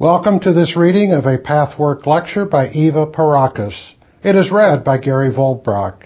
Welcome 0.00 0.38
to 0.40 0.52
this 0.52 0.76
reading 0.76 1.12
of 1.12 1.26
a 1.26 1.38
Pathwork 1.38 2.06
lecture 2.06 2.44
by 2.44 2.68
Eva 2.70 3.06
Pierrakos. 3.08 3.94
It 4.22 4.36
is 4.36 4.52
read 4.52 4.84
by 4.84 4.98
Gary 4.98 5.32
Vollbracht. 5.32 6.04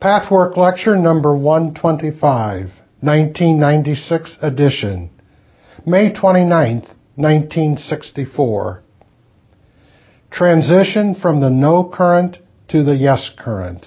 Pathwork 0.00 0.56
lecture 0.56 0.96
number 0.96 1.36
125, 1.36 2.70
1996 3.00 4.38
edition, 4.40 5.10
May 5.84 6.14
29, 6.14 6.76
1964. 7.16 8.82
Transition 10.30 11.14
from 11.14 11.42
the 11.42 11.50
no 11.50 11.84
current 11.94 12.38
to 12.68 12.82
the 12.84 12.96
yes 12.96 13.30
current. 13.38 13.84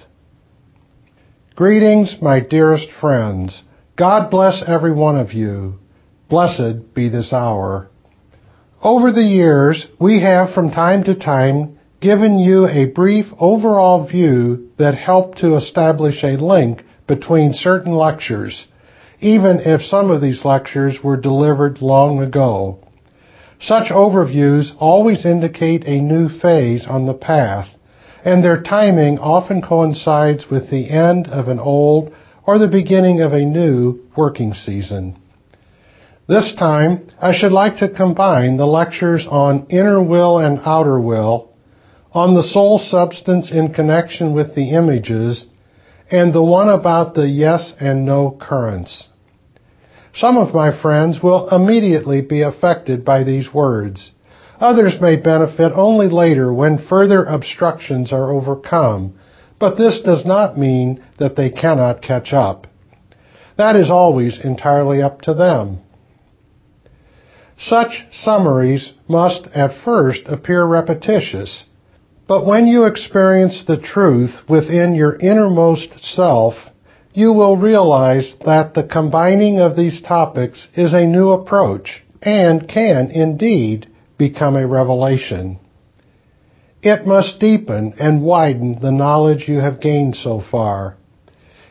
Greetings, 1.56 2.18
my 2.22 2.38
dearest 2.38 2.92
friends. 3.00 3.64
God 3.96 4.30
bless 4.30 4.62
every 4.64 4.92
one 4.92 5.18
of 5.18 5.32
you. 5.32 5.80
Blessed 6.28 6.94
be 6.94 7.08
this 7.08 7.32
hour. 7.32 7.90
Over 8.86 9.10
the 9.10 9.24
years, 9.24 9.88
we 9.98 10.20
have 10.20 10.50
from 10.54 10.70
time 10.70 11.02
to 11.06 11.16
time 11.16 11.76
given 12.00 12.38
you 12.38 12.68
a 12.68 12.86
brief 12.86 13.26
overall 13.36 14.06
view 14.06 14.68
that 14.78 14.94
helped 14.94 15.38
to 15.38 15.56
establish 15.56 16.22
a 16.22 16.36
link 16.36 16.84
between 17.08 17.52
certain 17.52 17.94
lectures, 17.94 18.66
even 19.18 19.58
if 19.58 19.82
some 19.82 20.12
of 20.12 20.20
these 20.20 20.44
lectures 20.44 21.02
were 21.02 21.16
delivered 21.16 21.82
long 21.82 22.22
ago. 22.22 22.78
Such 23.58 23.90
overviews 23.90 24.70
always 24.78 25.26
indicate 25.26 25.82
a 25.84 26.00
new 26.00 26.28
phase 26.28 26.86
on 26.86 27.06
the 27.06 27.20
path, 27.32 27.66
and 28.24 28.44
their 28.44 28.62
timing 28.62 29.18
often 29.18 29.62
coincides 29.62 30.48
with 30.48 30.70
the 30.70 30.90
end 30.90 31.26
of 31.26 31.48
an 31.48 31.58
old 31.58 32.14
or 32.46 32.60
the 32.60 32.68
beginning 32.68 33.20
of 33.20 33.32
a 33.32 33.44
new 33.44 33.98
working 34.16 34.54
season. 34.54 35.16
This 36.28 36.56
time, 36.56 37.06
I 37.20 37.32
should 37.32 37.52
like 37.52 37.76
to 37.76 37.88
combine 37.88 38.56
the 38.56 38.66
lectures 38.66 39.24
on 39.30 39.66
inner 39.68 40.02
will 40.02 40.40
and 40.40 40.60
outer 40.64 40.98
will, 40.98 41.50
on 42.12 42.34
the 42.34 42.42
soul 42.42 42.80
substance 42.80 43.52
in 43.52 43.72
connection 43.72 44.34
with 44.34 44.56
the 44.56 44.70
images, 44.70 45.46
and 46.10 46.32
the 46.32 46.42
one 46.42 46.68
about 46.68 47.14
the 47.14 47.28
yes 47.28 47.74
and 47.78 48.04
no 48.04 48.36
currents. 48.40 49.06
Some 50.12 50.36
of 50.36 50.52
my 50.52 50.72
friends 50.82 51.22
will 51.22 51.48
immediately 51.50 52.22
be 52.22 52.42
affected 52.42 53.04
by 53.04 53.22
these 53.22 53.54
words. 53.54 54.10
Others 54.58 55.00
may 55.00 55.14
benefit 55.14 55.70
only 55.76 56.08
later 56.08 56.52
when 56.52 56.78
further 56.88 57.24
obstructions 57.24 58.12
are 58.12 58.32
overcome, 58.32 59.14
but 59.60 59.76
this 59.76 60.00
does 60.00 60.26
not 60.26 60.58
mean 60.58 61.04
that 61.18 61.36
they 61.36 61.50
cannot 61.50 62.02
catch 62.02 62.32
up. 62.32 62.66
That 63.56 63.76
is 63.76 63.90
always 63.90 64.40
entirely 64.42 65.02
up 65.02 65.20
to 65.22 65.34
them. 65.34 65.82
Such 67.58 68.04
summaries 68.10 68.92
must 69.08 69.48
at 69.54 69.72
first 69.72 70.22
appear 70.26 70.64
repetitious, 70.64 71.64
but 72.28 72.44
when 72.44 72.66
you 72.66 72.84
experience 72.84 73.64
the 73.64 73.78
truth 73.78 74.34
within 74.48 74.94
your 74.94 75.16
innermost 75.16 76.04
self, 76.04 76.54
you 77.14 77.32
will 77.32 77.56
realize 77.56 78.34
that 78.44 78.74
the 78.74 78.82
combining 78.82 79.58
of 79.58 79.74
these 79.74 80.02
topics 80.02 80.68
is 80.74 80.92
a 80.92 81.06
new 81.06 81.30
approach 81.30 82.02
and 82.20 82.68
can 82.68 83.10
indeed 83.10 83.86
become 84.18 84.56
a 84.56 84.66
revelation. 84.66 85.58
It 86.82 87.06
must 87.06 87.40
deepen 87.40 87.94
and 87.98 88.22
widen 88.22 88.80
the 88.82 88.92
knowledge 88.92 89.48
you 89.48 89.60
have 89.60 89.80
gained 89.80 90.14
so 90.14 90.40
far. 90.40 90.96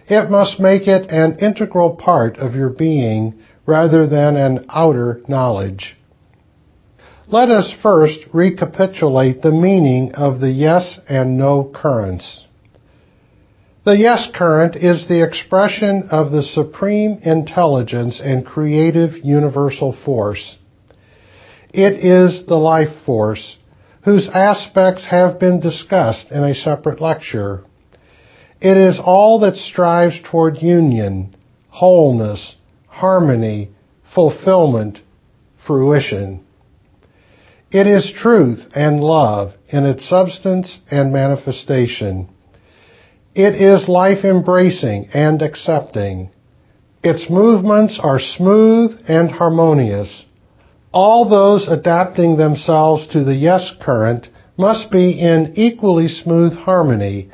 It 0.07 0.29
must 0.31 0.59
make 0.59 0.87
it 0.87 1.09
an 1.09 1.37
integral 1.39 1.91
part 1.91 2.37
of 2.37 2.55
your 2.55 2.69
being 2.69 3.35
rather 3.65 4.07
than 4.07 4.37
an 4.37 4.65
outer 4.69 5.21
knowledge. 5.27 5.97
Let 7.27 7.49
us 7.49 7.73
first 7.81 8.19
recapitulate 8.33 9.41
the 9.41 9.51
meaning 9.51 10.13
of 10.13 10.39
the 10.39 10.51
yes 10.51 10.99
and 11.09 11.37
no 11.37 11.71
currents. 11.73 12.45
The 13.83 13.97
yes 13.97 14.27
current 14.33 14.75
is 14.75 15.07
the 15.07 15.23
expression 15.23 16.09
of 16.11 16.31
the 16.31 16.43
supreme 16.43 17.19
intelligence 17.23 18.19
and 18.23 18.45
creative 18.45 19.17
universal 19.23 19.91
force. 20.05 20.57
It 21.73 22.03
is 22.05 22.45
the 22.47 22.55
life 22.55 22.95
force, 23.05 23.57
whose 24.03 24.29
aspects 24.33 25.07
have 25.07 25.39
been 25.39 25.59
discussed 25.59 26.31
in 26.31 26.43
a 26.43 26.55
separate 26.55 27.01
lecture. 27.01 27.63
It 28.61 28.77
is 28.77 28.99
all 29.03 29.39
that 29.39 29.55
strives 29.55 30.19
toward 30.23 30.61
union, 30.61 31.35
wholeness, 31.69 32.55
harmony, 32.95 33.69
fulfillment, 34.13 34.99
fruition. 35.67 36.41
It 37.69 37.87
is 37.87 38.13
truth 38.21 38.65
and 38.73 39.01
love 39.01 39.51
in 39.67 39.85
its 39.85 40.07
substance 40.07 40.77
and 40.89 41.11
manifestation. 41.11 42.29
It 43.33 43.55
is 43.55 43.89
life 43.89 44.23
embracing 44.23 45.09
and 45.13 45.41
accepting. 45.41 46.29
Its 47.03 47.29
movements 47.29 47.99
are 48.01 48.19
smooth 48.19 48.97
and 49.09 49.29
harmonious. 49.29 50.23
All 50.93 51.27
those 51.27 51.67
adapting 51.67 52.37
themselves 52.37 53.07
to 53.07 53.25
the 53.25 53.35
yes 53.35 53.73
current 53.81 54.29
must 54.57 54.89
be 54.89 55.19
in 55.19 55.51
equally 55.57 56.07
smooth 56.07 56.53
harmony, 56.53 57.29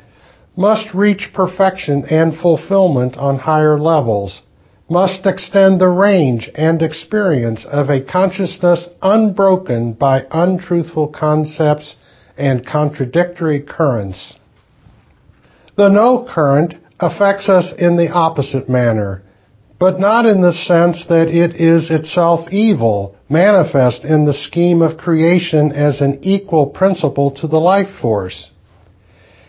must 0.56 0.92
reach 0.92 1.30
perfection 1.32 2.04
and 2.10 2.36
fulfillment 2.36 3.16
on 3.16 3.38
higher 3.38 3.78
levels, 3.78 4.42
must 4.90 5.26
extend 5.26 5.80
the 5.80 5.88
range 5.88 6.50
and 6.54 6.82
experience 6.82 7.64
of 7.64 7.88
a 7.88 8.02
consciousness 8.02 8.88
unbroken 9.00 9.92
by 9.92 10.26
untruthful 10.30 11.08
concepts 11.08 11.96
and 12.36 12.66
contradictory 12.66 13.60
currents. 13.60 14.34
The 15.76 15.88
no 15.88 16.26
current 16.28 16.74
affects 17.00 17.48
us 17.48 17.72
in 17.78 17.96
the 17.96 18.10
opposite 18.10 18.68
manner, 18.68 19.22
but 19.78 19.98
not 19.98 20.26
in 20.26 20.42
the 20.42 20.52
sense 20.52 21.06
that 21.08 21.28
it 21.28 21.56
is 21.56 21.90
itself 21.90 22.48
evil, 22.52 23.16
manifest 23.28 24.04
in 24.04 24.26
the 24.26 24.34
scheme 24.34 24.82
of 24.82 24.98
creation 24.98 25.72
as 25.72 26.00
an 26.00 26.20
equal 26.22 26.66
principle 26.66 27.30
to 27.32 27.48
the 27.48 27.58
life 27.58 27.88
force. 28.00 28.50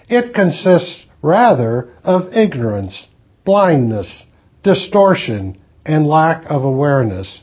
It 0.10 0.34
consists 0.34 1.06
rather 1.22 1.94
of 2.04 2.34
ignorance, 2.34 3.08
blindness, 3.46 4.26
distortion, 4.64 5.58
and 5.86 6.08
lack 6.08 6.46
of 6.50 6.64
awareness. 6.64 7.42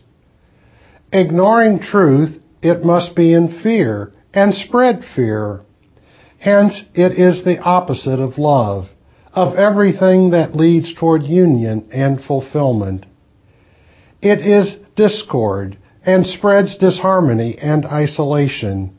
Ignoring 1.12 1.80
truth, 1.80 2.40
it 2.62 2.84
must 2.84 3.14
be 3.14 3.32
in 3.32 3.60
fear 3.62 4.12
and 4.32 4.54
spread 4.54 5.04
fear. 5.14 5.60
Hence, 6.38 6.84
it 6.94 7.18
is 7.18 7.44
the 7.44 7.58
opposite 7.58 8.20
of 8.20 8.38
love, 8.38 8.86
of 9.32 9.56
everything 9.56 10.30
that 10.30 10.56
leads 10.56 10.94
toward 10.94 11.22
union 11.22 11.88
and 11.92 12.20
fulfillment. 12.22 13.06
It 14.22 14.40
is 14.40 14.76
discord 14.96 15.78
and 16.04 16.26
spreads 16.26 16.78
disharmony 16.78 17.58
and 17.58 17.84
isolation. 17.84 18.96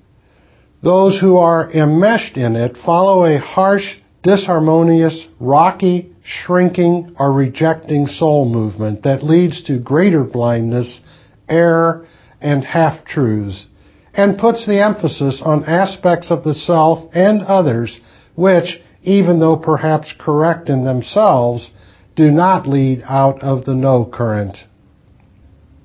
Those 0.83 1.19
who 1.19 1.37
are 1.37 1.71
enmeshed 1.71 2.37
in 2.37 2.55
it 2.55 2.77
follow 2.77 3.25
a 3.25 3.39
harsh, 3.39 3.97
disharmonious, 4.23 5.27
rocky, 5.39 6.10
shrinking, 6.23 7.15
or 7.19 7.31
rejecting 7.31 8.07
soul 8.07 8.45
movement 8.45 9.03
that 9.03 9.23
leads 9.23 9.63
to 9.63 9.79
greater 9.79 10.23
blindness, 10.23 11.01
error, 11.49 12.05
and 12.39 12.63
half-truths 12.63 13.65
and 14.13 14.37
puts 14.37 14.65
the 14.65 14.83
emphasis 14.83 15.41
on 15.43 15.63
aspects 15.65 16.31
of 16.31 16.43
the 16.43 16.53
self 16.53 17.09
and 17.13 17.41
others 17.41 17.99
which, 18.35 18.81
even 19.03 19.39
though 19.39 19.57
perhaps 19.57 20.13
correct 20.19 20.69
in 20.69 20.83
themselves, 20.83 21.71
do 22.15 22.29
not 22.29 22.67
lead 22.67 23.03
out 23.07 23.41
of 23.41 23.65
the 23.65 23.73
no 23.73 24.05
current. 24.05 24.57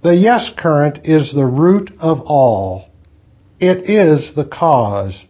The 0.02 0.14
yes 0.14 0.50
current 0.56 1.00
is 1.04 1.32
the 1.32 1.46
root 1.46 1.92
of 1.98 2.20
all. 2.20 2.88
It 3.58 3.88
is 3.88 4.32
the 4.34 4.44
cause. 4.44 5.24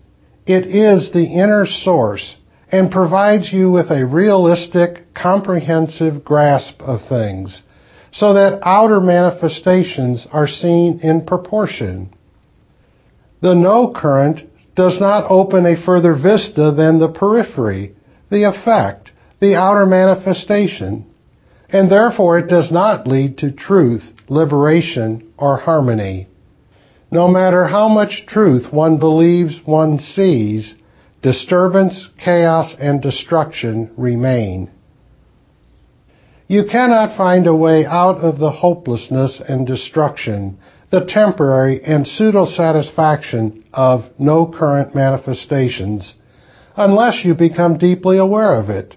It 0.46 0.66
is 0.66 1.12
the 1.12 1.24
inner 1.24 1.66
source 1.66 2.36
and 2.70 2.90
provides 2.90 3.52
you 3.52 3.70
with 3.70 3.90
a 3.90 4.06
realistic, 4.06 5.14
comprehensive 5.14 6.24
grasp 6.24 6.80
of 6.82 7.00
things 7.08 7.62
so 8.16 8.32
that 8.32 8.60
outer 8.62 9.00
manifestations 9.00 10.26
are 10.32 10.46
seen 10.46 11.00
in 11.00 11.26
proportion. 11.26 12.10
The 13.42 13.54
no 13.54 13.92
current 13.94 14.40
does 14.74 14.98
not 14.98 15.30
open 15.30 15.66
a 15.66 15.84
further 15.84 16.14
vista 16.14 16.72
than 16.72 16.98
the 16.98 17.12
periphery, 17.12 17.94
the 18.30 18.44
effect, 18.44 19.12
the 19.40 19.54
outer 19.54 19.84
manifestation, 19.84 21.06
and 21.68 21.90
therefore 21.90 22.38
it 22.38 22.48
does 22.48 22.72
not 22.72 23.06
lead 23.06 23.38
to 23.38 23.52
truth, 23.52 24.10
liberation, 24.28 25.32
or 25.36 25.58
harmony. 25.58 26.28
No 27.10 27.28
matter 27.28 27.64
how 27.64 27.88
much 27.88 28.24
truth 28.26 28.72
one 28.72 28.98
believes 28.98 29.60
one 29.64 29.98
sees, 29.98 30.74
disturbance, 31.26 32.08
chaos, 32.24 32.72
and 32.78 33.02
destruction 33.02 33.90
remain. 33.96 34.70
You 36.46 36.66
cannot 36.70 37.16
find 37.16 37.48
a 37.48 37.56
way 37.56 37.84
out 37.84 38.18
of 38.18 38.38
the 38.38 38.52
hopelessness 38.52 39.42
and 39.44 39.66
destruction 39.66 40.60
the 40.92 41.04
temporary 41.04 41.82
and 41.82 42.06
pseudo 42.06 42.46
satisfaction 42.46 43.64
of 43.72 44.04
no 44.20 44.46
current 44.46 44.94
manifestations 44.94 46.14
unless 46.76 47.24
you 47.24 47.34
become 47.34 47.76
deeply 47.76 48.18
aware 48.18 48.54
of 48.60 48.70
it. 48.70 48.94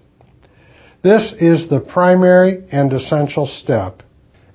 This 1.02 1.34
is 1.40 1.68
the 1.68 1.80
primary 1.80 2.64
and 2.72 2.94
essential 2.94 3.48
step. 3.48 4.04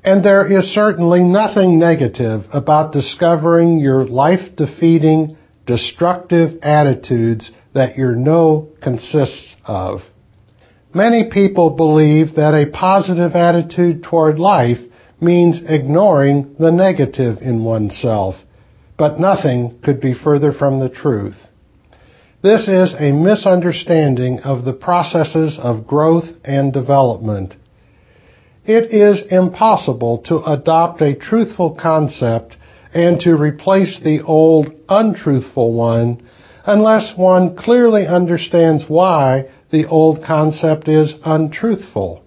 And 0.04 0.24
there 0.24 0.46
is 0.46 0.72
certainly 0.72 1.24
nothing 1.24 1.80
negative 1.80 2.44
about 2.52 2.92
discovering 2.92 3.80
your 3.80 4.06
life 4.06 4.54
defeating, 4.54 5.36
destructive 5.66 6.58
attitudes 6.62 7.52
that 7.74 7.96
your 7.96 8.14
no 8.14 8.68
consists 8.82 9.56
of. 9.64 10.00
Many 10.94 11.30
people 11.30 11.70
believe 11.70 12.36
that 12.36 12.54
a 12.54 12.70
positive 12.70 13.32
attitude 13.32 14.02
toward 14.02 14.38
life 14.38 14.78
means 15.20 15.62
ignoring 15.66 16.54
the 16.58 16.70
negative 16.70 17.38
in 17.40 17.64
oneself, 17.64 18.36
but 18.96 19.18
nothing 19.18 19.78
could 19.82 20.00
be 20.00 20.14
further 20.14 20.52
from 20.52 20.78
the 20.78 20.88
truth. 20.88 21.36
This 22.42 22.68
is 22.68 22.94
a 22.98 23.12
misunderstanding 23.12 24.40
of 24.40 24.64
the 24.64 24.74
processes 24.74 25.58
of 25.58 25.86
growth 25.86 26.28
and 26.44 26.72
development. 26.72 27.56
It 28.66 28.92
is 28.92 29.22
impossible 29.30 30.18
to 30.26 30.42
adopt 30.44 31.00
a 31.00 31.16
truthful 31.16 31.76
concept 31.80 32.56
and 32.94 33.20
to 33.20 33.36
replace 33.36 34.00
the 34.00 34.22
old 34.22 34.70
untruthful 34.88 35.74
one 35.74 36.22
unless 36.66 37.12
one 37.16 37.56
clearly 37.56 38.06
understands 38.06 38.84
why 38.88 39.44
the 39.70 39.86
old 39.86 40.24
concept 40.24 40.88
is 40.88 41.14
untruthful. 41.24 42.22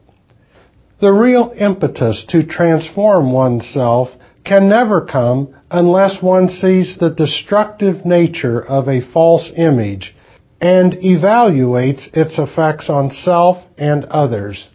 The 0.99 1.11
real 1.11 1.53
impetus 1.57 2.25
to 2.29 2.43
transform 2.43 3.31
oneself 3.31 4.09
can 4.43 4.69
never 4.69 5.01
come 5.01 5.55
unless 5.69 6.21
one 6.21 6.49
sees 6.49 6.97
the 6.97 7.13
destructive 7.13 8.05
nature 8.05 8.65
of 8.65 8.87
a 8.87 9.01
false 9.13 9.51
image 9.55 10.15
and 10.59 10.93
evaluates 10.93 12.07
its 12.13 12.37
effects 12.39 12.89
on 12.89 13.11
self 13.11 13.57
and 13.77 14.05
others. 14.05 14.69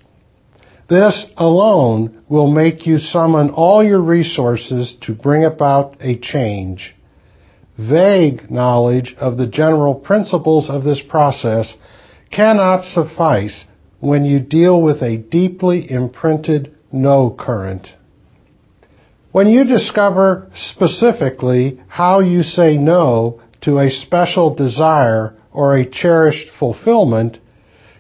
This 0.89 1.27
alone 1.37 2.23
will 2.29 2.51
make 2.51 2.87
you 2.87 2.99
summon 2.99 3.51
all 3.51 3.85
your 3.85 4.01
resources 4.01 4.97
to 5.03 5.15
bring 5.15 5.45
about 5.45 5.97
a 6.01 6.19
change. 6.19 6.95
Vague 7.79 8.51
knowledge 8.51 9.15
of 9.19 9.37
the 9.37 9.47
general 9.47 9.95
principles 9.95 10.69
of 10.69 10.85
this 10.85 11.01
process 11.09 11.77
cannot 12.31 12.83
suffice 12.83 13.65
when 14.01 14.25
you 14.25 14.41
deal 14.41 14.83
with 14.83 15.03
a 15.03 15.17
deeply 15.17 15.91
imprinted 15.91 16.75
no 16.91 17.31
current. 17.31 17.95
When 19.31 19.49
you 19.49 19.65
discover 19.65 20.51
specifically 20.55 21.81
how 21.89 22.21
you 22.21 22.43
say 22.43 22.77
no 22.77 23.41
to 23.63 23.79
a 23.79 23.91
special 23.91 24.55
desire 24.55 25.35
or 25.53 25.77
a 25.77 25.89
cherished 25.89 26.51
fulfillment, 26.59 27.39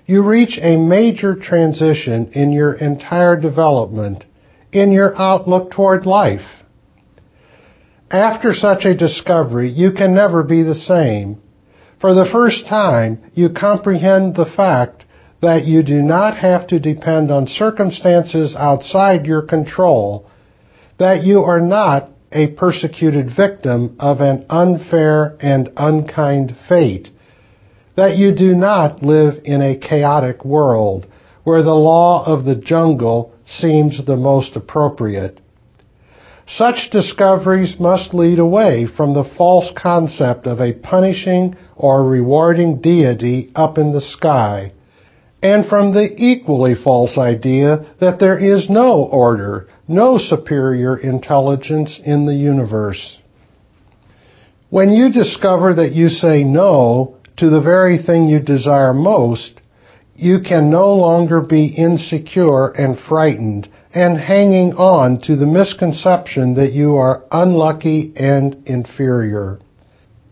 you 0.06 0.22
reach 0.22 0.58
a 0.60 0.76
major 0.76 1.34
transition 1.37 2.32
in 2.32 2.52
your 2.52 2.75
entire 2.75 3.40
development, 3.40 4.25
in 4.72 4.93
your 4.93 5.14
outlook 5.16 5.70
toward 5.70 6.06
life. 6.06 6.64
After 8.10 8.52
such 8.52 8.84
a 8.84 8.96
discovery, 8.96 9.69
you 9.69 9.93
can 9.93 10.14
never 10.14 10.43
be 10.43 10.62
the 10.62 10.75
same. 10.75 11.40
For 12.00 12.14
the 12.14 12.28
first 12.31 12.66
time, 12.66 13.31
you 13.34 13.50
comprehend 13.50 14.34
the 14.34 14.52
fact 14.56 15.04
that 15.40 15.64
you 15.64 15.82
do 15.82 16.02
not 16.02 16.37
have 16.37 16.66
to 16.69 16.78
depend 16.78 17.31
on 17.31 17.46
circumstances 17.46 18.54
outside 18.56 19.26
your 19.26 19.43
control 19.43 20.28
that 20.99 21.25
you 21.25 21.40
are 21.40 21.60
not 21.60 22.10
a 22.31 22.49
persecuted 22.49 23.28
victim 23.34 23.96
of 23.99 24.20
an 24.20 24.46
unfair 24.49 25.37
and 25.40 25.70
unkind 25.76 26.54
fate, 26.69 27.08
that 27.96 28.16
you 28.16 28.34
do 28.34 28.54
not 28.54 29.02
live 29.02 29.34
in 29.44 29.60
a 29.60 29.76
chaotic 29.78 30.44
world 30.44 31.06
where 31.44 31.62
the 31.62 31.74
law 31.74 32.24
of 32.24 32.44
the 32.44 32.56
jungle 32.56 33.32
seems 33.46 34.04
the 34.04 34.16
most 34.16 34.56
appropriate. 34.56 35.40
Such 36.46 36.90
discoveries 36.90 37.78
must 37.78 38.14
lead 38.14 38.38
away 38.38 38.86
from 38.86 39.14
the 39.14 39.28
false 39.36 39.70
concept 39.76 40.46
of 40.46 40.60
a 40.60 40.72
punishing 40.72 41.56
or 41.76 42.04
rewarding 42.04 42.80
deity 42.80 43.50
up 43.54 43.78
in 43.78 43.92
the 43.92 44.00
sky, 44.00 44.72
and 45.42 45.66
from 45.66 45.92
the 45.92 46.08
equally 46.16 46.74
false 46.74 47.18
idea 47.18 47.94
that 48.00 48.18
there 48.18 48.38
is 48.38 48.70
no 48.70 49.02
order, 49.04 49.68
no 49.88 50.18
superior 50.18 50.96
intelligence 50.96 52.00
in 52.04 52.26
the 52.26 52.34
universe. 52.34 53.18
When 54.70 54.90
you 54.90 55.12
discover 55.12 55.74
that 55.74 55.92
you 55.92 56.08
say 56.08 56.44
no 56.44 57.16
to 57.37 57.50
the 57.50 57.61
very 57.61 57.99
thing 57.99 58.29
you 58.29 58.40
desire 58.40 58.93
most, 58.93 59.61
you 60.14 60.40
can 60.40 60.70
no 60.70 60.94
longer 60.94 61.40
be 61.40 61.67
insecure 61.67 62.69
and 62.69 62.99
frightened 62.99 63.69
and 63.94 64.19
hanging 64.19 64.73
on 64.75 65.20
to 65.20 65.37
the 65.37 65.46
misconception 65.46 66.55
that 66.55 66.73
you 66.73 66.96
are 66.96 67.25
unlucky 67.31 68.12
and 68.17 68.67
inferior. 68.67 69.58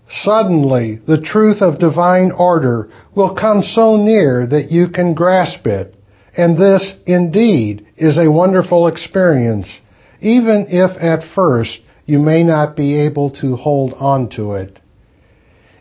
Suddenly, 0.08 1.00
the 1.06 1.20
truth 1.20 1.62
of 1.62 1.78
divine 1.78 2.32
order 2.32 2.90
will 3.14 3.34
come 3.34 3.62
so 3.62 3.96
near 3.96 4.46
that 4.46 4.70
you 4.70 4.88
can 4.88 5.14
grasp 5.14 5.66
it. 5.66 5.94
And 6.36 6.56
this, 6.56 6.94
indeed, 7.06 7.86
is 7.96 8.18
a 8.18 8.30
wonderful 8.30 8.86
experience, 8.86 9.78
even 10.20 10.66
if 10.68 10.90
at 11.00 11.34
first 11.34 11.80
you 12.06 12.18
may 12.18 12.42
not 12.42 12.76
be 12.76 12.98
able 13.00 13.30
to 13.40 13.56
hold 13.56 13.94
on 13.94 14.28
to 14.30 14.52
it. 14.52 14.80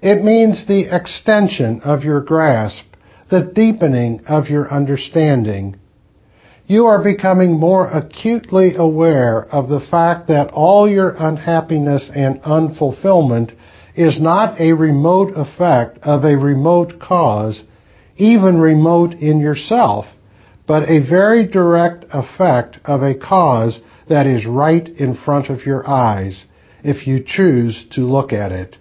It 0.01 0.24
means 0.24 0.66
the 0.66 0.96
extension 0.96 1.81
of 1.84 2.06
your 2.06 2.22
grasp, 2.22 2.86
the 3.30 3.51
deepening 3.54 4.22
of 4.28 4.50
your 4.50 4.72
understanding. 4.72 5.75
You 6.68 6.86
are 6.86 7.04
becoming 7.04 7.60
more 7.60 7.88
acutely 7.88 8.75
aware 8.75 9.44
of 9.51 9.68
the 9.68 9.81
fact 9.81 10.28
that 10.28 10.51
all 10.51 10.88
your 10.88 11.16
unhappiness 11.18 12.10
and 12.16 12.42
unfulfillment 12.44 13.51
is 13.96 14.22
not 14.22 14.60
a 14.62 14.72
remote 14.72 15.34
effect 15.36 16.00
of 16.04 16.24
a 16.24 16.38
remote 16.38 17.00
cause, 17.00 17.63
even 18.16 18.62
remote 18.62 19.16
in 19.16 19.42
yourself, 19.42 20.06
but 20.66 20.88
a 20.88 21.00
very 21.00 21.46
direct 21.46 22.06
effect 22.13 22.80
of 22.86 23.01
a 23.01 23.16
cause 23.16 23.80
that 24.07 24.25
is 24.25 24.46
right 24.46 24.88
in 24.88 25.13
front 25.13 25.50
of 25.50 25.66
your 25.66 25.86
eyes, 25.86 26.46
if 26.84 27.06
you 27.06 27.22
choose 27.25 27.86
to 27.92 28.01
look 28.01 28.31
at 28.31 28.54
it. 28.54 28.78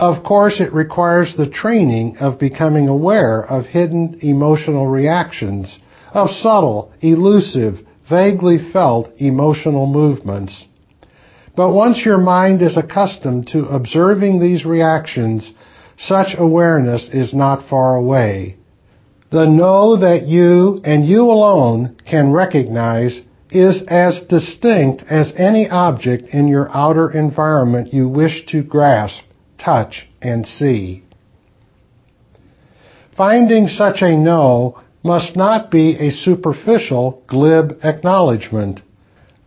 Of 0.00 0.24
course, 0.24 0.60
it 0.60 0.72
requires 0.72 1.36
the 1.36 1.50
training 1.50 2.16
of 2.20 2.38
becoming 2.38 2.88
aware 2.88 3.44
of 3.44 3.66
hidden 3.66 4.18
emotional 4.22 4.86
reactions, 4.86 5.78
of 6.14 6.30
subtle, 6.30 6.90
elusive, 7.02 7.80
vaguely 8.08 8.56
felt 8.72 9.10
emotional 9.18 9.86
movements. 9.86 10.64
But 11.54 11.74
once 11.74 12.02
your 12.02 12.16
mind 12.16 12.62
is 12.62 12.78
accustomed 12.78 13.48
to 13.48 13.66
observing 13.66 14.40
these 14.40 14.64
reactions, 14.64 15.52
such 15.98 16.34
awareness 16.38 17.10
is 17.12 17.34
not 17.34 17.68
far 17.68 17.96
away. 17.96 18.56
The 19.30 19.44
no 19.44 19.96
that 19.96 20.26
you 20.26 20.80
and 20.82 21.04
you 21.04 21.24
alone 21.24 21.96
can 22.06 22.32
recognize 22.32 23.20
is 23.50 23.82
as 23.86 24.22
distinct 24.30 25.02
as 25.10 25.34
any 25.36 25.68
object 25.68 26.28
in 26.32 26.48
your 26.48 26.70
outer 26.72 27.10
environment 27.10 27.92
you 27.92 28.08
wish 28.08 28.46
to 28.46 28.62
grasp, 28.62 29.24
touch, 29.64 30.08
and 30.20 30.46
see. 30.46 31.04
Finding 33.16 33.68
such 33.68 34.02
a 34.02 34.16
no 34.16 34.80
must 35.02 35.36
not 35.36 35.70
be 35.70 35.96
a 35.98 36.10
superficial, 36.10 37.22
glib 37.26 37.78
acknowledgement. 37.82 38.80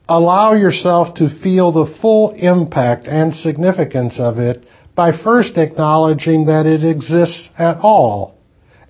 Allow 0.07 0.53
yourself 0.53 1.15
to 1.15 1.29
feel 1.41 1.71
the 1.71 1.91
full 2.01 2.31
impact 2.31 3.07
and 3.07 3.33
significance 3.33 4.19
of 4.19 4.37
it 4.37 4.65
by 4.95 5.11
first 5.11 5.57
acknowledging 5.57 6.45
that 6.45 6.65
it 6.65 6.83
exists 6.83 7.49
at 7.57 7.77
all, 7.79 8.35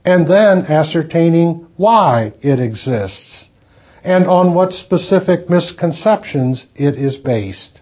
and 0.03 0.27
then 0.27 0.65
ascertaining 0.65 1.67
why 1.77 2.33
it 2.41 2.59
exists, 2.59 3.47
and 4.03 4.25
on 4.25 4.53
what 4.53 4.73
specific 4.73 5.49
misconceptions 5.49 6.65
it 6.75 6.95
is 6.95 7.15
based. 7.15 7.79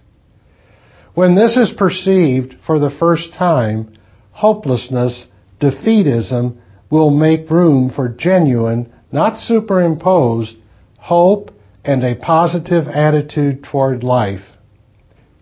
When 1.14 1.36
this 1.36 1.58
is 1.58 1.72
perceived 1.72 2.56
for 2.66 2.80
the 2.80 2.90
first 2.90 3.34
time, 3.34 3.94
hopelessness, 4.32 5.26
defeatism 5.60 6.58
will 6.90 7.10
make 7.10 7.50
room 7.50 7.90
for 7.90 8.10
genuine, 8.10 8.92
not 9.12 9.38
superimposed, 9.38 10.56
hope 10.98 11.52
and 11.84 12.04
a 12.04 12.16
positive 12.16 12.88
attitude 12.88 13.64
toward 13.64 14.04
life. 14.04 14.42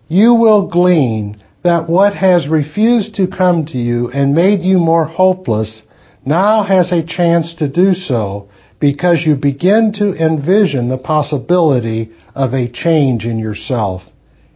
You 0.08 0.34
will 0.34 0.68
glean 0.68 1.36
that 1.62 1.88
what 1.88 2.14
has 2.14 2.48
refused 2.48 3.14
to 3.16 3.28
come 3.28 3.66
to 3.66 3.78
you 3.78 4.10
and 4.10 4.34
made 4.34 4.60
you 4.60 4.78
more 4.78 5.04
hopeless 5.04 5.82
now 6.24 6.62
has 6.62 6.90
a 6.90 7.06
chance 7.06 7.54
to 7.54 7.68
do 7.68 7.94
so 7.94 8.48
because 8.78 9.24
you 9.26 9.36
begin 9.36 9.92
to 9.98 10.14
envision 10.14 10.88
the 10.88 10.98
possibility 10.98 12.10
of 12.34 12.54
a 12.54 12.70
change 12.70 13.24
in 13.26 13.38
yourself, 13.38 14.02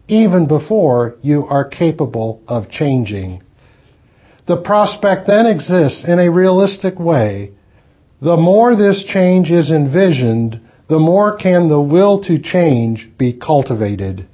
even 0.08 0.46
before 0.46 1.16
you 1.23 1.46
are 1.46 1.68
capable 1.68 2.42
of 2.46 2.70
changing. 2.70 3.42
The 4.46 4.61
prospect 4.61 5.26
then 5.26 5.46
exists 5.46 6.04
in 6.06 6.18
a 6.18 6.30
realistic 6.30 6.99
way. 6.99 7.52
The 8.20 8.37
more 8.37 8.76
this 8.76 9.04
change 9.04 9.50
is 9.50 9.70
envisioned, 9.70 10.61
the 10.88 10.99
more 10.99 11.37
can 11.37 11.68
the 11.68 11.80
will 11.80 12.23
to 12.25 12.38
change 12.38 13.11
be 13.16 13.32
cultivated. 13.32 14.26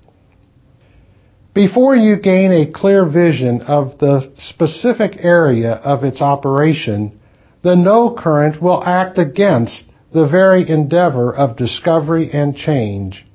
Before 1.55 1.95
you 1.95 2.17
gain 2.17 2.53
a 2.53 2.71
clear 2.71 3.07
vision 3.07 3.63
of 3.63 3.99
the 3.99 4.33
specific 4.39 5.17
area 5.19 5.73
of 5.73 6.05
its 6.05 6.21
operation, 6.21 7.21
the 7.63 7.77
no 7.77 8.15
current 8.15 8.63
will 8.63 8.83
act 8.83 9.19
against 9.19 9.85
the 10.13 10.27
very 10.27 10.69
endeavor 10.69 11.33
of 11.35 11.57
discovery 11.57 12.31
and 12.33 12.57
change. 12.57 13.27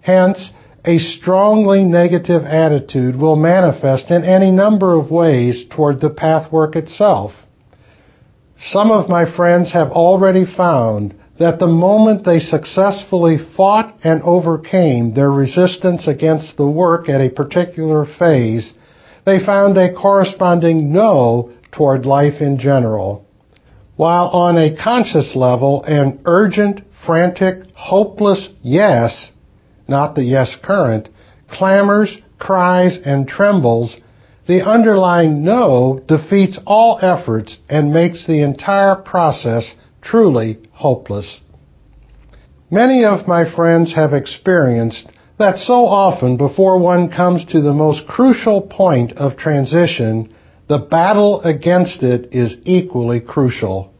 Hence, 0.00 0.52
a 0.84 0.98
strongly 0.98 1.84
negative 1.84 2.44
attitude 2.44 3.16
will 3.16 3.36
manifest 3.36 4.10
in 4.10 4.24
any 4.24 4.50
number 4.50 4.94
of 4.94 5.10
ways 5.10 5.64
toward 5.70 6.00
the 6.00 6.10
pathwork 6.10 6.76
itself. 6.76 7.32
Some 8.60 8.90
of 8.90 9.08
my 9.08 9.24
friends 9.36 9.72
have 9.72 9.90
already 9.90 10.44
found 10.44 11.14
that 11.38 11.58
the 11.58 11.66
moment 11.66 12.24
they 12.24 12.40
successfully 12.40 13.38
fought 13.56 13.94
and 14.02 14.22
overcame 14.22 15.14
their 15.14 15.30
resistance 15.30 16.08
against 16.08 16.56
the 16.56 16.66
work 16.66 17.08
at 17.08 17.20
a 17.20 17.30
particular 17.30 18.04
phase, 18.04 18.72
they 19.24 19.44
found 19.44 19.76
a 19.76 19.94
corresponding 19.94 20.92
no 20.92 21.52
toward 21.70 22.06
life 22.06 22.40
in 22.40 22.58
general. 22.58 23.24
While 23.96 24.28
on 24.28 24.58
a 24.58 24.76
conscious 24.76 25.36
level, 25.36 25.84
an 25.84 26.22
urgent, 26.24 26.80
frantic, 27.04 27.62
hopeless 27.74 28.48
yes, 28.62 29.30
not 29.88 30.14
the 30.14 30.22
yes 30.22 30.56
current, 30.62 31.08
clamors, 31.50 32.18
cries, 32.38 32.98
and 33.04 33.26
trembles, 33.26 33.96
the 34.46 34.64
underlying 34.64 35.44
no 35.44 36.00
defeats 36.06 36.58
all 36.66 36.98
efforts 37.02 37.58
and 37.68 37.92
makes 37.92 38.26
the 38.26 38.42
entire 38.42 38.96
process 38.96 39.74
truly 40.00 40.58
hopeless. 40.72 41.40
Many 42.70 43.04
of 43.04 43.26
my 43.26 43.50
friends 43.54 43.94
have 43.94 44.12
experienced 44.12 45.08
that 45.38 45.58
so 45.58 45.86
often 45.86 46.36
before 46.36 46.78
one 46.78 47.10
comes 47.10 47.44
to 47.46 47.60
the 47.60 47.72
most 47.72 48.06
crucial 48.06 48.62
point 48.62 49.12
of 49.12 49.36
transition, 49.36 50.34
the 50.68 50.78
battle 50.78 51.40
against 51.42 52.02
it 52.02 52.34
is 52.34 52.56
equally 52.64 53.20
crucial. 53.20 53.92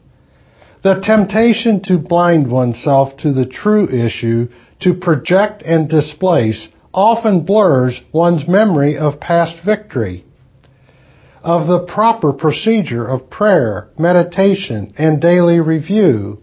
The 0.83 1.01
temptation 1.01 1.81
to 1.83 1.97
blind 1.97 2.49
oneself 2.49 3.17
to 3.17 3.33
the 3.33 3.45
true 3.45 3.87
issue, 3.89 4.49
to 4.81 4.93
project 4.93 5.61
and 5.63 5.89
displace, 5.89 6.69
often 6.93 7.45
blurs 7.45 8.01
one's 8.11 8.47
memory 8.47 8.97
of 8.97 9.19
past 9.19 9.57
victory 9.65 10.25
of 11.43 11.67
the 11.67 11.85
proper 11.91 12.33
procedure 12.33 13.07
of 13.07 13.29
prayer, 13.29 13.89
meditation, 13.97 14.93
and 14.97 15.21
daily 15.21 15.59
review, 15.59 16.39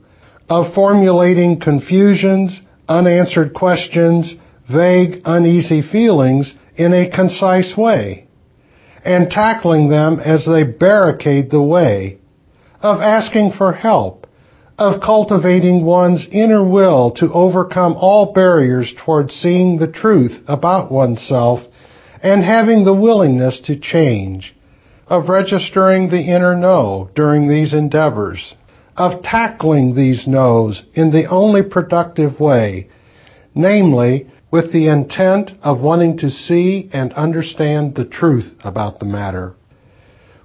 of 0.48 0.74
formulating 0.74 1.60
confusions, 1.60 2.60
unanswered 2.88 3.52
questions, 3.52 4.34
vague, 4.72 5.20
uneasy 5.24 5.82
feelings 5.82 6.54
in 6.76 6.92
a 6.92 7.10
concise 7.10 7.76
way, 7.76 8.26
and 9.04 9.30
tackling 9.30 9.88
them 9.88 10.18
as 10.20 10.46
they 10.46 10.64
barricade 10.64 11.50
the 11.50 11.62
way, 11.62 12.18
of 12.80 13.00
asking 13.00 13.52
for 13.56 13.72
help, 13.72 14.25
of 14.78 15.00
cultivating 15.00 15.84
one's 15.84 16.26
inner 16.30 16.66
will 16.66 17.10
to 17.12 17.32
overcome 17.32 17.94
all 17.98 18.32
barriers 18.32 18.94
towards 19.04 19.34
seeing 19.34 19.78
the 19.78 19.90
truth 19.90 20.42
about 20.46 20.92
oneself 20.92 21.60
and 22.22 22.44
having 22.44 22.84
the 22.84 22.94
willingness 22.94 23.60
to 23.60 23.78
change 23.78 24.54
of 25.08 25.28
registering 25.28 26.10
the 26.10 26.20
inner 26.20 26.56
no 26.56 27.08
during 27.14 27.48
these 27.48 27.72
endeavors, 27.72 28.54
of 28.96 29.22
tackling 29.22 29.94
these 29.94 30.26
no's 30.26 30.82
in 30.94 31.10
the 31.10 31.26
only 31.28 31.62
productive 31.62 32.40
way, 32.40 32.88
namely, 33.54 34.28
with 34.50 34.72
the 34.72 34.88
intent 34.88 35.50
of 35.62 35.80
wanting 35.80 36.18
to 36.18 36.30
see 36.30 36.88
and 36.92 37.12
understand 37.12 37.94
the 37.94 38.04
truth 38.04 38.54
about 38.64 38.98
the 38.98 39.04
matter. 39.04 39.54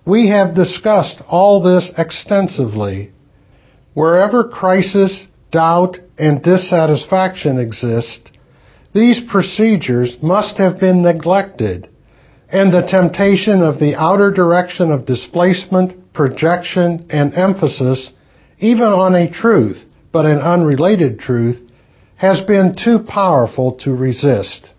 We 0.06 0.30
have 0.30 0.56
discussed 0.56 1.22
all 1.28 1.62
this 1.62 1.92
extensively. 1.98 3.11
Wherever 3.94 4.46
crisis, 4.46 5.26
doubt, 5.52 5.98
and 6.18 6.42
dissatisfaction 6.42 7.60
exist, 7.60 8.32
these 8.94 9.22
procedures 9.30 10.18
must 10.22 10.58
have 10.58 10.80
been 10.80 11.02
neglected 11.02 11.88
and 12.52 12.74
the 12.74 12.86
temptation 12.86 13.62
of 13.64 13.80
the 13.80 13.96
outer 13.96 14.32
direction 14.32 14.92
of 14.92 15.06
displacement, 15.06 16.14
projection, 16.14 17.06
and 17.10 17.34
emphasis, 17.34 18.12
even 18.60 18.88
on 18.88 19.16
a 19.16 19.32
truth, 19.32 19.84
but 20.12 20.26
an 20.26 20.40
unrelated 20.40 21.18
truth, 21.20 21.72
has 22.18 22.42
been 22.42 22.76
too 22.76 23.00
powerful 23.08 23.72
to 23.74 23.96
resist. 23.96 24.70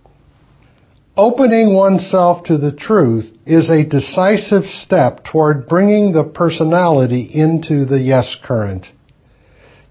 Opening 1.16 1.74
oneself 1.74 2.44
to 2.44 2.58
the 2.58 2.72
truth 2.72 3.30
is 3.46 3.68
a 3.68 3.84
decisive 3.84 4.64
step 4.64 5.24
toward 5.24 5.66
bringing 5.66 6.12
the 6.12 6.24
personality 6.24 7.22
into 7.22 7.84
the 7.84 7.98
yes 7.98 8.36
current. 8.42 8.86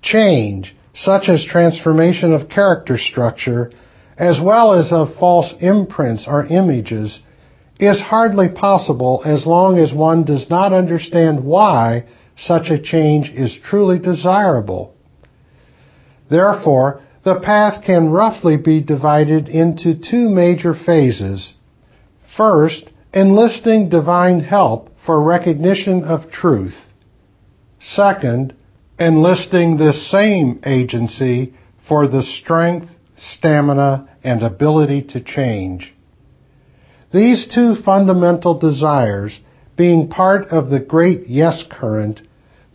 Change, 0.01 0.75
such 0.93 1.29
as 1.29 1.45
transformation 1.45 2.33
of 2.33 2.49
character 2.49 2.97
structure, 2.97 3.71
as 4.17 4.39
well 4.41 4.73
as 4.73 4.91
of 4.91 5.15
false 5.15 5.53
imprints 5.59 6.27
or 6.27 6.45
images, 6.45 7.19
is 7.79 7.99
hardly 7.99 8.49
possible 8.49 9.21
as 9.25 9.45
long 9.45 9.79
as 9.79 9.93
one 9.93 10.23
does 10.23 10.49
not 10.49 10.73
understand 10.73 11.43
why 11.43 12.03
such 12.35 12.69
a 12.69 12.81
change 12.81 13.31
is 13.31 13.57
truly 13.63 13.99
desirable. 13.99 14.93
Therefore, 16.29 17.01
the 17.23 17.39
path 17.39 17.83
can 17.83 18.09
roughly 18.09 18.57
be 18.57 18.81
divided 18.81 19.47
into 19.47 19.95
two 19.95 20.29
major 20.29 20.73
phases. 20.73 21.53
First, 22.35 22.89
enlisting 23.13 23.89
divine 23.89 24.39
help 24.39 24.89
for 25.05 25.21
recognition 25.21 26.03
of 26.03 26.31
truth. 26.31 26.75
Second, 27.79 28.53
enlisting 29.01 29.77
this 29.77 30.11
same 30.11 30.61
agency 30.63 31.51
for 31.87 32.07
the 32.07 32.21
strength, 32.21 32.87
stamina, 33.17 34.07
and 34.23 34.43
ability 34.43 35.01
to 35.01 35.19
change. 35.19 35.91
These 37.11 37.47
two 37.53 37.73
fundamental 37.83 38.59
desires, 38.59 39.39
being 39.75 40.07
part 40.07 40.49
of 40.49 40.69
the 40.69 40.79
great 40.79 41.27
yes 41.27 41.63
current, 41.67 42.21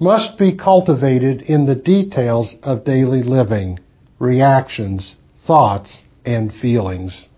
must 0.00 0.36
be 0.36 0.56
cultivated 0.56 1.42
in 1.42 1.66
the 1.66 1.76
details 1.76 2.56
of 2.60 2.84
daily 2.84 3.22
living, 3.22 3.78
reactions, 4.18 5.14
thoughts, 5.46 6.02
and 6.24 6.52
feelings. 6.52 7.28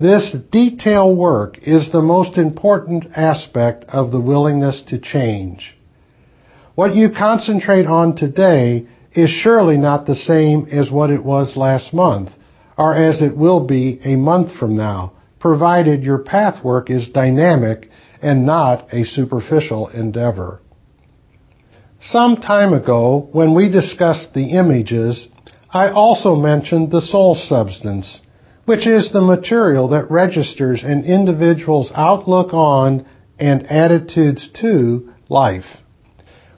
This 0.00 0.34
detail 0.50 1.14
work 1.14 1.58
is 1.62 1.92
the 1.92 2.02
most 2.02 2.36
important 2.36 3.06
aspect 3.14 3.84
of 3.84 4.10
the 4.10 4.20
willingness 4.20 4.82
to 4.88 4.98
change. 4.98 5.76
What 6.74 6.96
you 6.96 7.10
concentrate 7.16 7.86
on 7.86 8.16
today 8.16 8.86
is 9.12 9.30
surely 9.30 9.76
not 9.76 10.06
the 10.06 10.16
same 10.16 10.66
as 10.72 10.90
what 10.90 11.10
it 11.10 11.24
was 11.24 11.56
last 11.56 11.94
month, 11.94 12.30
or 12.76 12.96
as 12.96 13.22
it 13.22 13.36
will 13.36 13.64
be 13.64 14.00
a 14.04 14.16
month 14.16 14.56
from 14.58 14.76
now, 14.76 15.12
provided 15.38 16.02
your 16.02 16.18
pathwork 16.18 16.90
is 16.90 17.10
dynamic 17.10 17.88
and 18.20 18.44
not 18.44 18.92
a 18.92 19.04
superficial 19.04 19.86
endeavor. 19.88 20.60
Some 22.00 22.36
time 22.36 22.72
ago, 22.72 23.28
when 23.30 23.54
we 23.54 23.70
discussed 23.70 24.34
the 24.34 24.58
images, 24.58 25.28
I 25.70 25.90
also 25.90 26.34
mentioned 26.34 26.90
the 26.90 27.00
soul 27.00 27.36
substance, 27.36 28.20
which 28.64 28.84
is 28.84 29.12
the 29.12 29.20
material 29.20 29.88
that 29.88 30.10
registers 30.10 30.82
an 30.82 31.04
individual's 31.04 31.92
outlook 31.94 32.52
on 32.52 33.06
and 33.38 33.64
attitudes 33.68 34.48
to 34.60 35.12
life. 35.28 35.66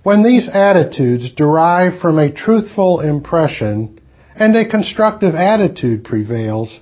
When 0.06 0.22
these 0.22 0.48
attitudes 0.48 1.32
derive 1.32 1.98
from 2.00 2.20
a 2.20 2.30
truthful 2.30 3.00
impression 3.00 3.98
and 4.36 4.54
a 4.54 4.68
constructive 4.68 5.34
attitude 5.34 6.04
prevails, 6.04 6.78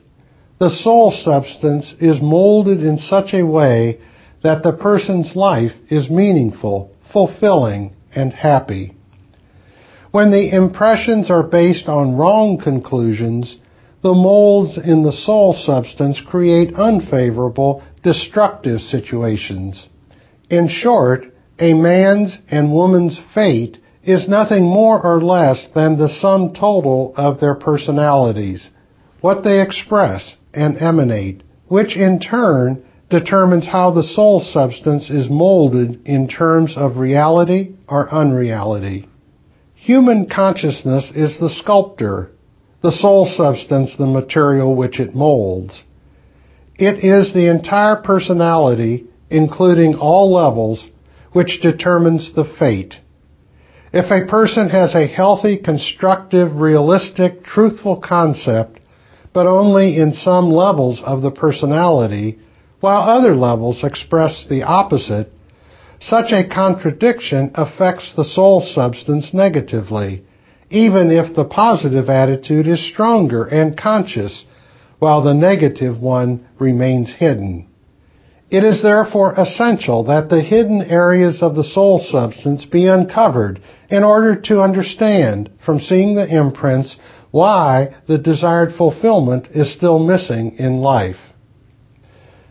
the 0.58 0.68
soul 0.68 1.10
substance 1.10 1.94
is 2.00 2.20
molded 2.20 2.82
in 2.82 2.98
such 2.98 3.32
a 3.32 3.46
way 3.46 3.98
that 4.42 4.62
the 4.62 4.74
person's 4.74 5.34
life 5.34 5.72
is 5.88 6.10
meaningful, 6.10 6.94
fulfilling, 7.14 7.96
and 8.14 8.30
happy. 8.30 8.94
When 10.10 10.30
the 10.30 10.54
impressions 10.54 11.30
are 11.30 11.44
based 11.44 11.88
on 11.88 12.16
wrong 12.18 12.58
conclusions, 12.62 13.56
the 14.02 14.12
molds 14.12 14.76
in 14.76 15.02
the 15.02 15.12
soul 15.12 15.54
substance 15.54 16.20
create 16.20 16.74
unfavorable, 16.74 17.82
destructive 18.02 18.82
situations. 18.82 19.88
In 20.50 20.68
short, 20.68 21.24
a 21.58 21.74
man's 21.74 22.38
and 22.50 22.72
woman's 22.72 23.20
fate 23.34 23.78
is 24.02 24.28
nothing 24.28 24.64
more 24.64 25.02
or 25.04 25.20
less 25.20 25.68
than 25.74 25.96
the 25.96 26.08
sum 26.08 26.52
total 26.52 27.14
of 27.16 27.40
their 27.40 27.54
personalities, 27.54 28.70
what 29.20 29.44
they 29.44 29.60
express, 29.60 30.36
and 30.52 30.76
emanate, 30.78 31.42
which 31.68 31.96
in 31.96 32.20
turn 32.20 32.84
determines 33.08 33.66
how 33.66 33.90
the 33.90 34.02
soul 34.02 34.40
substance 34.40 35.08
is 35.10 35.30
molded 35.30 36.06
in 36.06 36.28
terms 36.28 36.74
of 36.76 36.96
reality 36.96 37.74
or 37.88 38.12
unreality. 38.12 39.08
Human 39.74 40.28
consciousness 40.28 41.12
is 41.14 41.38
the 41.38 41.50
sculptor, 41.50 42.30
the 42.82 42.92
soul 42.92 43.26
substance 43.26 43.96
the 43.96 44.06
material 44.06 44.74
which 44.74 45.00
it 45.00 45.14
molds. 45.14 45.84
It 46.76 47.04
is 47.04 47.32
the 47.32 47.50
entire 47.50 47.96
personality, 48.02 49.06
including 49.30 49.94
all 49.94 50.32
levels, 50.32 50.86
which 51.34 51.60
determines 51.60 52.32
the 52.34 52.44
fate. 52.58 52.94
If 53.92 54.10
a 54.10 54.26
person 54.26 54.70
has 54.70 54.94
a 54.94 55.06
healthy, 55.06 55.58
constructive, 55.58 56.56
realistic, 56.56 57.44
truthful 57.44 58.00
concept, 58.00 58.80
but 59.32 59.46
only 59.46 59.98
in 59.98 60.14
some 60.14 60.50
levels 60.50 61.02
of 61.04 61.22
the 61.22 61.30
personality, 61.30 62.38
while 62.80 63.02
other 63.02 63.34
levels 63.34 63.84
express 63.84 64.46
the 64.48 64.62
opposite, 64.62 65.30
such 66.00 66.32
a 66.32 66.48
contradiction 66.48 67.50
affects 67.54 68.14
the 68.14 68.24
soul 68.24 68.60
substance 68.60 69.34
negatively, 69.34 70.24
even 70.70 71.10
if 71.10 71.34
the 71.34 71.44
positive 71.44 72.08
attitude 72.08 72.66
is 72.66 72.88
stronger 72.92 73.44
and 73.44 73.76
conscious, 73.76 74.44
while 74.98 75.22
the 75.22 75.34
negative 75.34 76.00
one 76.00 76.46
remains 76.58 77.12
hidden. 77.12 77.68
It 78.50 78.62
is 78.62 78.82
therefore 78.82 79.34
essential 79.36 80.04
that 80.04 80.28
the 80.28 80.42
hidden 80.42 80.82
areas 80.82 81.42
of 81.42 81.54
the 81.54 81.64
soul 81.64 81.98
substance 81.98 82.64
be 82.66 82.86
uncovered 82.86 83.60
in 83.88 84.04
order 84.04 84.36
to 84.42 84.60
understand, 84.62 85.50
from 85.64 85.80
seeing 85.80 86.14
the 86.14 86.26
imprints, 86.26 86.96
why 87.30 87.88
the 88.06 88.18
desired 88.18 88.74
fulfillment 88.74 89.48
is 89.52 89.72
still 89.72 89.98
missing 89.98 90.56
in 90.58 90.78
life. 90.78 91.32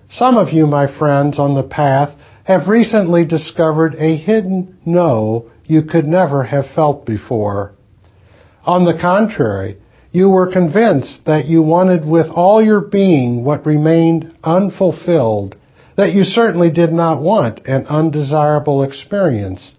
Some 0.10 0.38
of 0.38 0.50
you, 0.50 0.68
my 0.68 0.88
friends, 0.98 1.40
on 1.40 1.56
the 1.56 1.64
path 1.64 2.16
have 2.44 2.68
recently 2.68 3.26
discovered 3.26 3.96
a 3.96 4.18
hidden 4.18 4.78
no 4.86 5.46
you 5.66 5.84
could 5.84 6.06
never 6.06 6.44
have 6.44 6.66
felt 6.76 7.06
before. 7.06 7.74
On 8.66 8.84
the 8.84 8.98
contrary, 9.00 9.78
you 10.12 10.30
were 10.30 10.52
convinced 10.52 11.26
that 11.26 11.46
you 11.46 11.62
wanted 11.62 12.06
with 12.06 12.28
all 12.28 12.62
your 12.62 12.82
being 12.82 13.44
what 13.44 13.66
remained 13.66 14.36
unfulfilled, 14.44 15.56
that 15.96 16.14
you 16.14 16.24
certainly 16.24 16.72
did 16.72 16.92
not 16.92 17.22
want 17.22 17.66
an 17.68 17.86
undesirable 17.88 18.84
experience. 18.84 19.76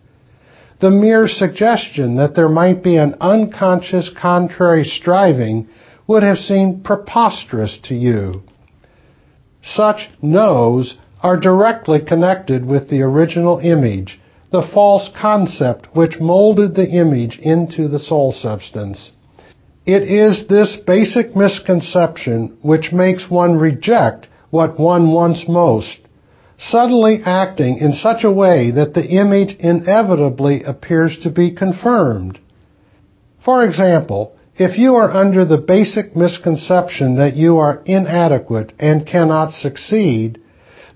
The 0.81 0.91
mere 0.91 1.29
suggestion 1.29 2.17
that 2.17 2.35
there 2.35 2.49
might 2.49 2.83
be 2.83 2.97
an 2.97 3.17
unconscious 3.21 4.11
contrary 4.21 4.85
striving 4.85 5.69
would 6.07 6.23
have 6.23 6.39
seemed 6.39 6.85
preposterous 6.85 7.79
to 7.85 7.95
you. 7.95 8.43
Such 9.63 10.11
no's 10.21 10.97
are 11.23 11.41
directly 11.41 12.01
connected 12.01 12.67
with 12.67 12.91
the 12.91 13.01
original 13.01 13.59
image, 13.59 14.21
the 14.51 14.69
false 14.75 15.11
concept 15.19 15.89
which 15.97 16.21
molded 16.21 16.75
the 16.75 16.91
image 16.91 17.39
into 17.39 17.89
the 17.89 17.99
soul 17.99 18.31
substance. 18.31 19.11
It 19.87 20.03
is 20.03 20.47
this 20.49 20.77
basic 20.77 21.35
misconception 21.35 22.59
which 22.63 22.93
makes 22.93 23.31
one 23.31 23.57
reject 23.57 24.29
what 24.51 24.79
one 24.79 25.11
wants 25.11 25.49
most, 25.49 25.99
subtly 26.59 27.19
acting 27.25 27.79
in 27.79 27.93
such 27.93 28.25
a 28.25 28.33
way 28.33 28.71
that 28.71 28.95
the 28.95 29.07
image 29.07 29.57
inevitably 29.59 30.63
appears 30.63 31.19
to 31.23 31.31
be 31.31 31.55
confirmed. 31.55 32.39
For 33.45 33.65
example, 33.65 34.37
if 34.57 34.79
you 34.79 34.95
are 34.95 35.11
under 35.11 35.45
the 35.45 35.59
basic 35.59 36.15
misconception 36.15 37.17
that 37.17 37.35
you 37.35 37.59
are 37.59 37.83
inadequate 37.85 38.73
and 38.79 39.07
cannot 39.07 39.53
succeed, 39.53 40.41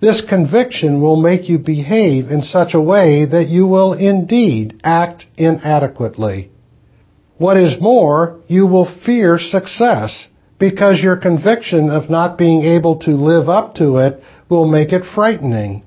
this 0.00 0.22
conviction 0.28 1.00
will 1.02 1.20
make 1.20 1.48
you 1.48 1.58
behave 1.58 2.30
in 2.30 2.42
such 2.42 2.72
a 2.74 2.80
way 2.80 3.24
that 3.24 3.48
you 3.48 3.66
will 3.66 3.94
indeed 3.94 4.80
act 4.84 5.26
inadequately. 5.36 6.50
What 7.36 7.56
is 7.56 7.80
more, 7.80 8.40
you 8.46 8.66
will 8.66 8.88
fear 9.04 9.38
success 9.38 10.28
because 10.58 11.00
your 11.00 11.16
conviction 11.16 11.90
of 11.90 12.10
not 12.10 12.38
being 12.38 12.62
able 12.62 13.00
to 13.00 13.10
live 13.10 13.48
up 13.48 13.74
to 13.76 13.96
it 13.98 14.22
will 14.48 14.66
make 14.66 14.92
it 14.92 15.02
frightening. 15.14 15.84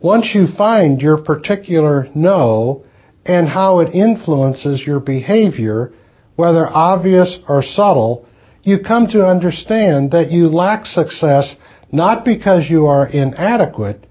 Once 0.00 0.30
you 0.34 0.46
find 0.56 1.00
your 1.00 1.18
particular 1.18 2.08
no 2.14 2.84
and 3.24 3.48
how 3.48 3.80
it 3.80 3.94
influences 3.94 4.82
your 4.86 5.00
behavior, 5.00 5.92
whether 6.36 6.66
obvious 6.66 7.38
or 7.48 7.62
subtle, 7.62 8.26
you 8.62 8.78
come 8.86 9.06
to 9.08 9.26
understand 9.26 10.10
that 10.12 10.30
you 10.30 10.48
lack 10.48 10.86
success 10.86 11.56
not 11.90 12.24
because 12.24 12.68
you 12.68 12.86
are 12.86 13.06
inadequate, 13.06 14.06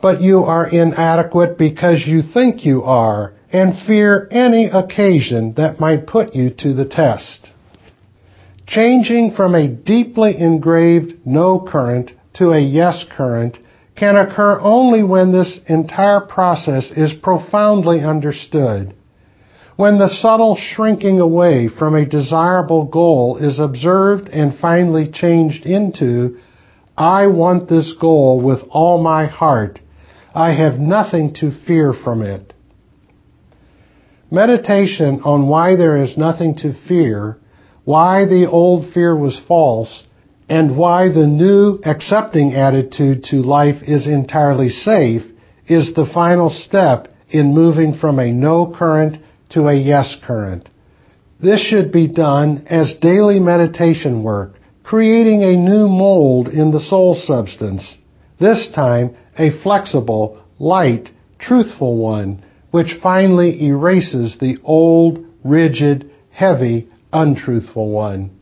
but 0.00 0.20
you 0.20 0.38
are 0.38 0.68
inadequate 0.68 1.58
because 1.58 2.04
you 2.06 2.22
think 2.22 2.64
you 2.64 2.82
are 2.82 3.34
and 3.52 3.74
fear 3.86 4.28
any 4.30 4.68
occasion 4.72 5.54
that 5.56 5.80
might 5.80 6.06
put 6.06 6.34
you 6.34 6.50
to 6.50 6.74
the 6.74 6.84
test. 6.84 7.48
Changing 8.66 9.34
from 9.36 9.54
a 9.54 9.68
deeply 9.68 10.36
engraved 10.38 11.14
no 11.24 11.60
current 11.60 12.10
to 12.38 12.50
a 12.50 12.60
yes 12.60 13.04
current 13.16 13.58
can 13.96 14.16
occur 14.16 14.58
only 14.60 15.02
when 15.02 15.32
this 15.32 15.60
entire 15.68 16.20
process 16.20 16.90
is 16.90 17.12
profoundly 17.22 18.00
understood 18.00 18.94
when 19.76 19.98
the 19.98 20.08
subtle 20.08 20.56
shrinking 20.56 21.20
away 21.20 21.68
from 21.68 21.94
a 21.94 22.06
desirable 22.06 22.84
goal 22.86 23.36
is 23.36 23.58
observed 23.58 24.28
and 24.28 24.58
finally 24.58 25.10
changed 25.12 25.66
into, 25.66 26.38
I 26.96 27.26
want 27.26 27.68
this 27.68 27.94
goal 28.00 28.40
with 28.40 28.60
all 28.70 29.02
my 29.02 29.26
heart. 29.26 29.78
I 30.34 30.52
have 30.52 30.78
nothing 30.78 31.34
to 31.40 31.50
fear 31.66 31.92
from 31.92 32.22
it. 32.22 32.54
Meditation 34.30 35.20
on 35.24 35.46
why 35.46 35.76
there 35.76 35.96
is 35.96 36.16
nothing 36.16 36.56
to 36.56 36.72
fear, 36.88 37.38
why 37.84 38.24
the 38.24 38.48
old 38.50 38.92
fear 38.92 39.14
was 39.14 39.40
false, 39.46 40.04
and 40.48 40.76
why 40.76 41.08
the 41.08 41.26
new 41.26 41.80
accepting 41.84 42.54
attitude 42.54 43.24
to 43.24 43.36
life 43.36 43.82
is 43.82 44.06
entirely 44.06 44.68
safe 44.68 45.22
is 45.66 45.94
the 45.94 46.06
final 46.12 46.50
step 46.50 47.08
in 47.28 47.54
moving 47.54 47.94
from 47.94 48.18
a 48.18 48.32
no 48.32 48.72
current 48.76 49.22
to 49.50 49.66
a 49.66 49.74
yes 49.74 50.16
current. 50.24 50.68
This 51.42 51.60
should 51.60 51.92
be 51.92 52.08
done 52.08 52.64
as 52.68 52.96
daily 53.00 53.40
meditation 53.40 54.22
work, 54.22 54.54
creating 54.84 55.42
a 55.42 55.56
new 55.56 55.88
mold 55.88 56.48
in 56.48 56.70
the 56.70 56.80
soul 56.80 57.14
substance. 57.14 57.96
This 58.38 58.70
time, 58.74 59.16
a 59.38 59.50
flexible, 59.62 60.42
light, 60.58 61.10
truthful 61.38 61.96
one, 61.98 62.44
which 62.70 62.98
finally 63.02 63.66
erases 63.66 64.38
the 64.38 64.58
old, 64.62 65.24
rigid, 65.44 66.10
heavy, 66.30 66.88
untruthful 67.12 67.90
one. 67.90 68.35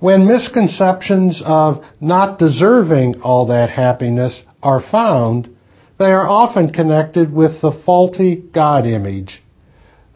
When 0.00 0.26
misconceptions 0.26 1.42
of 1.44 1.84
not 2.00 2.38
deserving 2.38 3.20
all 3.20 3.46
that 3.46 3.68
happiness 3.68 4.42
are 4.62 4.80
found, 4.80 5.50
they 5.98 6.10
are 6.10 6.26
often 6.26 6.72
connected 6.72 7.32
with 7.32 7.60
the 7.60 7.72
faulty 7.84 8.36
God 8.36 8.86
image. 8.86 9.42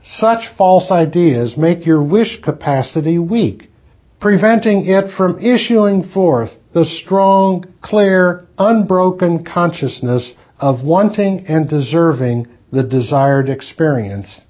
Such 0.03 0.49
false 0.57 0.91
ideas 0.91 1.59
make 1.59 1.85
your 1.85 2.03
wish 2.03 2.41
capacity 2.43 3.19
weak, 3.19 3.71
preventing 4.21 4.87
it 4.87 5.11
from 5.11 5.39
issuing 5.39 6.03
forth 6.03 6.53
the 6.73 6.87
strong, 6.87 7.65
clear, 7.83 8.47
unbroken 8.57 9.45
consciousness 9.45 10.35
of 10.59 10.83
wanting 10.83 11.45
and 11.47 11.69
deserving 11.69 12.47
the 12.73 12.83
desired 12.83 13.51
experience. 13.51 14.41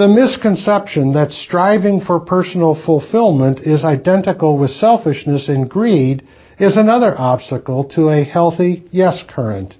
The 0.00 0.08
misconception 0.08 1.12
that 1.12 1.30
striving 1.30 2.00
for 2.00 2.20
personal 2.20 2.74
fulfillment 2.74 3.60
is 3.60 3.84
identical 3.84 4.56
with 4.56 4.70
selfishness 4.70 5.50
and 5.50 5.68
greed 5.68 6.26
is 6.58 6.78
another 6.78 7.14
obstacle 7.18 7.84
to 7.96 8.08
a 8.08 8.24
healthy 8.24 8.84
yes 8.90 9.22
current. 9.28 9.76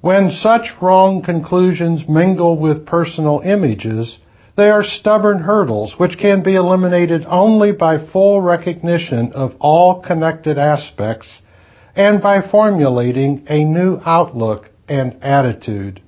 When 0.00 0.30
such 0.30 0.80
wrong 0.80 1.22
conclusions 1.22 2.08
mingle 2.08 2.56
with 2.56 2.86
personal 2.86 3.40
images, 3.40 4.16
they 4.56 4.70
are 4.70 4.84
stubborn 4.84 5.40
hurdles 5.40 5.98
which 5.98 6.18
can 6.18 6.44
be 6.44 6.54
eliminated 6.54 7.26
only 7.28 7.72
by 7.72 8.06
full 8.06 8.40
recognition 8.40 9.32
of 9.32 9.56
all 9.58 10.02
connected 10.02 10.56
aspects 10.56 11.40
and 11.96 12.22
by 12.22 12.48
formulating 12.48 13.44
a 13.48 13.64
new 13.64 13.98
outlook 14.06 14.70
and 14.88 15.16
attitude. 15.20 16.00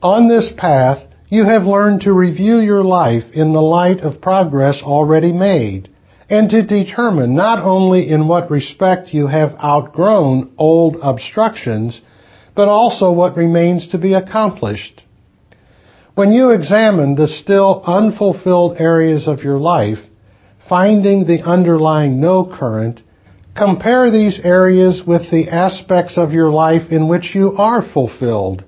On 0.00 0.28
this 0.28 0.52
path, 0.56 1.09
you 1.30 1.44
have 1.44 1.62
learned 1.62 2.00
to 2.00 2.12
review 2.12 2.58
your 2.58 2.82
life 2.82 3.22
in 3.32 3.52
the 3.52 3.62
light 3.62 4.00
of 4.00 4.20
progress 4.20 4.82
already 4.82 5.32
made 5.32 5.88
and 6.28 6.50
to 6.50 6.66
determine 6.66 7.36
not 7.36 7.62
only 7.62 8.10
in 8.10 8.26
what 8.26 8.50
respect 8.50 9.14
you 9.14 9.28
have 9.28 9.54
outgrown 9.62 10.52
old 10.58 10.96
obstructions, 11.00 12.00
but 12.56 12.68
also 12.68 13.12
what 13.12 13.36
remains 13.36 13.88
to 13.88 13.98
be 13.98 14.14
accomplished. 14.14 15.02
When 16.14 16.32
you 16.32 16.50
examine 16.50 17.14
the 17.14 17.28
still 17.28 17.82
unfulfilled 17.86 18.76
areas 18.80 19.28
of 19.28 19.44
your 19.44 19.58
life, 19.58 19.98
finding 20.68 21.26
the 21.26 21.42
underlying 21.44 22.20
no 22.20 22.44
current, 22.44 23.00
compare 23.56 24.10
these 24.10 24.40
areas 24.42 25.02
with 25.06 25.30
the 25.30 25.48
aspects 25.48 26.18
of 26.18 26.32
your 26.32 26.50
life 26.50 26.90
in 26.90 27.08
which 27.08 27.34
you 27.34 27.52
are 27.56 27.82
fulfilled. 27.82 28.64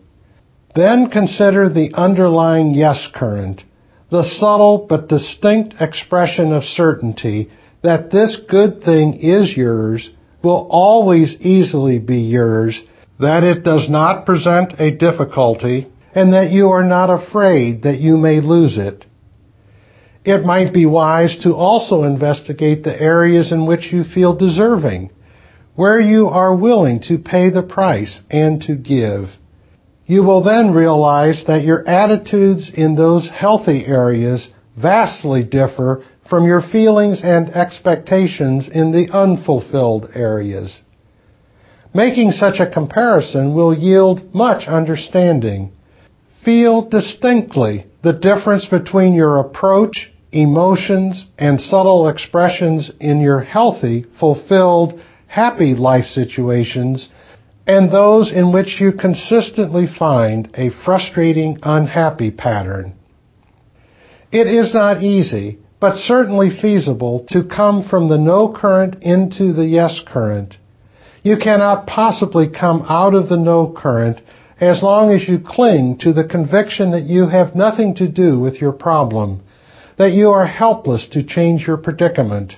Then 0.74 1.10
consider 1.10 1.68
the 1.68 1.92
underlying 1.94 2.72
yes 2.74 3.08
current, 3.14 3.62
the 4.10 4.22
subtle 4.22 4.86
but 4.88 5.08
distinct 5.08 5.74
expression 5.80 6.52
of 6.52 6.64
certainty 6.64 7.50
that 7.82 8.10
this 8.10 8.40
good 8.48 8.82
thing 8.82 9.18
is 9.20 9.56
yours, 9.56 10.10
will 10.42 10.66
always 10.70 11.36
easily 11.40 11.98
be 11.98 12.18
yours, 12.18 12.82
that 13.20 13.44
it 13.44 13.62
does 13.64 13.88
not 13.88 14.24
present 14.24 14.74
a 14.78 14.90
difficulty, 14.90 15.88
and 16.14 16.32
that 16.32 16.50
you 16.50 16.68
are 16.68 16.84
not 16.84 17.10
afraid 17.10 17.82
that 17.82 17.98
you 17.98 18.16
may 18.16 18.40
lose 18.40 18.78
it. 18.78 19.04
It 20.24 20.44
might 20.44 20.72
be 20.72 20.86
wise 20.86 21.36
to 21.42 21.54
also 21.54 22.04
investigate 22.04 22.84
the 22.84 23.00
areas 23.00 23.50
in 23.52 23.66
which 23.66 23.92
you 23.92 24.04
feel 24.04 24.36
deserving, 24.36 25.10
where 25.74 26.00
you 26.00 26.28
are 26.28 26.54
willing 26.54 27.00
to 27.08 27.18
pay 27.18 27.50
the 27.50 27.62
price 27.62 28.20
and 28.30 28.62
to 28.62 28.76
give. 28.76 29.28
You 30.06 30.22
will 30.24 30.42
then 30.42 30.72
realize 30.72 31.44
that 31.46 31.64
your 31.64 31.86
attitudes 31.88 32.70
in 32.74 32.96
those 32.96 33.28
healthy 33.28 33.86
areas 33.86 34.48
vastly 34.76 35.44
differ 35.44 36.02
from 36.28 36.44
your 36.46 36.62
feelings 36.62 37.20
and 37.22 37.50
expectations 37.50 38.68
in 38.68 38.92
the 38.92 39.08
unfulfilled 39.12 40.10
areas. 40.14 40.80
Making 41.94 42.32
such 42.32 42.58
a 42.58 42.70
comparison 42.70 43.54
will 43.54 43.74
yield 43.74 44.34
much 44.34 44.66
understanding. 44.66 45.72
Feel 46.44 46.88
distinctly 46.88 47.86
the 48.02 48.14
difference 48.14 48.66
between 48.66 49.14
your 49.14 49.38
approach, 49.38 50.10
emotions, 50.32 51.26
and 51.38 51.60
subtle 51.60 52.08
expressions 52.08 52.90
in 52.98 53.20
your 53.20 53.40
healthy, 53.40 54.06
fulfilled, 54.18 55.00
happy 55.26 55.74
life 55.74 56.06
situations 56.06 57.08
and 57.66 57.90
those 57.90 58.32
in 58.32 58.52
which 58.52 58.80
you 58.80 58.92
consistently 58.92 59.86
find 59.86 60.50
a 60.54 60.70
frustrating, 60.84 61.58
unhappy 61.62 62.30
pattern. 62.30 62.94
It 64.32 64.46
is 64.46 64.74
not 64.74 65.02
easy, 65.02 65.58
but 65.78 65.96
certainly 65.96 66.50
feasible 66.50 67.26
to 67.28 67.44
come 67.44 67.86
from 67.88 68.08
the 68.08 68.18
no 68.18 68.52
current 68.52 69.02
into 69.02 69.52
the 69.52 69.64
yes 69.64 70.00
current. 70.06 70.56
You 71.22 71.36
cannot 71.36 71.86
possibly 71.86 72.48
come 72.48 72.84
out 72.88 73.14
of 73.14 73.28
the 73.28 73.36
no 73.36 73.72
current 73.76 74.20
as 74.60 74.82
long 74.82 75.12
as 75.12 75.28
you 75.28 75.40
cling 75.44 75.98
to 75.98 76.12
the 76.12 76.24
conviction 76.24 76.92
that 76.92 77.02
you 77.02 77.28
have 77.28 77.54
nothing 77.54 77.94
to 77.96 78.08
do 78.08 78.38
with 78.38 78.60
your 78.60 78.72
problem, 78.72 79.42
that 79.98 80.12
you 80.12 80.30
are 80.30 80.46
helpless 80.46 81.08
to 81.12 81.24
change 81.24 81.66
your 81.66 81.76
predicament. 81.76 82.54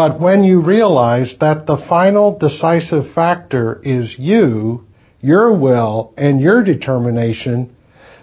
But 0.00 0.18
when 0.18 0.44
you 0.44 0.62
realize 0.62 1.34
that 1.40 1.66
the 1.66 1.76
final 1.76 2.38
decisive 2.38 3.12
factor 3.12 3.82
is 3.82 4.18
you, 4.18 4.86
your 5.20 5.54
will, 5.54 6.14
and 6.16 6.40
your 6.40 6.64
determination, 6.64 7.76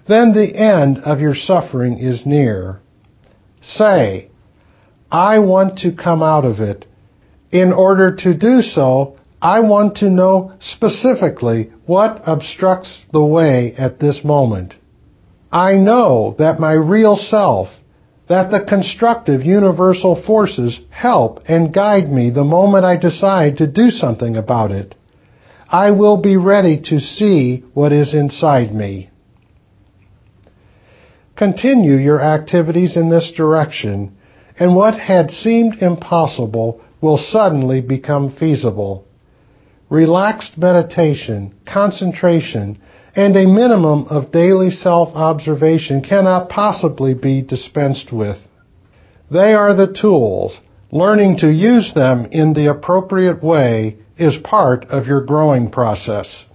then 0.07 0.33
the 0.33 0.55
end 0.55 0.97
of 0.97 1.19
your 1.19 1.35
suffering 1.35 1.99
is 1.99 2.25
near. 2.25 2.79
Say, 3.61 4.31
I 5.11 5.37
want 5.37 5.77
to 5.83 5.91
come 5.91 6.23
out 6.23 6.45
of 6.45 6.61
it. 6.61 6.87
In 7.51 7.71
order 7.71 8.15
to 8.23 8.33
do 8.33 8.63
so, 8.63 9.17
I 9.39 9.59
want 9.59 9.97
to 9.97 10.09
know 10.09 10.53
specifically 10.59 11.69
what 11.85 12.23
obstructs 12.25 13.05
the 13.13 13.23
way 13.23 13.75
at 13.77 13.99
this 13.99 14.23
moment. 14.23 14.73
I 15.51 15.73
know 15.73 16.35
that 16.39 16.59
my 16.59 16.73
real 16.73 17.15
self, 17.15 17.67
that 18.29 18.51
the 18.51 18.65
constructive 18.67 19.43
universal 19.43 20.21
forces 20.21 20.79
help 20.89 21.39
and 21.47 21.73
guide 21.73 22.09
me 22.09 22.29
the 22.29 22.43
moment 22.43 22.85
I 22.85 22.97
decide 22.97 23.57
to 23.57 23.67
do 23.67 23.89
something 23.89 24.35
about 24.35 24.71
it. 24.71 24.95
I 25.69 25.91
will 25.91 26.21
be 26.21 26.37
ready 26.37 26.81
to 26.85 26.99
see 26.99 27.63
what 27.73 27.91
is 27.91 28.13
inside 28.13 28.73
me. 28.73 29.09
Continue 31.35 31.95
your 31.95 32.21
activities 32.21 32.97
in 32.97 33.09
this 33.09 33.31
direction, 33.35 34.17
and 34.59 34.75
what 34.75 34.99
had 34.99 35.29
seemed 35.29 35.81
impossible 35.81 36.81
will 36.99 37.17
suddenly 37.17 37.79
become 37.81 38.35
feasible. 38.35 39.05
Relaxed 39.89 40.57
meditation, 40.57 41.53
concentration, 41.65 42.81
and 43.17 43.35
a 43.35 43.47
minimum 43.47 44.05
of 44.11 44.31
daily 44.31 44.69
self-observation 44.69 46.03
cannot 46.03 46.49
possibly 46.49 47.15
be 47.15 47.41
dispensed 47.41 48.13
with. 48.13 48.37
They 49.31 49.55
are 49.55 49.75
the 49.75 49.91
tools. 49.91 50.59
Learning 50.91 51.35
to 51.39 51.51
use 51.51 51.93
them 51.95 52.27
in 52.31 52.53
the 52.53 52.69
appropriate 52.69 53.43
way 53.43 53.97
is 54.17 54.37
part 54.43 54.85
of 54.85 55.07
your 55.07 55.25
growing 55.25 55.71
process. 55.71 56.45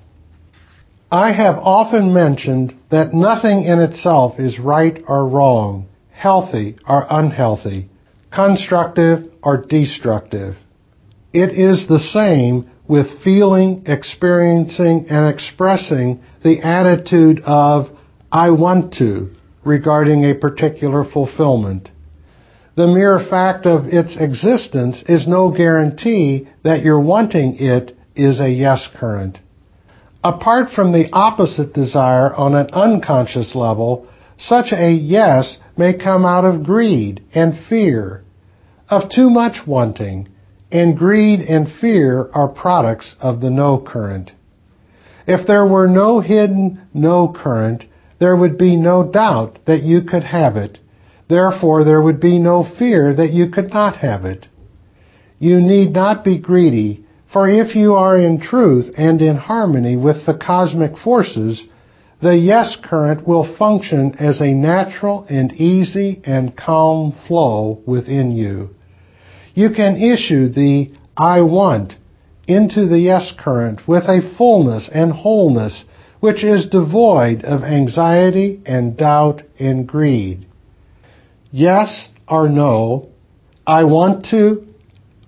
I 1.10 1.32
have 1.32 1.56
often 1.56 2.14
mentioned 2.14 2.74
that 2.92 3.12
nothing 3.12 3.64
in 3.64 3.80
itself 3.80 4.38
is 4.38 4.60
right 4.60 5.02
or 5.08 5.26
wrong, 5.28 5.88
healthy 6.12 6.76
or 6.88 7.04
unhealthy, 7.10 7.90
constructive 8.30 9.26
or 9.42 9.56
destructive. 9.68 10.54
It 11.32 11.58
is 11.58 11.88
the 11.88 11.98
same 11.98 12.70
with 12.92 13.22
feeling, 13.24 13.82
experiencing, 13.86 15.06
and 15.08 15.32
expressing 15.32 16.22
the 16.44 16.60
attitude 16.60 17.40
of, 17.46 17.86
I 18.30 18.50
want 18.50 18.92
to, 18.98 19.30
regarding 19.64 20.24
a 20.24 20.34
particular 20.34 21.02
fulfillment. 21.02 21.88
The 22.76 22.86
mere 22.86 23.18
fact 23.18 23.64
of 23.64 23.86
its 23.86 24.18
existence 24.20 25.02
is 25.08 25.26
no 25.26 25.50
guarantee 25.50 26.46
that 26.64 26.82
your 26.84 27.00
wanting 27.00 27.56
it 27.58 27.96
is 28.14 28.40
a 28.40 28.50
yes 28.50 28.86
current. 28.94 29.38
Apart 30.22 30.68
from 30.74 30.92
the 30.92 31.08
opposite 31.14 31.72
desire 31.72 32.34
on 32.34 32.54
an 32.54 32.68
unconscious 32.74 33.54
level, 33.54 34.06
such 34.36 34.70
a 34.70 34.92
yes 34.92 35.56
may 35.78 35.96
come 35.96 36.26
out 36.26 36.44
of 36.44 36.62
greed 36.62 37.24
and 37.34 37.54
fear, 37.70 38.22
of 38.90 39.08
too 39.08 39.30
much 39.30 39.66
wanting, 39.66 40.28
and 40.72 40.96
greed 40.96 41.40
and 41.40 41.68
fear 41.80 42.30
are 42.32 42.48
products 42.48 43.14
of 43.20 43.40
the 43.40 43.50
no 43.50 43.78
current. 43.78 44.32
If 45.26 45.46
there 45.46 45.66
were 45.66 45.86
no 45.86 46.20
hidden 46.20 46.86
no 46.92 47.28
current, 47.32 47.84
there 48.18 48.36
would 48.36 48.58
be 48.58 48.76
no 48.76 49.10
doubt 49.10 49.58
that 49.66 49.82
you 49.82 50.02
could 50.02 50.24
have 50.24 50.56
it. 50.56 50.78
Therefore, 51.28 51.84
there 51.84 52.02
would 52.02 52.20
be 52.20 52.38
no 52.38 52.64
fear 52.78 53.14
that 53.14 53.32
you 53.32 53.50
could 53.50 53.72
not 53.72 53.96
have 53.96 54.24
it. 54.24 54.46
You 55.38 55.60
need 55.60 55.92
not 55.92 56.24
be 56.24 56.38
greedy 56.38 57.04
for 57.32 57.48
if 57.48 57.74
you 57.74 57.94
are 57.94 58.18
in 58.18 58.40
truth 58.40 58.92
and 58.98 59.22
in 59.22 59.36
harmony 59.36 59.96
with 59.96 60.26
the 60.26 60.36
cosmic 60.36 60.98
forces, 60.98 61.64
the 62.20 62.36
yes 62.36 62.76
current 62.84 63.26
will 63.26 63.56
function 63.56 64.14
as 64.18 64.40
a 64.40 64.52
natural 64.52 65.24
and 65.30 65.50
easy 65.54 66.20
and 66.24 66.54
calm 66.54 67.16
flow 67.26 67.80
within 67.86 68.32
you. 68.32 68.70
You 69.54 69.70
can 69.70 69.96
issue 69.96 70.48
the 70.48 70.92
I 71.16 71.42
want 71.42 71.94
into 72.48 72.86
the 72.86 72.98
yes 72.98 73.32
current 73.38 73.86
with 73.86 74.04
a 74.04 74.34
fullness 74.36 74.88
and 74.92 75.12
wholeness 75.12 75.84
which 76.20 76.44
is 76.44 76.66
devoid 76.66 77.44
of 77.44 77.62
anxiety 77.62 78.62
and 78.64 78.96
doubt 78.96 79.42
and 79.58 79.86
greed. 79.88 80.46
Yes 81.50 82.08
or 82.28 82.48
no, 82.48 83.08
I 83.66 83.84
want 83.84 84.26
to 84.26 84.66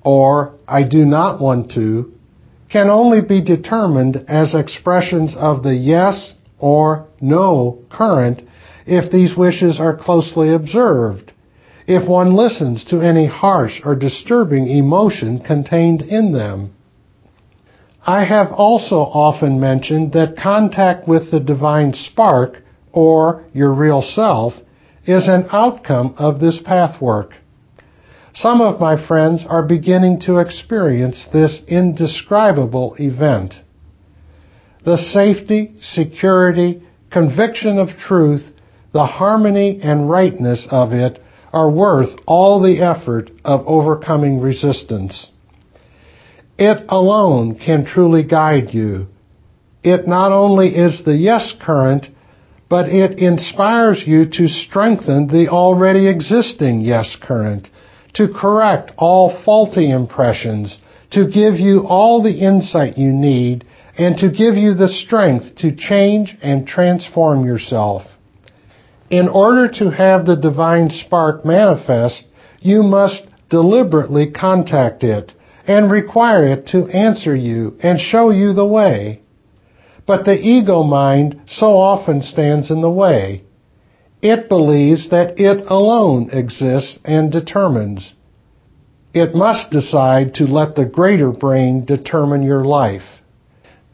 or 0.03 0.55
I 0.69 0.89
do 0.89 1.05
not 1.05 1.41
want 1.41 1.73
to 1.73 2.13
can 2.71 2.89
only 2.89 3.21
be 3.21 3.43
determined 3.43 4.25
as 4.29 4.55
expressions 4.55 5.35
of 5.37 5.63
the 5.63 5.75
yes 5.75 6.35
or 6.59 7.07
no 7.21 7.79
current 7.91 8.43
if 8.87 9.11
these 9.11 9.37
wishes 9.37 9.79
are 9.81 9.97
closely 9.97 10.53
observed, 10.53 11.33
if 11.87 12.09
one 12.09 12.35
listens 12.35 12.85
to 12.85 13.01
any 13.01 13.27
harsh 13.27 13.81
or 13.85 13.95
disturbing 13.95 14.67
emotion 14.69 15.39
contained 15.39 16.03
in 16.03 16.33
them. 16.33 16.75
I 18.07 18.25
have 18.25 18.53
also 18.53 18.97
often 18.97 19.61
mentioned 19.61 20.13
that 20.13 20.37
contact 20.37 21.09
with 21.09 21.31
the 21.31 21.41
divine 21.41 21.95
spark, 21.95 22.63
or 22.93 23.45
your 23.53 23.73
real 23.73 24.03
self, 24.03 24.55
is 25.07 25.29
an 25.29 25.47
outcome 25.51 26.15
of 26.19 26.41
this 26.41 26.61
pathwork. 26.65 27.33
Some 28.35 28.61
of 28.61 28.81
my 28.81 29.07
friends 29.07 29.45
are 29.49 29.63
beginning 29.63 30.21
to 30.23 30.39
experience 30.39 31.27
this 31.33 31.63
indescribable 31.69 32.97
event. 32.99 33.55
The 34.85 34.97
safety, 34.97 35.77
security, 35.81 36.83
conviction 37.11 37.79
of 37.79 37.89
truth, 37.97 38.43
the 38.93 39.07
harmony 39.07 39.81
and 39.83 40.11
rightness 40.11 40.67
of 40.71 40.93
it 40.93 41.21
are 41.55 41.71
worth 41.71 42.19
all 42.27 42.61
the 42.61 42.83
effort 42.83 43.31
of 43.45 43.67
overcoming 43.67 44.41
resistance. 44.41 45.31
It 46.59 46.85
alone 46.89 47.59
can 47.59 47.87
truly 47.87 48.25
guide 48.25 48.75
you. 48.75 49.07
It 49.83 50.07
not 50.07 50.33
only 50.33 50.69
is 50.69 51.05
the 51.05 51.15
yes 51.15 51.55
current, 51.61 52.07
but 52.69 52.89
it 52.89 53.19
inspires 53.19 54.03
you 54.05 54.27
to 54.31 54.49
strengthen 54.49 55.29
the 55.29 55.49
already 55.49 56.09
existing 56.09 56.81
yes 56.81 57.17
current 57.23 57.69
to 58.15 58.29
correct 58.29 58.93
all 58.97 59.43
faulty 59.45 59.91
impressions, 59.91 60.79
to 61.11 61.29
give 61.29 61.55
you 61.55 61.87
all 61.87 62.23
the 62.23 62.39
insight 62.39 62.97
you 62.97 63.13
need, 63.13 63.65
and 63.97 64.17
to 64.17 64.31
give 64.31 64.55
you 64.55 64.75
the 64.75 64.89
strength 64.89 65.57
to 65.57 65.75
change 65.75 66.37
and 66.43 66.67
transform 66.67 67.45
yourself. 67.45 68.03
In 69.15 69.29
order 69.29 69.69
to 69.79 69.91
have 69.91 70.27
the 70.27 70.35
divine 70.35 70.91
spark 70.91 71.45
manifest, 71.45 72.27
you 72.61 72.83
must 72.83 73.23
deliberately 73.49 74.33
contact 74.33 75.05
it 75.05 75.31
and 75.69 75.89
require 75.89 76.45
it 76.49 76.67
to 76.73 76.89
answer 76.89 77.37
you 77.37 77.77
and 77.81 78.01
show 78.01 78.31
you 78.31 78.55
the 78.55 78.67
way. 78.67 79.21
But 80.05 80.25
the 80.25 80.37
ego 80.37 80.83
mind 80.83 81.43
so 81.47 81.79
often 81.79 82.23
stands 82.23 82.73
in 82.73 82.81
the 82.81 82.91
way. 82.91 83.45
It 84.21 84.49
believes 84.49 85.11
that 85.11 85.39
it 85.39 85.65
alone 85.69 86.31
exists 86.33 86.99
and 87.05 87.31
determines. 87.31 88.15
It 89.13 89.33
must 89.33 89.71
decide 89.71 90.35
to 90.35 90.47
let 90.59 90.75
the 90.75 90.87
greater 90.87 91.31
brain 91.31 91.85
determine 91.85 92.43
your 92.43 92.65
life. 92.65 93.23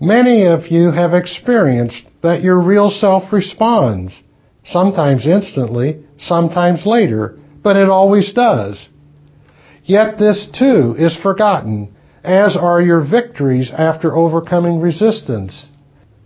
Many 0.00 0.46
of 0.46 0.68
you 0.68 0.92
have 0.92 1.12
experienced 1.12 2.06
that 2.22 2.42
your 2.42 2.58
real 2.58 2.88
self 2.88 3.34
responds, 3.34 4.22
sometimes 4.64 5.26
instantly, 5.26 6.04
sometimes 6.18 6.86
later, 6.86 7.38
but 7.62 7.76
it 7.76 7.88
always 7.88 8.32
does. 8.32 8.88
Yet 9.84 10.18
this 10.18 10.48
too 10.52 10.94
is 10.98 11.16
forgotten, 11.16 11.94
as 12.22 12.56
are 12.56 12.80
your 12.80 13.00
victories 13.00 13.72
after 13.76 14.14
overcoming 14.14 14.80
resistance. 14.80 15.68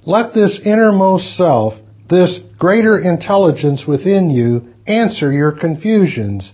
Let 0.04 0.34
this 0.34 0.60
innermost 0.64 1.36
self, 1.36 1.74
this 2.10 2.40
greater 2.58 2.98
intelligence 2.98 3.86
within 3.86 4.30
you, 4.30 4.74
answer 4.86 5.32
your 5.32 5.52
confusions, 5.52 6.52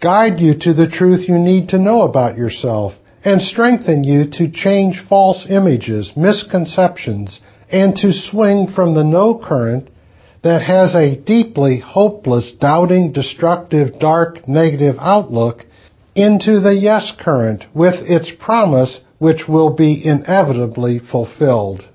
guide 0.00 0.38
you 0.38 0.54
to 0.60 0.74
the 0.74 0.88
truth 0.88 1.28
you 1.28 1.38
need 1.38 1.70
to 1.70 1.78
know 1.78 2.02
about 2.02 2.36
yourself, 2.36 2.92
and 3.24 3.40
strengthen 3.40 4.04
you 4.04 4.28
to 4.30 4.50
change 4.50 5.02
false 5.08 5.46
images, 5.48 6.12
misconceptions, 6.16 7.40
and 7.70 7.96
to 7.96 8.12
swing 8.12 8.68
from 8.74 8.94
the 8.94 9.04
no 9.04 9.38
current 9.38 9.88
that 10.42 10.62
has 10.62 10.94
a 10.94 11.16
deeply 11.16 11.78
hopeless, 11.78 12.52
doubting, 12.52 13.12
destructive, 13.12 13.98
dark, 13.98 14.46
negative 14.48 14.96
outlook 14.98 15.64
into 16.14 16.60
the 16.60 16.74
yes 16.74 17.12
current 17.18 17.64
with 17.74 17.94
its 17.94 18.30
promise 18.38 19.00
which 19.18 19.48
will 19.48 19.70
be 19.70 20.04
inevitably 20.04 20.98
fulfilled. 20.98 21.88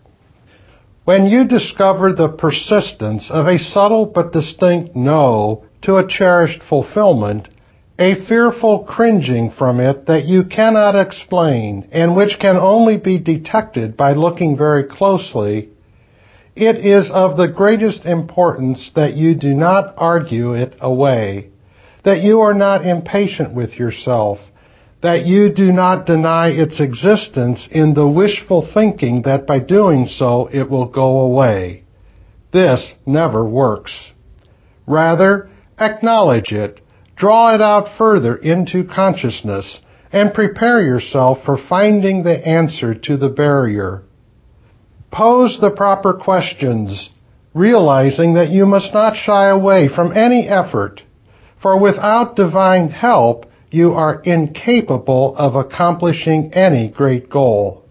When 1.03 1.27
you 1.27 1.47
discover 1.47 2.13
the 2.13 2.29
persistence 2.29 3.29
of 3.29 3.47
a 3.47 3.60
subtle 3.60 4.05
but 4.05 4.33
distinct 4.33 4.95
no 4.95 5.65
to 5.83 5.97
a 5.97 6.07
cherished 6.07 6.62
fulfillment, 6.63 7.47
a 7.99 8.25
fearful 8.27 8.79
cringing 8.83 9.51
from 9.51 9.79
it 9.79 10.05
that 10.07 10.25
you 10.25 10.43
cannot 10.43 10.95
explain 10.95 11.88
and 11.91 12.15
which 12.15 12.38
can 12.39 12.55
only 12.57 12.97
be 12.97 13.17
detected 13.19 13.97
by 13.97 14.13
looking 14.13 14.57
very 14.57 14.83
closely, 14.83 15.69
it 16.57 16.85
is 16.85 17.09
of 17.11 17.37
the 17.37 17.47
greatest 17.47 18.05
importance 18.05 18.91
that 18.95 19.15
you 19.15 19.35
do 19.35 19.53
not 19.53 19.93
argue 19.97 20.53
it 20.53 20.75
away 20.79 21.51
that 22.07 22.21
you 22.21 22.39
are 22.39 22.53
not 22.53 22.85
impatient 22.85 23.53
with 23.53 23.73
yourself, 23.73 24.39
that 25.03 25.25
you 25.25 25.53
do 25.53 25.73
not 25.73 26.05
deny 26.05 26.47
its 26.47 26.79
existence 26.79 27.67
in 27.69 27.93
the 27.93 28.07
wishful 28.07 28.65
thinking 28.73 29.23
that 29.23 29.45
by 29.45 29.59
doing 29.59 30.07
so 30.07 30.47
it 30.53 30.69
will 30.69 30.85
go 30.85 31.19
away. 31.19 31.83
This 32.53 32.93
never 33.05 33.43
works. 33.43 34.13
Rather, 34.87 35.49
acknowledge 35.77 36.53
it, 36.53 36.79
draw 37.17 37.53
it 37.53 37.61
out 37.61 37.97
further 37.97 38.37
into 38.37 38.85
consciousness, 38.85 39.81
and 40.09 40.33
prepare 40.33 40.81
yourself 40.81 41.39
for 41.43 41.57
finding 41.57 42.23
the 42.23 42.47
answer 42.47 42.95
to 42.95 43.17
the 43.17 43.27
barrier. 43.27 44.03
Pose 45.11 45.59
the 45.59 45.71
proper 45.71 46.13
questions, 46.13 47.09
realizing 47.53 48.33
that 48.33 48.49
you 48.49 48.65
must 48.65 48.93
not 48.93 49.15
shy 49.15 49.47
away 49.47 49.87
from 49.87 50.15
any 50.15 50.47
effort 50.47 51.01
for 51.61 51.79
without 51.79 52.35
divine 52.35 52.89
help, 52.89 53.45
you 53.71 53.93
are 53.93 54.21
incapable 54.21 55.35
of 55.37 55.55
accomplishing 55.55 56.53
any 56.53 56.87
great 56.87 57.29
goal. 57.29 57.83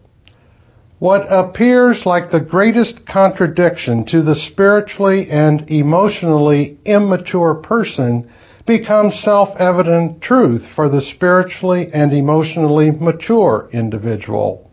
What 0.98 1.26
appears 1.29 2.07
like 2.07 2.31
the 2.31 2.40
greatest 2.40 3.05
contradiction 3.07 4.07
to 4.07 4.22
the 4.22 4.35
spiritually 4.35 5.29
and 5.31 5.70
emotionally 5.70 6.79
immature 6.87 7.57
person 7.57 8.31
becomes 8.66 9.22
self-evident 9.22 10.22
truth 10.22 10.64
for 10.74 10.88
the 10.88 11.02
spiritually 11.02 11.90
and 11.92 12.12
emotionally 12.12 12.90
mature 12.90 13.68
individual. 13.72 14.65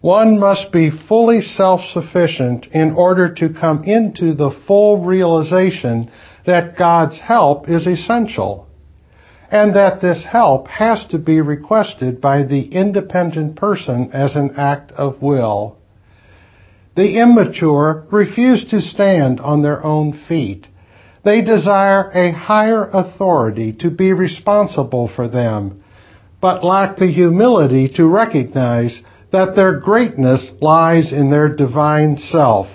One 0.00 0.38
must 0.38 0.72
be 0.72 0.90
fully 0.90 1.40
self-sufficient 1.40 2.66
in 2.72 2.92
order 2.92 3.32
to 3.34 3.48
come 3.48 3.84
into 3.84 4.34
the 4.34 4.50
full 4.66 5.04
realization 5.04 6.10
that 6.44 6.76
God's 6.76 7.18
help 7.18 7.68
is 7.68 7.86
essential, 7.86 8.66
and 9.50 9.74
that 9.74 10.00
this 10.00 10.24
help 10.24 10.68
has 10.68 11.06
to 11.06 11.18
be 11.18 11.40
requested 11.40 12.20
by 12.20 12.42
the 12.42 12.62
independent 12.72 13.56
person 13.56 14.10
as 14.12 14.36
an 14.36 14.52
act 14.56 14.92
of 14.92 15.22
will. 15.22 15.76
The 16.94 17.20
immature 17.20 18.06
refuse 18.10 18.64
to 18.70 18.80
stand 18.80 19.40
on 19.40 19.62
their 19.62 19.84
own 19.84 20.12
feet. 20.28 20.66
They 21.24 21.42
desire 21.42 22.10
a 22.10 22.32
higher 22.32 22.88
authority 22.92 23.72
to 23.80 23.90
be 23.90 24.12
responsible 24.12 25.08
for 25.08 25.28
them, 25.28 25.82
but 26.40 26.64
lack 26.64 26.96
the 26.96 27.10
humility 27.10 27.88
to 27.96 28.06
recognize 28.06 29.02
that 29.36 29.54
their 29.54 29.78
greatness 29.78 30.50
lies 30.62 31.12
in 31.12 31.30
their 31.30 31.54
divine 31.54 32.16
self. 32.16 32.68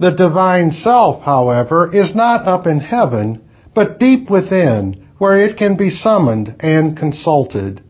The 0.00 0.10
divine 0.10 0.72
self, 0.72 1.22
however, 1.22 1.94
is 1.94 2.12
not 2.12 2.44
up 2.44 2.66
in 2.66 2.80
heaven, 2.80 3.48
but 3.72 4.00
deep 4.00 4.28
within, 4.28 5.06
where 5.18 5.40
it 5.46 5.56
can 5.56 5.76
be 5.76 5.88
summoned 5.88 6.56
and 6.58 6.96
consulted. 6.96 7.84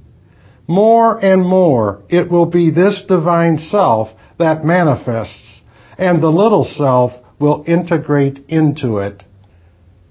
More 0.69 1.25
and 1.25 1.43
more, 1.43 2.03
it 2.11 2.31
will 2.31 2.45
be 2.45 2.71
this 2.71 3.03
divine 3.09 3.57
self 3.57 4.11
that 4.38 4.62
manifests, 4.62 5.62
and 5.97 6.23
the 6.23 6.29
little 6.29 6.64
self 6.64 7.12
will 7.38 7.64
integrate 7.66 8.45
into 8.49 8.99
it. 8.99 9.23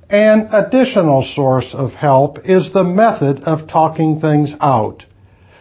An 0.10 0.50
additional 0.52 1.22
source 1.36 1.76
of 1.76 1.92
help 1.92 2.40
is 2.46 2.74
the 2.74 2.84
method 2.84 3.44
of 3.44 3.68
talking 3.68 4.20
things 4.20 4.56
out. 4.60 5.06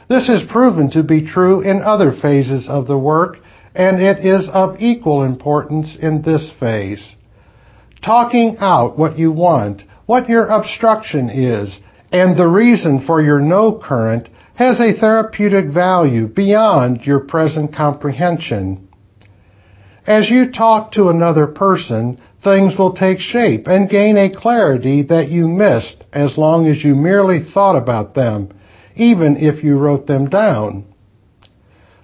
This 0.08 0.28
is 0.28 0.50
proven 0.50 0.90
to 0.90 1.02
be 1.02 1.26
true 1.26 1.60
in 1.60 1.82
other 1.82 2.12
phases 2.12 2.68
of 2.68 2.86
the 2.86 2.98
work 2.98 3.38
and 3.74 4.02
it 4.02 4.24
is 4.24 4.48
of 4.52 4.80
equal 4.80 5.22
importance 5.22 5.96
in 6.00 6.22
this 6.22 6.50
phase. 6.58 7.14
Talking 8.02 8.56
out 8.58 8.98
what 8.98 9.18
you 9.18 9.30
want, 9.30 9.82
what 10.06 10.28
your 10.28 10.46
obstruction 10.46 11.28
is, 11.28 11.78
and 12.10 12.36
the 12.36 12.48
reason 12.48 13.04
for 13.06 13.20
your 13.20 13.40
no 13.40 13.72
current 13.78 14.28
has 14.54 14.80
a 14.80 14.98
therapeutic 14.98 15.66
value 15.66 16.26
beyond 16.26 17.02
your 17.02 17.20
present 17.20 17.74
comprehension. 17.74 18.88
As 20.06 20.30
you 20.30 20.50
talk 20.50 20.92
to 20.92 21.10
another 21.10 21.46
person, 21.46 22.18
things 22.42 22.76
will 22.78 22.94
take 22.94 23.20
shape 23.20 23.66
and 23.66 23.90
gain 23.90 24.16
a 24.16 24.34
clarity 24.34 25.02
that 25.04 25.28
you 25.28 25.46
missed 25.46 26.02
as 26.12 26.38
long 26.38 26.66
as 26.66 26.82
you 26.82 26.94
merely 26.94 27.40
thought 27.44 27.76
about 27.76 28.14
them, 28.14 28.50
even 28.98 29.36
if 29.36 29.64
you 29.64 29.78
wrote 29.78 30.06
them 30.06 30.28
down. 30.28 30.84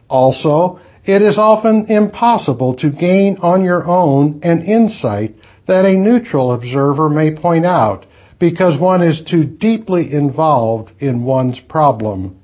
Also, 0.09 0.81
it 1.05 1.21
is 1.21 1.37
often 1.37 1.87
impossible 1.89 2.75
to 2.77 2.91
gain 2.91 3.37
on 3.43 3.63
your 3.63 3.85
own 3.87 4.41
an 4.43 4.63
insight 4.63 5.35
that 5.67 5.85
a 5.85 5.99
neutral 5.99 6.53
observer 6.53 7.09
may 7.11 7.35
point 7.35 7.67
out 7.67 8.07
because 8.39 8.81
one 8.81 9.03
is 9.03 9.23
too 9.29 9.45
deeply 9.45 10.13
involved 10.13 10.93
in 11.01 11.25
one's 11.25 11.61
problem. 11.61 12.39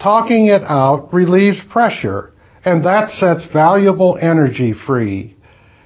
Talking 0.00 0.46
it 0.46 0.62
out 0.62 1.12
relieves 1.12 1.60
pressure, 1.70 2.32
and 2.64 2.84
that 2.84 3.10
sets 3.10 3.46
valuable 3.52 4.18
energy 4.20 4.72
free. 4.72 5.36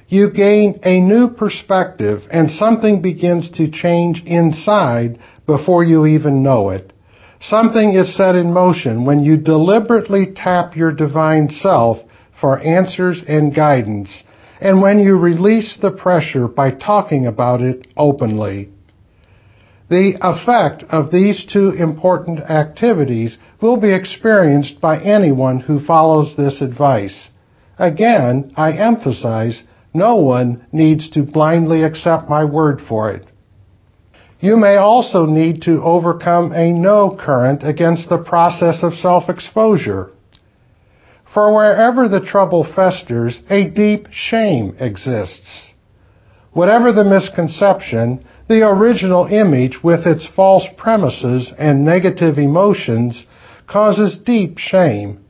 You 0.08 0.30
gain 0.30 0.80
a 0.82 1.00
new 1.00 1.30
perspective, 1.30 2.22
and 2.30 2.50
something 2.50 3.02
begins 3.02 3.50
to 3.52 3.70
change 3.70 4.22
inside 4.24 5.18
before 5.46 5.84
you 5.84 6.06
even 6.06 6.42
know 6.42 6.70
it. 6.70 6.92
Something 7.40 7.94
is 7.94 8.16
set 8.16 8.34
in 8.34 8.52
motion 8.52 9.04
when 9.04 9.22
you 9.22 9.36
deliberately 9.36 10.32
tap 10.34 10.76
your 10.76 10.92
divine 10.92 11.50
self 11.50 11.98
for 12.40 12.58
answers 12.60 13.22
and 13.28 13.54
guidance, 13.54 14.24
and 14.60 14.82
when 14.82 14.98
you 14.98 15.16
release 15.16 15.76
the 15.76 15.92
pressure 15.92 16.48
by 16.48 16.72
talking 16.72 17.26
about 17.26 17.60
it 17.60 17.86
openly. 17.96 18.70
The 19.88 20.18
effect 20.20 20.84
of 20.90 21.10
these 21.10 21.46
two 21.46 21.70
important 21.70 22.40
activities 22.40 23.38
will 23.60 23.78
be 23.78 23.94
experienced 23.94 24.80
by 24.80 25.00
anyone 25.00 25.60
who 25.60 25.80
follows 25.80 26.34
this 26.36 26.60
advice. 26.60 27.30
Again, 27.78 28.52
I 28.56 28.72
emphasize, 28.72 29.62
no 29.94 30.16
one 30.16 30.66
needs 30.72 31.08
to 31.10 31.22
blindly 31.22 31.82
accept 31.84 32.28
my 32.28 32.44
word 32.44 32.80
for 32.86 33.12
it. 33.12 33.26
You 34.40 34.56
may 34.56 34.76
also 34.76 35.26
need 35.26 35.62
to 35.62 35.82
overcome 35.82 36.52
a 36.52 36.72
no 36.72 37.16
current 37.16 37.62
against 37.64 38.08
the 38.08 38.18
process 38.22 38.82
of 38.82 38.94
self-exposure. 38.94 40.10
For 41.34 41.54
wherever 41.54 42.08
the 42.08 42.24
trouble 42.24 42.64
festers, 42.64 43.40
a 43.50 43.68
deep 43.68 44.08
shame 44.12 44.76
exists. 44.78 45.72
Whatever 46.52 46.92
the 46.92 47.04
misconception, 47.04 48.24
the 48.48 48.66
original 48.66 49.26
image 49.26 49.82
with 49.82 50.06
its 50.06 50.26
false 50.26 50.66
premises 50.76 51.52
and 51.58 51.84
negative 51.84 52.38
emotions 52.38 53.26
causes 53.66 54.18
deep 54.24 54.58
shame. 54.58 55.24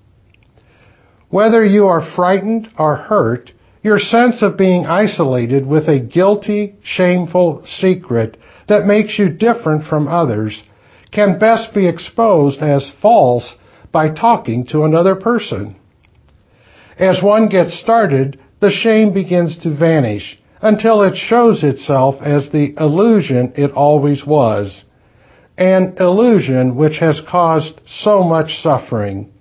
Whether 1.31 1.65
you 1.65 1.87
are 1.87 2.15
frightened 2.15 2.69
or 2.79 2.97
hurt, 2.97 3.53
your 3.83 3.99
sense 3.99 4.43
of 4.43 4.57
being 4.57 4.87
isolated 4.87 5.67
with 5.67 5.89
a 5.89 5.99
guilty, 5.99 6.77
shameful 6.83 7.65
secret 7.67 8.37
that 8.69 8.87
makes 8.87 9.19
you 9.19 9.29
different 9.29 9.85
from 9.85 10.09
others 10.09 10.63
can 11.11 11.39
best 11.39 11.75
be 11.75 11.89
exposed 11.89 12.61
as 12.61 12.93
false 13.01 13.57
by 13.93 14.11
talking 14.11 14.67
to 14.67 14.85
another 14.85 15.17
person. 15.17 15.75
As 16.99 17.23
one 17.23 17.49
gets 17.49 17.79
started, 17.79 18.39
the 18.61 18.71
shame 18.71 19.13
begins 19.15 19.59
to 19.59 19.75
vanish 19.75 20.39
until 20.61 21.03
it 21.03 21.17
shows 21.17 21.63
itself 21.63 22.17
as 22.21 22.51
the 22.51 22.75
illusion 22.79 23.53
it 23.57 23.71
always 23.71 24.27
was, 24.27 24.85
an 25.57 25.97
illusion 25.99 26.77
which 26.77 26.99
has 26.99 27.21
caused 27.29 27.81
so 27.87 28.23
much 28.23 28.61
suffering. 28.61 29.33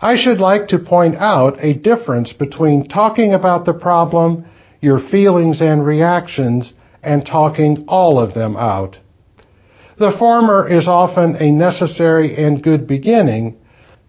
I 0.00 0.16
should 0.16 0.38
like 0.38 0.68
to 0.68 0.78
point 0.78 1.14
out 1.16 1.56
a 1.60 1.72
difference 1.72 2.32
between 2.32 2.88
talking 2.88 3.32
about 3.32 3.64
the 3.64 3.72
problem, 3.72 4.44
your 4.80 4.98
feelings 4.98 5.62
and 5.62 5.86
reactions, 5.86 6.74
and 7.04 7.24
talking 7.26 7.84
all 7.88 8.18
of 8.18 8.34
them 8.34 8.56
out. 8.56 8.98
The 9.98 10.16
former 10.18 10.68
is 10.68 10.88
often 10.88 11.36
a 11.36 11.52
necessary 11.52 12.36
and 12.36 12.62
good 12.62 12.86
beginning, 12.86 13.56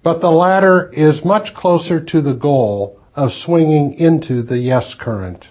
but 0.04 0.20
the 0.20 0.32
latter 0.32 0.90
is 0.92 1.24
much 1.24 1.54
closer 1.54 2.04
to 2.04 2.22
the 2.22 2.34
goal 2.34 3.00
of 3.16 3.32
swinging 3.32 3.94
into 3.94 4.42
the 4.42 4.58
yes 4.58 4.96
current. 5.00 5.46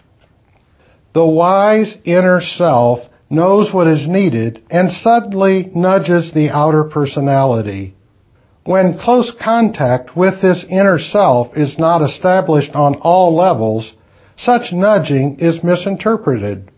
The 1.15 1.27
wise 1.27 1.97
inner 2.05 2.41
self 2.41 3.01
knows 3.31 3.73
what 3.73 3.87
is 3.87 4.09
needed 4.09 4.63
and 4.71 4.91
suddenly 4.91 5.71
nudges 5.75 6.33
the 6.33 6.51
outer 6.51 6.85
personality. 6.85 7.95
When 8.65 8.99
close 8.99 9.33
contact 9.43 10.17
with 10.17 10.41
this 10.41 10.65
inner 10.69 10.99
self 10.99 11.57
is 11.57 11.79
not 11.79 12.03
established 12.03 12.75
on 12.75 12.97
all 12.97 13.37
levels, 13.37 13.93
such 14.37 14.73
nudging 14.73 15.39
is 15.39 15.63
misinterpreted. 15.63 16.71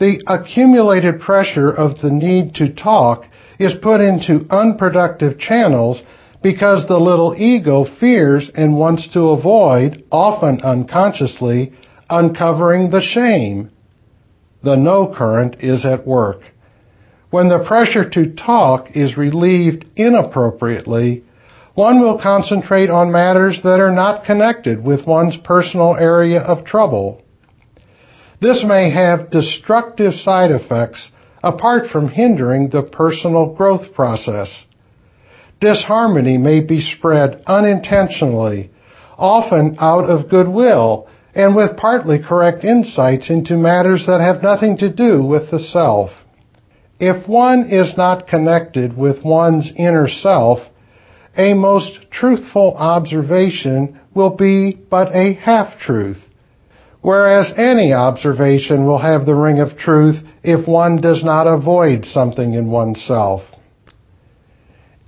The 0.00 0.22
accumulated 0.26 1.20
pressure 1.20 1.70
of 1.70 2.00
the 2.00 2.10
need 2.10 2.54
to 2.54 2.72
talk 2.72 3.26
is 3.58 3.74
put 3.82 4.00
into 4.00 4.46
unproductive 4.48 5.38
channels 5.38 6.02
because 6.42 6.88
the 6.88 6.98
little 6.98 7.34
ego 7.36 7.84
fears 7.84 8.50
and 8.54 8.78
wants 8.78 9.08
to 9.08 9.28
avoid, 9.28 10.02
often 10.10 10.62
unconsciously, 10.62 11.74
uncovering 12.08 12.88
the 12.88 13.02
shame. 13.02 13.70
The 14.62 14.76
no 14.76 15.06
current 15.14 15.56
is 15.60 15.84
at 15.84 16.06
work. 16.06 16.40
When 17.28 17.50
the 17.50 17.64
pressure 17.64 18.08
to 18.08 18.34
talk 18.34 18.96
is 18.96 19.18
relieved 19.18 19.84
inappropriately, 19.96 21.24
one 21.74 22.00
will 22.00 22.18
concentrate 22.18 22.88
on 22.88 23.12
matters 23.12 23.60
that 23.64 23.80
are 23.80 23.92
not 23.92 24.24
connected 24.24 24.82
with 24.82 25.06
one's 25.06 25.36
personal 25.44 25.94
area 25.94 26.40
of 26.40 26.64
trouble. 26.64 27.20
This 28.40 28.64
may 28.64 28.90
have 28.90 29.30
destructive 29.30 30.14
side 30.14 30.50
effects 30.50 31.10
apart 31.42 31.88
from 31.88 32.08
hindering 32.08 32.70
the 32.70 32.82
personal 32.82 33.54
growth 33.54 33.92
process. 33.94 34.64
Disharmony 35.60 36.38
may 36.38 36.60
be 36.60 36.80
spread 36.80 37.42
unintentionally, 37.46 38.70
often 39.18 39.76
out 39.78 40.08
of 40.08 40.30
goodwill 40.30 41.06
and 41.34 41.54
with 41.54 41.76
partly 41.76 42.18
correct 42.18 42.64
insights 42.64 43.30
into 43.30 43.56
matters 43.56 44.06
that 44.06 44.20
have 44.20 44.42
nothing 44.42 44.78
to 44.78 44.92
do 44.92 45.22
with 45.22 45.50
the 45.50 45.60
self. 45.60 46.10
If 46.98 47.28
one 47.28 47.68
is 47.70 47.94
not 47.96 48.26
connected 48.26 48.96
with 48.96 49.24
one's 49.24 49.70
inner 49.76 50.08
self, 50.08 50.60
a 51.36 51.54
most 51.54 52.10
truthful 52.10 52.74
observation 52.76 54.00
will 54.14 54.36
be 54.36 54.78
but 54.90 55.14
a 55.14 55.34
half-truth, 55.34 56.18
whereas 57.02 57.52
any 57.56 57.92
observation 57.92 58.84
will 58.84 58.98
have 58.98 59.24
the 59.24 59.34
ring 59.34 59.60
of 59.60 59.76
truth 59.76 60.16
if 60.42 60.66
one 60.68 61.00
does 61.00 61.24
not 61.24 61.46
avoid 61.46 62.04
something 62.04 62.54
in 62.54 62.70
oneself. 62.70 63.42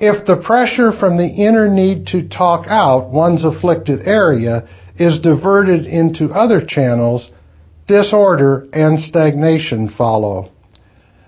If 0.00 0.26
the 0.26 0.37
pressure 0.37 0.92
from 0.92 1.16
the 1.16 1.28
inner 1.28 1.68
need 1.68 2.09
to 2.09 2.28
talk 2.28 2.66
out 2.68 3.11
one's 3.11 3.44
afflicted 3.44 4.00
area 4.07 4.68
is 4.98 5.20
diverted 5.20 5.87
into 5.87 6.33
other 6.33 6.64
channels, 6.66 7.31
disorder 7.87 8.66
and 8.72 8.98
stagnation 8.98 9.88
follow. 9.96 10.50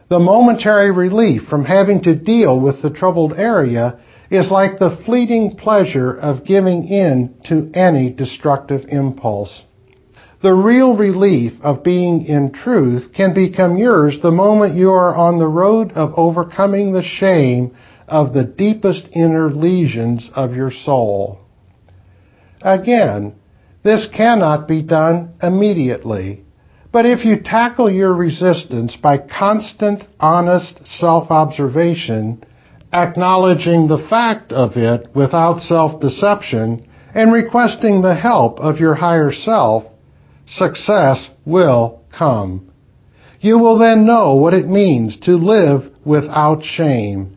The 0.09 0.19
momentary 0.19 0.91
relief 0.91 1.43
from 1.49 1.65
having 1.65 2.03
to 2.03 2.15
deal 2.15 2.59
with 2.61 2.83
the 2.83 2.91
troubled 2.91 3.35
area 3.35 4.01
is 4.31 4.51
like 4.51 4.79
the 4.79 4.99
fleeting 5.05 5.57
pleasure 5.57 6.13
of 6.13 6.45
giving 6.45 6.89
in 6.89 7.35
to 7.45 7.71
any 7.75 8.11
destructive 8.11 8.87
impulse. 8.89 9.63
The 10.45 10.53
real 10.53 10.95
relief 10.95 11.55
of 11.63 11.83
being 11.83 12.27
in 12.27 12.53
truth 12.53 13.15
can 13.15 13.33
become 13.33 13.79
yours 13.79 14.21
the 14.21 14.31
moment 14.31 14.75
you 14.75 14.91
are 14.91 15.15
on 15.15 15.39
the 15.39 15.49
road 15.49 15.93
of 15.93 16.13
overcoming 16.19 16.93
the 16.93 17.03
shame 17.03 17.75
of 18.07 18.35
the 18.35 18.45
deepest 18.45 19.09
inner 19.13 19.51
lesions 19.51 20.31
of 20.35 20.55
your 20.55 20.71
soul. 20.71 21.39
Again, 22.61 23.37
this 23.85 24.07
cannot 24.15 24.69
be 24.69 24.83
done 24.83 25.33
immediately. 25.43 26.45
But 26.93 27.07
if 27.07 27.25
you 27.25 27.41
tackle 27.41 27.91
your 27.91 28.13
resistance 28.13 28.97
by 28.97 29.17
constant, 29.17 30.05
honest 30.21 30.87
self-observation, 30.87 32.45
acknowledging 32.93 33.89
the 33.89 34.07
fact 34.11 34.53
of 34.53 34.77
it 34.77 35.09
without 35.15 35.63
self-deception, 35.63 36.87
and 37.15 37.33
requesting 37.33 38.03
the 38.03 38.15
help 38.15 38.61
of 38.61 38.79
your 38.79 38.95
higher 38.95 39.33
self, 39.33 39.85
success 40.47 41.31
will 41.45 42.03
come. 42.17 42.71
You 43.41 43.59
will 43.59 43.79
then 43.79 44.07
know 44.07 44.35
what 44.35 44.55
it 44.55 44.67
means 44.67 45.19
to 45.21 45.33
live 45.33 45.91
without 46.05 46.63
shame 46.65 47.35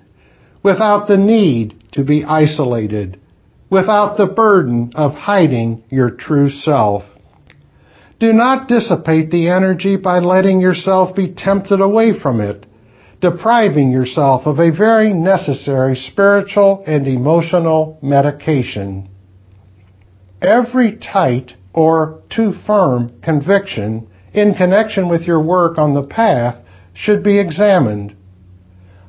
without 0.68 1.08
the 1.08 1.18
need 1.18 1.74
to 1.94 2.04
be 2.04 2.26
isolated, 2.26 3.18
without 3.70 4.18
the 4.18 4.26
burden 4.26 4.92
of 4.96 5.14
hiding 5.14 5.82
your 5.90 6.12
true 6.12 6.50
self. 6.50 7.04
Do 8.20 8.34
not 8.34 8.68
dissipate 8.68 9.32
the 9.32 9.48
energy 9.48 9.96
by 9.96 10.20
letting 10.20 10.60
yourself 10.60 11.16
be 11.16 11.34
tempted 11.34 11.80
away 11.80 12.20
from 12.20 12.42
it, 12.42 12.66
depriving 13.22 13.92
yourself 13.92 14.46
of 14.46 14.60
a 14.60 14.76
very 14.76 15.14
necessary 15.14 15.96
spiritual 15.96 16.84
and 16.86 17.08
emotional 17.08 17.98
medication. 18.02 19.08
Every 20.42 20.98
tight 20.98 21.54
or 21.78 22.24
too 22.36 22.54
firm 22.66 23.22
conviction 23.22 24.08
in 24.34 24.54
connection 24.54 25.08
with 25.08 25.22
your 25.22 25.42
work 25.42 25.78
on 25.78 25.94
the 25.94 26.04
path 26.04 26.56
should 26.94 27.24
be 27.24 27.40
examined 27.40 28.16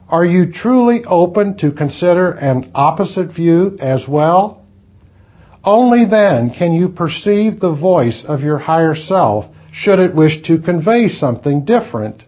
are 0.08 0.24
you 0.24 0.50
truly 0.50 1.02
open 1.06 1.58
to 1.58 1.70
consider 1.70 2.30
an 2.30 2.70
opposite 2.74 3.34
view 3.34 3.76
as 3.78 4.08
well? 4.08 4.66
Only 5.62 6.06
then 6.06 6.50
can 6.50 6.72
you 6.72 6.88
perceive 6.88 7.60
the 7.60 7.74
voice 7.74 8.24
of 8.26 8.40
your 8.40 8.56
higher 8.56 8.94
self 8.94 9.44
should 9.70 9.98
it 9.98 10.14
wish 10.14 10.40
to 10.44 10.62
convey 10.62 11.08
something 11.08 11.66
different. 11.66 12.24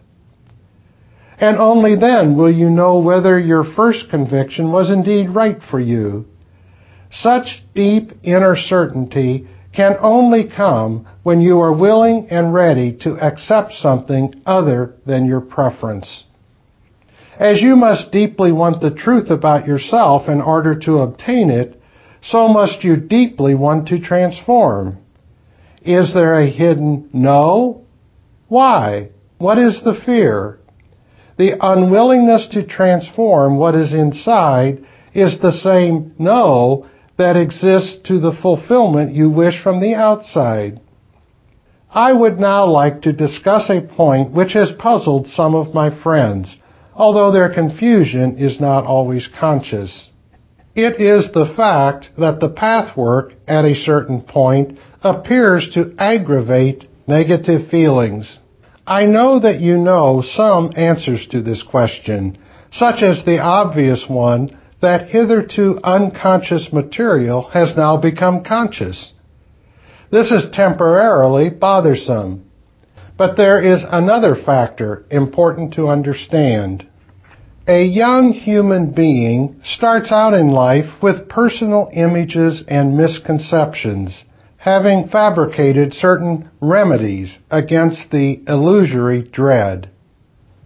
And 1.39 1.57
only 1.57 1.95
then 1.95 2.37
will 2.37 2.51
you 2.51 2.69
know 2.69 2.99
whether 2.99 3.39
your 3.39 3.63
first 3.63 4.11
conviction 4.11 4.71
was 4.71 4.91
indeed 4.91 5.31
right 5.31 5.57
for 5.71 5.79
you. 5.79 6.27
Such 7.09 7.63
deep 7.73 8.11
inner 8.21 8.55
certainty 8.55 9.47
can 9.73 9.95
only 10.01 10.49
come 10.49 11.07
when 11.23 11.39
you 11.41 11.59
are 11.59 11.73
willing 11.73 12.27
and 12.29 12.53
ready 12.53 12.97
to 13.01 13.11
accept 13.13 13.71
something 13.73 14.33
other 14.45 14.95
than 15.05 15.25
your 15.25 15.41
preference. 15.41 16.25
As 17.39 17.61
you 17.61 17.75
must 17.75 18.11
deeply 18.11 18.51
want 18.51 18.81
the 18.81 18.91
truth 18.91 19.29
about 19.29 19.65
yourself 19.65 20.27
in 20.27 20.41
order 20.41 20.77
to 20.79 20.99
obtain 20.99 21.49
it, 21.49 21.81
so 22.21 22.47
must 22.47 22.83
you 22.83 22.97
deeply 22.97 23.55
want 23.55 23.87
to 23.87 23.99
transform. 23.99 24.97
Is 25.83 26.13
there 26.13 26.39
a 26.39 26.49
hidden 26.49 27.09
no? 27.13 27.85
Why? 28.47 29.09
What 29.37 29.57
is 29.57 29.81
the 29.83 29.99
fear? 30.05 30.59
The 31.37 31.53
unwillingness 31.59 32.49
to 32.51 32.67
transform 32.67 33.57
what 33.57 33.73
is 33.73 33.93
inside 33.93 34.85
is 35.15 35.39
the 35.39 35.51
same 35.51 36.13
no 36.19 36.87
that 37.21 37.37
exists 37.37 37.99
to 38.07 38.19
the 38.19 38.33
fulfillment 38.41 39.13
you 39.13 39.29
wish 39.29 39.61
from 39.61 39.79
the 39.79 39.93
outside. 39.93 40.81
I 41.91 42.11
would 42.11 42.39
now 42.39 42.65
like 42.65 43.03
to 43.03 43.13
discuss 43.13 43.69
a 43.69 43.81
point 43.81 44.31
which 44.31 44.53
has 44.53 44.71
puzzled 44.71 45.27
some 45.27 45.53
of 45.53 45.75
my 45.75 45.89
friends, 46.01 46.57
although 46.95 47.31
their 47.31 47.53
confusion 47.53 48.39
is 48.39 48.59
not 48.59 48.87
always 48.87 49.29
conscious. 49.39 50.09
It 50.73 50.99
is 50.99 51.31
the 51.31 51.53
fact 51.55 52.09
that 52.17 52.39
the 52.39 52.49
pathwork 52.49 53.33
at 53.47 53.65
a 53.65 53.75
certain 53.75 54.23
point 54.23 54.79
appears 55.03 55.69
to 55.75 55.93
aggravate 55.99 56.85
negative 57.07 57.69
feelings. 57.69 58.39
I 58.87 59.05
know 59.05 59.39
that 59.41 59.59
you 59.59 59.77
know 59.77 60.23
some 60.25 60.71
answers 60.75 61.27
to 61.27 61.43
this 61.43 61.61
question, 61.61 62.39
such 62.71 63.03
as 63.03 63.23
the 63.25 63.37
obvious 63.37 64.05
one 64.09 64.57
that 64.81 65.09
hitherto 65.09 65.79
unconscious 65.83 66.69
material 66.73 67.49
has 67.49 67.75
now 67.77 67.97
become 67.97 68.43
conscious. 68.43 69.13
This 70.11 70.31
is 70.31 70.49
temporarily 70.51 71.49
bothersome. 71.49 72.45
But 73.17 73.37
there 73.37 73.61
is 73.61 73.83
another 73.87 74.35
factor 74.35 75.05
important 75.11 75.75
to 75.75 75.87
understand. 75.87 76.87
A 77.67 77.83
young 77.83 78.33
human 78.33 78.91
being 78.91 79.61
starts 79.63 80.11
out 80.11 80.33
in 80.33 80.49
life 80.49 81.01
with 81.03 81.29
personal 81.29 81.91
images 81.93 82.63
and 82.67 82.97
misconceptions, 82.97 84.23
having 84.57 85.09
fabricated 85.09 85.93
certain 85.93 86.49
remedies 86.59 87.37
against 87.51 88.09
the 88.09 88.41
illusory 88.47 89.21
dread. 89.21 89.91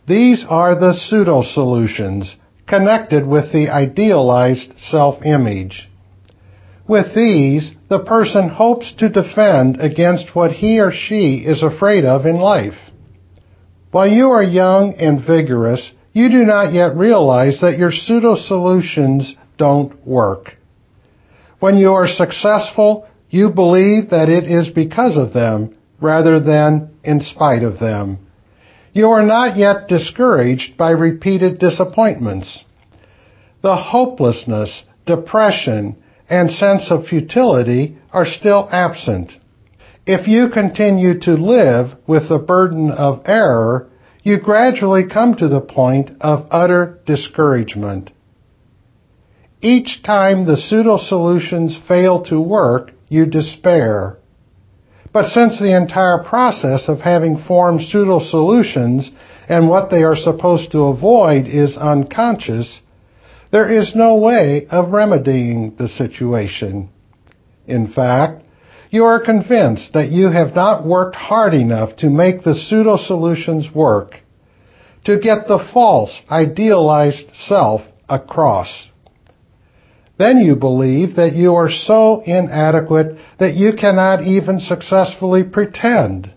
These 0.07 0.45
are 0.47 0.79
the 0.79 0.93
pseudo 0.93 1.41
solutions 1.43 2.37
connected 2.67 3.25
with 3.25 3.51
the 3.51 3.69
idealized 3.69 4.73
self-image. 4.77 5.89
With 6.87 7.15
these, 7.15 7.71
the 7.89 8.03
person 8.03 8.49
hopes 8.49 8.93
to 8.99 9.09
defend 9.09 9.79
against 9.79 10.35
what 10.35 10.51
he 10.51 10.79
or 10.79 10.91
she 10.91 11.43
is 11.45 11.63
afraid 11.63 12.05
of 12.05 12.25
in 12.25 12.37
life. 12.37 12.77
While 13.91 14.07
you 14.07 14.31
are 14.31 14.43
young 14.43 14.95
and 14.99 15.25
vigorous, 15.25 15.91
you 16.11 16.29
do 16.29 16.43
not 16.43 16.73
yet 16.73 16.95
realize 16.95 17.59
that 17.61 17.77
your 17.77 17.91
pseudo 17.91 18.35
solutions 18.35 19.35
don't 19.57 20.05
work. 20.05 20.55
When 21.59 21.77
you 21.77 21.93
are 21.93 22.07
successful, 22.07 23.07
you 23.29 23.49
believe 23.49 24.11
that 24.11 24.29
it 24.29 24.45
is 24.45 24.69
because 24.69 25.17
of 25.17 25.33
them 25.33 25.77
rather 25.99 26.39
than 26.39 26.91
in 27.03 27.21
spite 27.21 27.63
of 27.63 27.79
them. 27.79 28.24
You 28.95 29.09
are 29.09 29.23
not 29.23 29.57
yet 29.57 29.89
discouraged 29.89 30.77
by 30.77 30.91
repeated 30.91 31.59
disappointments. 31.59 32.63
The 33.61 33.75
hopelessness, 33.75 34.83
depression, 35.05 35.97
and 36.29 36.49
sense 36.49 36.89
of 36.89 37.05
futility 37.05 37.97
are 38.13 38.25
still 38.25 38.69
absent. 38.71 39.33
If 40.05 40.29
you 40.29 40.47
continue 40.47 41.19
to 41.19 41.33
live 41.33 41.97
with 42.07 42.29
the 42.29 42.39
burden 42.39 42.89
of 42.89 43.23
error, 43.25 43.89
you 44.23 44.39
gradually 44.39 45.09
come 45.11 45.35
to 45.35 45.49
the 45.49 45.59
point 45.59 46.11
of 46.21 46.47
utter 46.49 47.01
discouragement. 47.05 48.11
Each 49.61 50.03
time 50.03 50.45
the 50.45 50.55
pseudo 50.55 50.99
solutions 50.99 51.77
fail 51.85 52.23
to 52.29 52.39
work, 52.39 52.93
you 53.09 53.25
despair. 53.25 54.19
But 55.15 55.27
since 55.27 55.57
the 55.57 55.73
entire 55.73 56.17
process 56.17 56.89
of 56.89 56.99
having 56.99 57.37
formed 57.37 57.83
pseudo 57.83 58.19
solutions 58.19 59.09
and 59.47 59.69
what 59.69 59.89
they 59.89 60.03
are 60.03 60.17
supposed 60.17 60.73
to 60.73 60.87
avoid 60.87 61.47
is 61.47 61.77
unconscious, 61.77 62.81
there 63.49 63.71
is 63.71 63.95
no 63.95 64.17
way 64.17 64.67
of 64.69 64.91
remedying 64.91 65.75
the 65.77 65.87
situation. 65.87 66.89
In 67.65 67.87
fact, 67.93 68.43
you 68.89 69.05
are 69.05 69.23
convinced 69.23 69.93
that 69.93 70.09
you 70.09 70.31
have 70.31 70.53
not 70.53 70.85
worked 70.85 71.15
hard 71.15 71.53
enough 71.53 71.95
to 71.99 72.09
make 72.09 72.43
the 72.43 72.53
pseudo 72.53 72.97
solutions 72.97 73.73
work, 73.73 74.17
to 75.05 75.17
get 75.17 75.47
the 75.47 75.65
false, 75.73 76.19
idealized 76.29 77.33
self 77.33 77.83
across. 78.09 78.89
Then 80.17 80.37
you 80.39 80.55
believe 80.55 81.17
that 81.17 81.35
you 81.35 81.55
are 81.55 81.69
so 81.69 82.21
inadequate 82.25 83.17
that 83.39 83.55
you 83.55 83.73
cannot 83.73 84.23
even 84.23 84.59
successfully 84.59 85.43
pretend. 85.43 86.31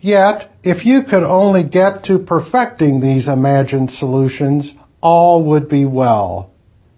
Yet, 0.00 0.50
if 0.62 0.86
you 0.86 1.02
could 1.02 1.24
only 1.24 1.64
get 1.64 2.04
to 2.04 2.20
perfecting 2.20 3.00
these 3.00 3.28
imagined 3.28 3.90
solutions, 3.90 4.72
all 5.00 5.44
would 5.46 5.68
be 5.68 5.84
well. 5.84 6.52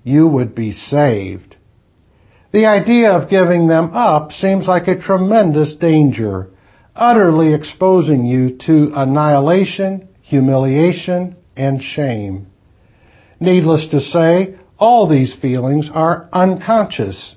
You 0.05 0.29
would 0.29 0.55
be 0.55 0.73
saved. 0.73 1.57
The 2.53 2.67
idea 2.67 3.11
of 3.13 3.31
giving 3.31 3.67
them 3.67 3.91
up 3.95 4.33
seems 4.33 4.67
like 4.67 4.87
a 4.89 5.01
tremendous 5.01 5.75
danger, 5.77 6.51
utterly 6.95 7.55
exposing 7.55 8.27
you 8.27 8.59
to 8.67 8.93
annihilation, 8.95 10.09
humiliation, 10.21 11.37
and 11.57 11.83
shame. 11.83 12.49
Needless 13.41 13.89
to 13.89 14.01
say, 14.01 14.57
all 14.83 15.07
these 15.07 15.33
feelings 15.41 15.89
are 15.95 16.29
unconscious. 16.33 17.37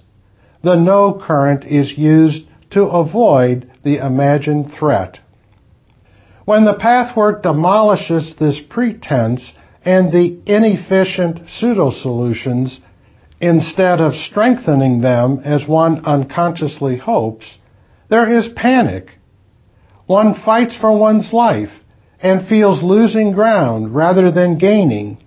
The 0.63 0.75
no 0.75 1.13
current 1.13 1.63
is 1.63 1.95
used 1.95 2.47
to 2.71 2.81
avoid 2.85 3.71
the 3.83 4.03
imagined 4.03 4.73
threat. 4.73 5.19
When 6.45 6.65
the 6.65 6.73
pathwork 6.73 7.43
demolishes 7.43 8.35
this 8.39 8.59
pretense 8.67 9.53
and 9.83 10.11
the 10.11 10.39
inefficient 10.47 11.47
pseudo 11.47 11.91
solutions, 11.91 12.79
instead 13.39 14.01
of 14.01 14.15
strengthening 14.15 15.01
them 15.01 15.39
as 15.45 15.67
one 15.67 16.03
unconsciously 16.03 16.97
hopes, 16.97 17.59
there 18.09 18.39
is 18.39 18.49
panic. 18.55 19.11
One 20.07 20.33
fights 20.33 20.75
for 20.75 20.97
one's 20.97 21.31
life 21.31 21.73
and 22.19 22.47
feels 22.47 22.81
losing 22.81 23.33
ground 23.33 23.93
rather 23.93 24.31
than 24.31 24.57
gaining 24.57 25.19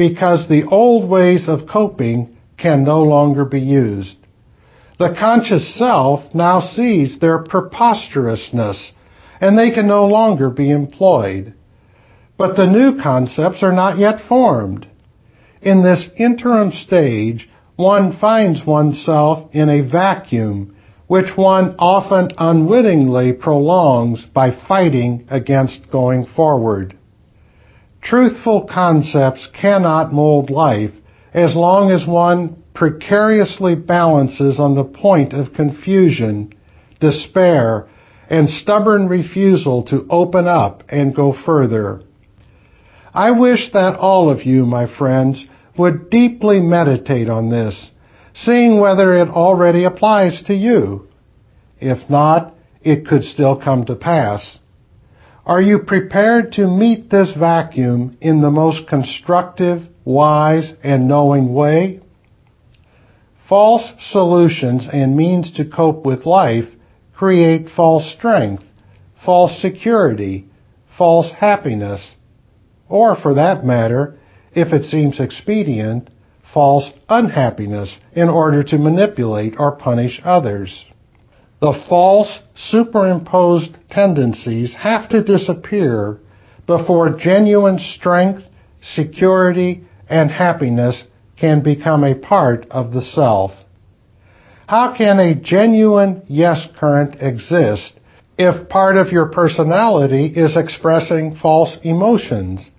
because 0.00 0.48
the 0.48 0.64
old 0.64 1.10
ways 1.10 1.46
of 1.46 1.68
coping 1.70 2.34
can 2.56 2.84
no 2.84 3.02
longer 3.02 3.44
be 3.44 3.60
used. 3.60 4.16
The 4.98 5.14
conscious 5.20 5.74
self 5.78 6.34
now 6.34 6.60
sees 6.60 7.18
their 7.18 7.40
preposterousness 7.40 8.92
and 9.42 9.58
they 9.58 9.70
can 9.72 9.86
no 9.86 10.06
longer 10.06 10.48
be 10.48 10.70
employed. 10.70 11.52
But 12.38 12.56
the 12.56 12.64
new 12.64 12.98
concepts 13.02 13.62
are 13.62 13.74
not 13.74 13.98
yet 13.98 14.26
formed. 14.26 14.88
In 15.60 15.82
this 15.82 16.08
interim 16.16 16.72
stage, 16.72 17.50
one 17.76 18.16
finds 18.18 18.64
oneself 18.64 19.50
in 19.52 19.68
a 19.68 19.86
vacuum 19.86 20.74
which 21.08 21.36
one 21.36 21.74
often 21.78 22.30
unwittingly 22.38 23.34
prolongs 23.34 24.24
by 24.32 24.50
fighting 24.66 25.26
against 25.28 25.90
going 25.90 26.24
forward. 26.34 26.96
Truthful 28.02 28.66
concepts 28.72 29.48
cannot 29.52 30.12
mold 30.12 30.50
life 30.50 30.92
as 31.32 31.54
long 31.54 31.90
as 31.90 32.06
one 32.06 32.56
precariously 32.74 33.74
balances 33.74 34.58
on 34.58 34.74
the 34.74 34.84
point 34.84 35.32
of 35.32 35.52
confusion, 35.52 36.52
despair, 36.98 37.86
and 38.28 38.48
stubborn 38.48 39.08
refusal 39.08 39.82
to 39.84 40.06
open 40.08 40.46
up 40.46 40.82
and 40.88 41.14
go 41.14 41.32
further. 41.32 42.00
I 43.12 43.32
wish 43.32 43.72
that 43.72 43.98
all 43.98 44.30
of 44.30 44.46
you, 44.46 44.64
my 44.64 44.86
friends, 44.86 45.44
would 45.76 46.10
deeply 46.10 46.60
meditate 46.60 47.28
on 47.28 47.50
this, 47.50 47.90
seeing 48.32 48.80
whether 48.80 49.14
it 49.14 49.28
already 49.28 49.84
applies 49.84 50.42
to 50.44 50.54
you. 50.54 51.08
If 51.80 52.08
not, 52.08 52.54
it 52.82 53.06
could 53.06 53.24
still 53.24 53.56
come 53.60 53.84
to 53.86 53.96
pass. 53.96 54.60
Are 55.50 55.60
you 55.60 55.80
prepared 55.80 56.52
to 56.52 56.68
meet 56.68 57.10
this 57.10 57.34
vacuum 57.36 58.16
in 58.20 58.40
the 58.40 58.52
most 58.52 58.86
constructive, 58.86 59.82
wise, 60.04 60.74
and 60.84 61.08
knowing 61.08 61.52
way? 61.52 62.02
False 63.48 63.92
solutions 63.98 64.86
and 64.92 65.16
means 65.16 65.50
to 65.56 65.64
cope 65.64 66.06
with 66.06 66.24
life 66.24 66.68
create 67.12 67.68
false 67.68 68.14
strength, 68.14 68.62
false 69.24 69.60
security, 69.60 70.46
false 70.96 71.32
happiness, 71.32 72.14
or 72.88 73.16
for 73.16 73.34
that 73.34 73.64
matter, 73.64 74.20
if 74.52 74.72
it 74.72 74.84
seems 74.84 75.18
expedient, 75.18 76.10
false 76.54 76.88
unhappiness 77.08 77.98
in 78.12 78.28
order 78.28 78.62
to 78.62 78.78
manipulate 78.78 79.56
or 79.58 79.74
punish 79.74 80.20
others. 80.22 80.84
The 81.60 81.78
false, 81.88 82.40
superimposed 82.54 83.76
tendencies 83.90 84.74
have 84.74 85.10
to 85.10 85.22
disappear 85.22 86.18
before 86.66 87.16
genuine 87.16 87.78
strength, 87.78 88.42
security, 88.80 89.84
and 90.08 90.30
happiness 90.30 91.04
can 91.38 91.62
become 91.62 92.02
a 92.02 92.14
part 92.14 92.66
of 92.70 92.92
the 92.92 93.02
self. 93.02 93.52
How 94.66 94.94
can 94.96 95.18
a 95.18 95.34
genuine 95.34 96.22
yes 96.28 96.66
current 96.78 97.16
exist 97.20 97.98
if 98.38 98.68
part 98.68 98.96
of 98.96 99.12
your 99.12 99.26
personality 99.26 100.26
is 100.26 100.56
expressing 100.56 101.34
false 101.34 101.76
emotions? 101.82 102.70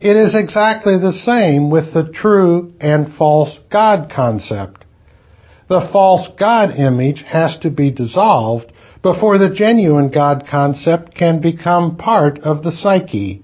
It 0.00 0.16
is 0.16 0.34
exactly 0.34 0.98
the 0.98 1.12
same 1.12 1.70
with 1.70 1.94
the 1.94 2.12
true 2.12 2.74
and 2.80 3.14
false 3.14 3.58
God 3.70 4.12
concept. 4.14 4.83
The 5.68 5.88
false 5.92 6.28
God 6.38 6.78
image 6.78 7.22
has 7.22 7.56
to 7.58 7.70
be 7.70 7.90
dissolved 7.90 8.70
before 9.02 9.38
the 9.38 9.54
genuine 9.54 10.10
God 10.10 10.46
concept 10.50 11.14
can 11.14 11.40
become 11.40 11.96
part 11.96 12.38
of 12.40 12.62
the 12.62 12.72
psyche. 12.72 13.42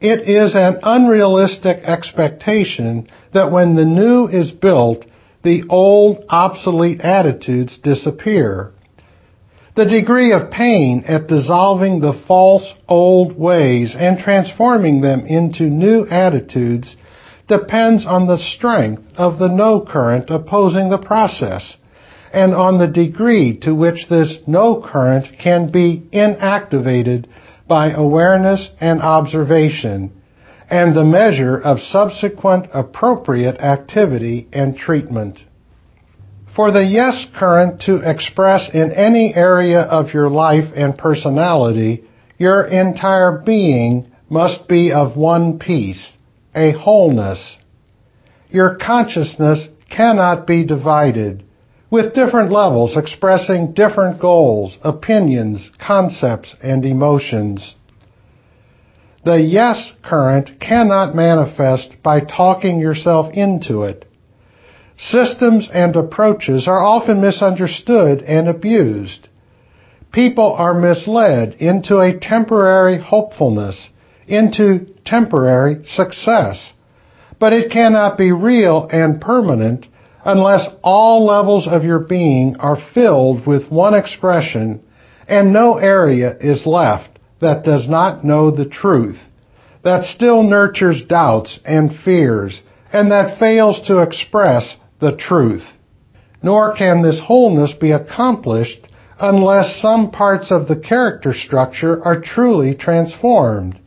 It 0.00 0.28
is 0.28 0.54
an 0.54 0.80
unrealistic 0.82 1.84
expectation 1.84 3.06
that 3.32 3.52
when 3.52 3.76
the 3.76 3.84
new 3.84 4.26
is 4.26 4.50
built, 4.50 5.04
the 5.44 5.64
old 5.68 6.24
obsolete 6.28 7.00
attitudes 7.00 7.78
disappear. 7.78 8.72
The 9.74 9.86
degree 9.86 10.32
of 10.32 10.50
pain 10.50 11.04
at 11.06 11.28
dissolving 11.28 12.00
the 12.00 12.20
false 12.26 12.72
old 12.88 13.38
ways 13.38 13.96
and 13.98 14.18
transforming 14.18 15.00
them 15.00 15.24
into 15.26 15.64
new 15.64 16.06
attitudes 16.06 16.96
depends 17.48 18.06
on 18.06 18.26
the 18.26 18.38
strength 18.38 19.02
of 19.16 19.38
the 19.38 19.48
no 19.48 19.80
current 19.80 20.30
opposing 20.30 20.90
the 20.90 20.98
process 20.98 21.76
and 22.32 22.54
on 22.54 22.78
the 22.78 22.86
degree 22.86 23.58
to 23.58 23.74
which 23.74 24.08
this 24.08 24.38
no 24.46 24.80
current 24.80 25.26
can 25.38 25.70
be 25.70 26.08
inactivated 26.12 27.26
by 27.68 27.90
awareness 27.90 28.68
and 28.80 29.00
observation 29.00 30.10
and 30.70 30.96
the 30.96 31.04
measure 31.04 31.58
of 31.58 31.78
subsequent 31.80 32.66
appropriate 32.72 33.60
activity 33.60 34.48
and 34.52 34.76
treatment. 34.76 35.38
For 36.56 36.70
the 36.70 36.84
yes 36.84 37.26
current 37.38 37.82
to 37.82 37.96
express 37.96 38.70
in 38.72 38.92
any 38.92 39.34
area 39.34 39.80
of 39.80 40.14
your 40.14 40.30
life 40.30 40.72
and 40.74 40.96
personality, 40.96 42.04
your 42.38 42.66
entire 42.66 43.42
being 43.44 44.12
must 44.30 44.66
be 44.66 44.92
of 44.92 45.16
one 45.16 45.58
piece, 45.58 46.16
a 46.54 46.72
wholeness. 46.72 47.56
Your 48.50 48.76
consciousness 48.76 49.68
cannot 49.90 50.46
be 50.46 50.64
divided, 50.64 51.44
with 51.90 52.14
different 52.14 52.50
levels 52.50 52.96
expressing 52.96 53.72
different 53.74 54.20
goals, 54.20 54.76
opinions, 54.82 55.70
concepts, 55.78 56.54
and 56.62 56.84
emotions. 56.84 57.74
The 59.24 59.40
yes 59.40 59.92
current 60.02 60.58
cannot 60.60 61.14
manifest 61.14 61.96
by 62.02 62.20
talking 62.20 62.80
yourself 62.80 63.32
into 63.34 63.82
it. 63.82 64.04
Systems 64.98 65.68
and 65.72 65.94
approaches 65.96 66.66
are 66.66 66.84
often 66.84 67.20
misunderstood 67.20 68.22
and 68.22 68.48
abused. 68.48 69.28
People 70.12 70.52
are 70.52 70.78
misled 70.78 71.54
into 71.54 71.98
a 71.98 72.18
temporary 72.18 73.00
hopefulness, 73.00 73.88
into 74.26 74.91
temporary 75.04 75.84
success. 75.84 76.72
But 77.38 77.52
it 77.52 77.72
cannot 77.72 78.16
be 78.18 78.32
real 78.32 78.88
and 78.90 79.20
permanent 79.20 79.86
unless 80.24 80.68
all 80.82 81.26
levels 81.26 81.66
of 81.66 81.84
your 81.84 81.98
being 81.98 82.56
are 82.58 82.78
filled 82.94 83.46
with 83.46 83.70
one 83.70 83.94
expression 83.94 84.82
and 85.28 85.52
no 85.52 85.78
area 85.78 86.36
is 86.40 86.66
left 86.66 87.18
that 87.40 87.64
does 87.64 87.88
not 87.88 88.24
know 88.24 88.50
the 88.50 88.68
truth, 88.68 89.18
that 89.82 90.04
still 90.04 90.42
nurtures 90.42 91.02
doubts 91.08 91.58
and 91.64 91.90
fears, 92.04 92.62
and 92.92 93.10
that 93.10 93.38
fails 93.38 93.80
to 93.86 94.02
express 94.02 94.76
the 95.00 95.16
truth. 95.16 95.64
Nor 96.42 96.76
can 96.76 97.02
this 97.02 97.20
wholeness 97.24 97.72
be 97.72 97.90
accomplished 97.90 98.88
unless 99.18 99.80
some 99.80 100.10
parts 100.10 100.50
of 100.50 100.68
the 100.68 100.76
character 100.76 101.32
structure 101.32 102.02
are 102.04 102.20
truly 102.20 102.74
transformed. 102.74 103.78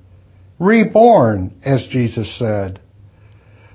Reborn, 0.59 1.53
as 1.63 1.87
Jesus 1.87 2.37
said. 2.37 2.79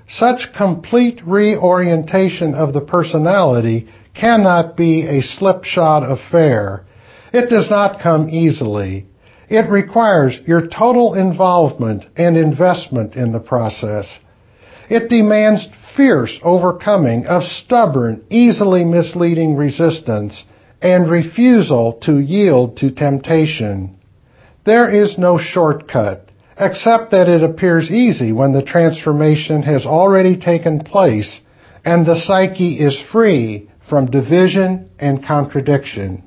Such 0.07 0.53
complete 0.57 1.21
reorientation 1.25 2.53
of 2.55 2.73
the 2.73 2.81
personality 2.81 3.87
cannot 4.13 4.75
be 4.75 5.07
a 5.07 5.21
slipshod 5.21 6.03
affair. 6.03 6.85
It 7.33 7.49
does 7.49 7.69
not 7.69 8.01
come 8.01 8.29
easily. 8.29 9.07
It 9.47 9.69
requires 9.69 10.39
your 10.45 10.67
total 10.67 11.13
involvement 11.13 12.05
and 12.17 12.35
investment 12.35 13.15
in 13.15 13.31
the 13.31 13.39
process. 13.39 14.19
It 14.89 15.07
demands 15.07 15.69
fierce 15.95 16.39
overcoming 16.43 17.25
of 17.25 17.43
stubborn, 17.43 18.25
easily 18.29 18.83
misleading 18.83 19.55
resistance 19.55 20.43
and 20.81 21.09
refusal 21.09 21.93
to 22.03 22.19
yield 22.19 22.77
to 22.77 22.91
temptation. 22.91 23.97
There 24.65 24.89
is 24.89 25.17
no 25.17 25.37
shortcut, 25.37 26.30
except 26.59 27.11
that 27.11 27.29
it 27.29 27.43
appears 27.43 27.89
easy 27.89 28.31
when 28.31 28.53
the 28.53 28.63
transformation 28.63 29.63
has 29.63 29.85
already 29.85 30.37
taken 30.37 30.79
place 30.83 31.41
and 31.83 32.05
the 32.05 32.15
psyche 32.15 32.79
is 32.79 33.01
free 33.11 33.69
from 33.89 34.05
division 34.05 34.89
and 34.99 35.25
contradiction. 35.25 36.23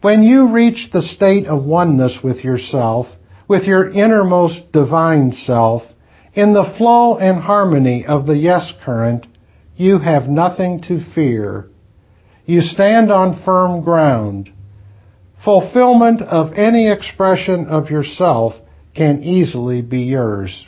When 0.00 0.22
you 0.22 0.52
reach 0.52 0.90
the 0.92 1.02
state 1.02 1.46
of 1.46 1.64
oneness 1.64 2.18
with 2.24 2.44
yourself, 2.44 3.06
with 3.48 3.64
your 3.64 3.90
innermost 3.90 4.72
divine 4.72 5.32
self, 5.32 5.82
in 6.34 6.54
the 6.54 6.74
flow 6.78 7.18
and 7.18 7.40
harmony 7.42 8.04
of 8.06 8.26
the 8.26 8.36
yes 8.36 8.72
current, 8.84 9.26
you 9.76 9.98
have 9.98 10.28
nothing 10.28 10.82
to 10.88 11.04
fear. 11.14 11.68
You 12.46 12.62
stand 12.62 13.12
on 13.12 13.42
firm 13.44 13.82
ground. 13.82 14.50
Fulfillment 15.44 16.22
of 16.22 16.54
any 16.54 16.90
expression 16.90 17.66
of 17.66 17.90
yourself 17.90 18.54
can 18.94 19.22
easily 19.22 19.82
be 19.82 20.02
yours. 20.02 20.66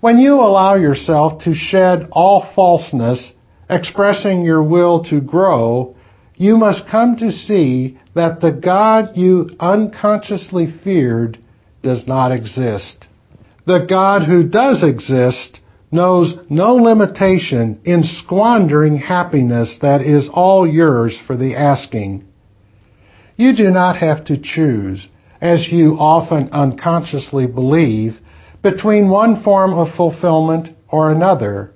When 0.00 0.18
you 0.18 0.34
allow 0.34 0.76
yourself 0.76 1.42
to 1.44 1.54
shed 1.54 2.08
all 2.12 2.46
falseness, 2.54 3.32
expressing 3.68 4.44
your 4.44 4.62
will 4.62 5.04
to 5.04 5.20
grow, 5.20 5.96
you 6.36 6.56
must 6.56 6.88
come 6.88 7.16
to 7.16 7.32
see 7.32 7.98
that 8.14 8.40
the 8.40 8.52
God 8.52 9.16
you 9.16 9.50
unconsciously 9.58 10.72
feared 10.84 11.38
does 11.82 12.06
not 12.06 12.32
exist. 12.32 13.06
The 13.66 13.86
God 13.88 14.22
who 14.22 14.48
does 14.48 14.82
exist 14.82 15.60
knows 15.90 16.34
no 16.48 16.74
limitation 16.74 17.80
in 17.84 18.02
squandering 18.04 18.96
happiness 18.96 19.78
that 19.82 20.00
is 20.00 20.28
all 20.32 20.66
yours 20.66 21.18
for 21.26 21.36
the 21.36 21.56
asking. 21.56 22.24
You 23.36 23.54
do 23.56 23.70
not 23.70 23.96
have 23.96 24.24
to 24.26 24.40
choose, 24.40 25.06
as 25.40 25.68
you 25.70 25.96
often 25.98 26.48
unconsciously 26.52 27.46
believe, 27.46 28.18
between 28.62 29.08
one 29.08 29.42
form 29.42 29.72
of 29.72 29.94
fulfillment 29.94 30.68
or 30.88 31.10
another. 31.10 31.72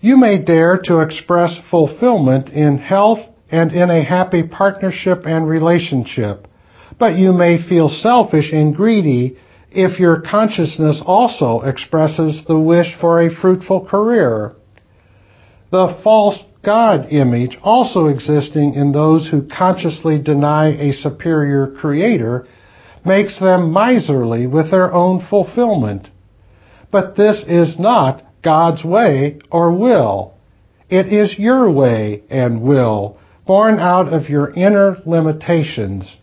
You 0.00 0.16
may 0.16 0.42
dare 0.42 0.78
to 0.84 1.00
express 1.00 1.58
fulfillment 1.70 2.48
in 2.50 2.78
health 2.78 3.20
and 3.50 3.72
in 3.72 3.90
a 3.90 4.04
happy 4.04 4.42
partnership 4.42 5.22
and 5.26 5.48
relationship, 5.48 6.46
but 6.98 7.16
you 7.16 7.32
may 7.32 7.60
feel 7.68 7.88
selfish 7.88 8.52
and 8.52 8.74
greedy 8.74 9.36
if 9.70 9.98
your 9.98 10.20
consciousness 10.20 11.02
also 11.04 11.60
expresses 11.62 12.44
the 12.46 12.58
wish 12.58 12.96
for 13.00 13.20
a 13.20 13.34
fruitful 13.34 13.86
career. 13.86 14.54
The 15.70 15.98
false 16.02 16.38
God 16.62 17.12
image 17.12 17.56
also 17.62 18.06
existing 18.06 18.74
in 18.74 18.92
those 18.92 19.28
who 19.28 19.48
consciously 19.48 20.20
deny 20.20 20.68
a 20.68 20.92
superior 20.92 21.68
creator 21.80 22.46
makes 23.04 23.38
them 23.40 23.72
miserly 23.72 24.46
with 24.46 24.70
their 24.70 24.92
own 24.92 25.24
fulfillment. 25.28 26.08
But 26.90 27.16
this 27.16 27.44
is 27.46 27.78
not 27.78 28.22
God's 28.42 28.84
way 28.84 29.38
or 29.50 29.72
will. 29.72 30.34
It 30.88 31.12
is 31.12 31.38
your 31.38 31.70
way 31.70 32.22
and 32.30 32.62
will, 32.62 33.18
born 33.46 33.78
out 33.78 34.12
of 34.12 34.28
your 34.28 34.50
inner 34.50 34.96
limitations. 35.06 36.16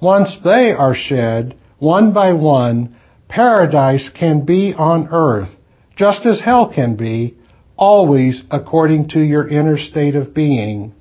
Once 0.00 0.38
they 0.44 0.72
are 0.72 0.94
shed, 0.94 1.56
one 1.78 2.12
by 2.12 2.32
one, 2.32 2.94
paradise 3.28 4.10
can 4.18 4.44
be 4.44 4.74
on 4.76 5.08
earth, 5.10 5.50
just 5.96 6.26
as 6.26 6.40
hell 6.40 6.70
can 6.72 6.96
be, 6.96 7.36
always 7.76 8.42
according 8.50 9.08
to 9.08 9.20
your 9.20 9.48
inner 9.48 9.78
state 9.78 10.14
of 10.14 10.34
being. 10.34 10.94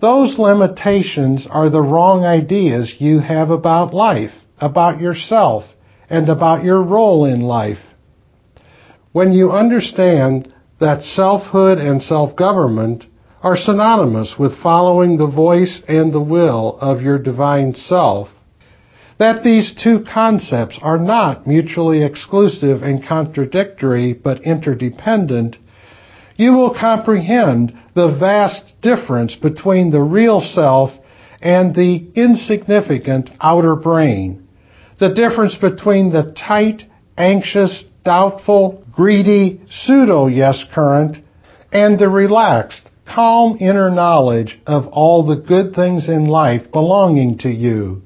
Those 0.00 0.38
limitations 0.38 1.46
are 1.50 1.70
the 1.70 1.82
wrong 1.82 2.24
ideas 2.24 2.94
you 2.98 3.20
have 3.20 3.50
about 3.50 3.94
life, 3.94 4.32
about 4.60 5.00
yourself, 5.00 5.64
and 6.10 6.28
about 6.28 6.64
your 6.64 6.82
role 6.82 7.24
in 7.24 7.40
life. 7.40 7.78
When 9.12 9.32
you 9.32 9.52
understand 9.52 10.52
that 10.80 11.02
selfhood 11.02 11.78
and 11.78 12.02
self-government 12.02 13.06
are 13.42 13.56
synonymous 13.56 14.34
with 14.38 14.60
following 14.62 15.16
the 15.16 15.26
voice 15.26 15.80
and 15.88 16.12
the 16.12 16.20
will 16.20 16.76
of 16.80 17.00
your 17.00 17.18
divine 17.18 17.74
self, 17.74 18.28
that 19.18 19.42
these 19.42 19.74
two 19.82 20.04
concepts 20.12 20.78
are 20.82 20.98
not 20.98 21.46
mutually 21.46 22.02
exclusive 22.02 22.82
and 22.82 23.06
contradictory, 23.06 24.12
but 24.12 24.42
interdependent, 24.42 25.56
you 26.36 26.52
will 26.52 26.74
comprehend 26.74 27.76
the 27.94 28.16
vast 28.18 28.80
difference 28.82 29.34
between 29.34 29.90
the 29.90 30.02
real 30.02 30.40
self 30.40 30.90
and 31.40 31.74
the 31.74 32.10
insignificant 32.14 33.30
outer 33.40 33.76
brain, 33.76 34.46
the 34.98 35.14
difference 35.14 35.56
between 35.56 36.10
the 36.10 36.34
tight, 36.36 36.82
anxious, 37.16 37.84
doubtful, 38.04 38.84
greedy, 38.92 39.60
pseudo-yes 39.70 40.64
current 40.72 41.16
and 41.72 41.98
the 41.98 42.08
relaxed, 42.08 42.82
calm 43.06 43.58
inner 43.60 43.90
knowledge 43.90 44.58
of 44.66 44.86
all 44.88 45.26
the 45.26 45.36
good 45.36 45.74
things 45.74 46.08
in 46.08 46.26
life 46.26 46.70
belonging 46.72 47.38
to 47.38 47.48
you, 47.48 48.02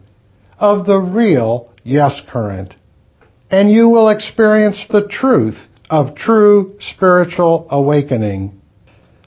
of 0.59 0.87
the 0.87 0.99
real 0.99 1.73
yes 1.85 2.21
current. 2.29 2.75
And 3.51 3.71
you 3.71 3.89
will 3.89 4.09
experience 4.09 4.85
the 4.91 5.09
truth 5.09 5.59
of 5.91 6.15
true 6.15 6.77
spiritual 6.79 7.67
awakening. 7.69 8.61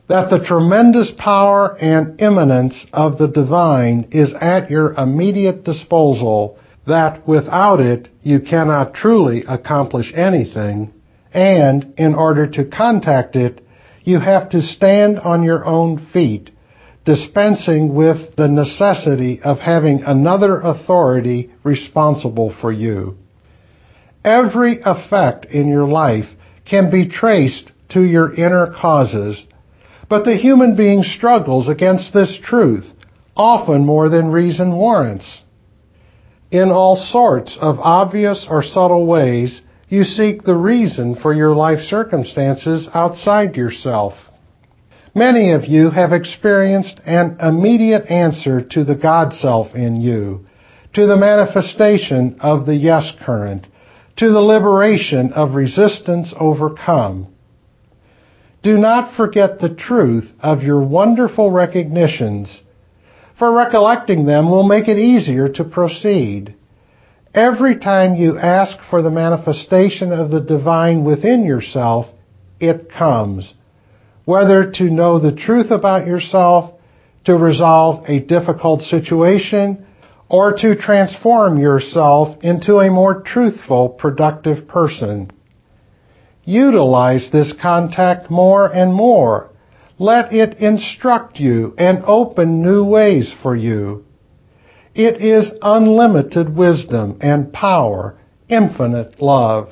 That 0.08 0.30
the 0.30 0.44
tremendous 0.44 1.12
power 1.18 1.78
and 1.80 2.20
immanence 2.20 2.86
of 2.94 3.18
the 3.18 3.28
divine 3.28 4.08
is 4.12 4.34
at 4.40 4.72
your 4.72 4.94
immediate 4.94 5.66
disposal, 5.66 6.58
that 6.88 7.28
without 7.28 7.82
it 7.82 8.08
you 8.22 8.40
cannot 8.40 8.94
truly 8.94 9.44
accomplish 9.48 10.14
anything, 10.16 10.94
and 11.34 11.94
in 11.98 12.16
order 12.16 12.48
to 12.48 12.66
contact 12.66 13.36
it, 13.36 13.62
you 14.04 14.20
have 14.20 14.50
to 14.50 14.62
stand 14.62 15.20
on 15.20 15.44
your 15.44 15.66
own 15.66 16.06
feet, 16.14 16.52
dispensing 17.06 17.94
with 17.94 18.36
the 18.38 18.48
necessity 18.48 19.40
of 19.44 19.58
having 19.60 20.04
another 20.06 20.60
authority 20.60 21.52
responsible 21.64 22.54
for 22.62 22.72
you. 22.72 23.18
Every 24.24 24.80
effect 24.86 25.46
in 25.46 25.68
your 25.68 25.88
life 25.88 26.28
can 26.66 26.90
be 26.90 27.08
traced 27.08 27.72
to 27.90 28.02
your 28.02 28.34
inner 28.34 28.68
causes, 28.68 29.46
but 30.10 30.26
the 30.26 30.36
human 30.36 30.76
being 30.76 31.04
struggles 31.04 31.70
against 31.70 32.14
this 32.14 32.40
truth, 32.44 32.86
often 33.36 33.86
more 33.86 34.10
than 34.10 34.32
reason 34.32 34.76
warrants. 34.76 35.42
In 36.52 36.72
all 36.72 36.96
sorts 36.96 37.58
of 37.60 37.80
obvious 37.80 38.46
or 38.50 38.62
subtle 38.62 39.08
ways, 39.08 39.62
you 39.90 40.04
seek 40.04 40.44
the 40.44 40.56
reason 40.56 41.16
for 41.16 41.34
your 41.34 41.56
life 41.56 41.80
circumstances 41.80 42.88
outside 42.94 43.56
yourself. 43.56 44.14
Many 45.16 45.52
of 45.52 45.66
you 45.66 45.92
have 45.92 46.12
experienced 46.12 47.00
an 47.06 47.38
immediate 47.40 48.10
answer 48.10 48.62
to 48.72 48.84
the 48.84 48.96
God 48.96 49.34
self 49.34 49.76
in 49.76 50.02
you, 50.02 50.48
to 50.94 51.06
the 51.06 51.18
manifestation 51.18 52.38
of 52.40 52.66
the 52.66 52.76
yes 52.76 53.12
current, 53.24 53.68
to 54.18 54.32
the 54.32 54.42
liberation 54.42 55.34
of 55.34 55.56
resistance 55.56 56.34
overcome. 56.40 57.28
Do 58.62 58.78
not 58.78 59.16
forget 59.18 59.60
the 59.60 59.74
truth 59.74 60.32
of 60.40 60.64
your 60.64 60.82
wonderful 60.82 61.52
recognitions, 61.52 62.62
for 63.38 63.52
recollecting 63.52 64.26
them 64.26 64.50
will 64.50 64.64
make 64.64 64.88
it 64.88 64.98
easier 64.98 65.50
to 65.50 65.64
proceed. 65.64 66.56
Every 67.34 67.78
time 67.78 68.16
you 68.16 68.38
ask 68.38 68.78
for 68.90 69.02
the 69.02 69.12
manifestation 69.12 70.14
of 70.14 70.30
the 70.30 70.40
divine 70.40 71.04
within 71.04 71.44
yourself, 71.44 72.06
it 72.60 72.92
comes. 72.92 73.52
Whether 74.26 74.72
to 74.74 74.84
know 74.84 75.20
the 75.20 75.36
truth 75.36 75.72
about 75.72 76.08
yourself, 76.08 76.80
to 77.26 77.36
resolve 77.36 78.06
a 78.08 78.20
difficult 78.20 78.84
situation, 78.84 79.86
or 80.34 80.52
to 80.52 80.76
transform 80.76 81.60
yourself 81.60 82.36
into 82.44 82.78
a 82.80 82.90
more 82.90 83.22
truthful, 83.22 83.88
productive 83.88 84.68
person. 84.68 85.30
Utilize 86.44 87.30
this 87.32 87.54
contact 87.62 88.32
more 88.32 88.66
and 88.66 88.92
more. 88.92 89.52
Let 90.00 90.34
it 90.34 90.58
instruct 90.58 91.40
you 91.40 91.76
and 91.78 92.04
open 92.08 92.64
new 92.64 92.84
ways 92.84 93.32
for 93.44 93.56
you. 93.56 94.06
It 94.96 95.22
is 95.22 95.52
unlimited 95.62 96.58
wisdom 96.58 97.20
and 97.22 97.54
power, 97.54 98.18
infinite 98.50 99.22
love. 99.22 99.70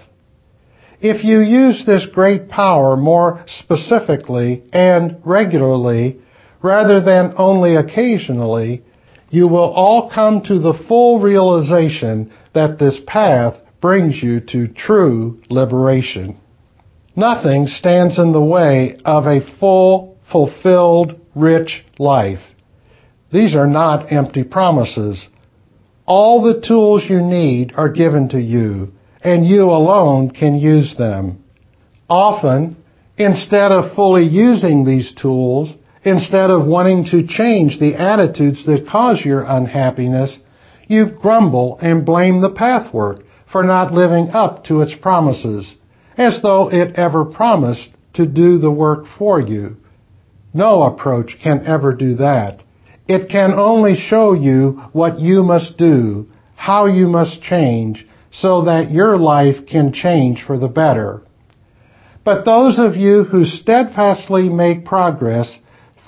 If 1.00 1.24
you 1.24 1.40
use 1.40 1.84
this 1.88 2.06
great 2.06 2.50
power 2.50 2.96
more 2.96 3.44
specifically 3.48 4.62
and 4.72 5.18
regularly, 5.26 6.22
rather 6.62 7.02
than 7.02 7.34
only 7.36 7.76
occasionally, 7.76 8.84
you 9.32 9.48
will 9.48 9.72
all 9.72 10.12
come 10.14 10.42
to 10.42 10.60
the 10.60 10.78
full 10.88 11.20
realization 11.20 12.32
that 12.54 12.78
this 12.78 13.00
path 13.08 13.56
brings 13.80 14.22
you 14.22 14.42
to 14.42 14.68
true 14.68 15.42
liberation. 15.50 16.38
Nothing 17.16 17.68
stands 17.68 18.20
in 18.20 18.34
the 18.34 18.44
way 18.44 18.98
of 19.06 19.26
a 19.26 19.40
full, 19.60 20.18
fulfilled, 20.32 21.20
rich 21.34 21.84
life. 21.98 22.40
These 23.32 23.56
are 23.56 23.68
not 23.68 24.12
empty 24.12 24.44
promises. 24.44 25.28
All 26.06 26.42
the 26.44 26.66
tools 26.66 27.04
you 27.10 27.22
need 27.22 27.74
are 27.76 27.92
given 27.92 28.30
to 28.30 28.40
you, 28.40 28.92
and 29.24 29.46
you 29.46 29.64
alone 29.64 30.32
can 30.32 30.58
use 30.58 30.96
them. 30.98 31.44
Often, 32.10 32.76
instead 33.18 33.72
of 33.72 33.96
fully 33.96 34.26
using 34.26 34.84
these 34.86 35.14
tools, 35.14 35.70
instead 36.04 36.50
of 36.50 36.66
wanting 36.66 37.06
to 37.06 37.28
change 37.28 37.80
the 37.80 37.96
attitudes 37.96 38.66
that 38.66 38.88
cause 38.88 39.24
your 39.24 39.44
unhappiness, 39.44 40.38
you 40.88 41.06
grumble 41.06 41.78
and 41.82 42.06
blame 42.06 42.42
the 42.42 42.50
pathwork 42.50 43.24
for 43.52 43.64
not 43.64 43.94
living 43.94 44.30
up 44.30 44.64
to 44.66 44.82
its 44.82 44.96
promises, 44.96 45.76
as 46.18 46.42
though 46.42 46.70
it 46.72 46.96
ever 46.96 47.26
promised 47.26 47.90
to 48.14 48.26
do 48.26 48.58
the 48.58 48.72
work 48.72 49.06
for 49.18 49.40
you. 49.40 49.78
No 50.54 50.84
approach 50.84 51.38
can 51.42 51.66
ever 51.66 51.94
do 51.94 52.16
that. 52.16 52.62
It 53.08 53.30
can 53.30 53.52
only 53.54 53.96
show 53.96 54.34
you 54.34 54.82
what 54.92 55.20
you 55.20 55.44
must 55.44 55.78
do, 55.78 56.28
how 56.56 56.86
you 56.86 57.08
must 57.08 57.42
change, 57.42 58.06
so 58.32 58.66
that 58.66 58.92
your 58.92 59.18
life 59.18 59.66
can 59.70 59.94
change 59.94 60.44
for 60.46 60.58
the 60.58 60.68
better. 60.68 61.22
But 62.24 62.46
those 62.46 62.78
of 62.78 62.96
you 62.96 63.24
who 63.24 63.46
steadfastly 63.46 64.50
make 64.50 64.86
progress, 64.86 65.58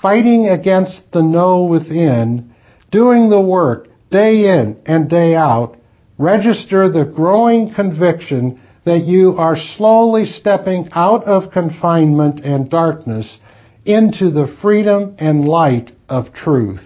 fighting 0.04 0.48
against 0.48 1.00
the 1.14 1.22
no 1.22 1.64
within, 1.64 2.54
doing 2.90 3.30
the 3.30 3.40
work 3.40 3.88
day 4.10 4.60
in 4.60 4.76
and 4.84 5.08
day 5.08 5.34
out, 5.34 5.78
register 6.18 6.90
the 6.90 7.06
growing 7.06 7.72
conviction 7.72 8.60
that 8.84 9.06
you 9.06 9.34
are 9.38 9.56
slowly 9.56 10.26
stepping 10.26 10.86
out 10.92 11.24
of 11.24 11.50
confinement 11.50 12.38
and 12.44 12.68
darkness 12.68 13.38
into 13.86 14.30
the 14.30 14.54
freedom 14.60 15.16
and 15.18 15.48
light 15.48 15.90
of 16.06 16.34
truth. 16.34 16.82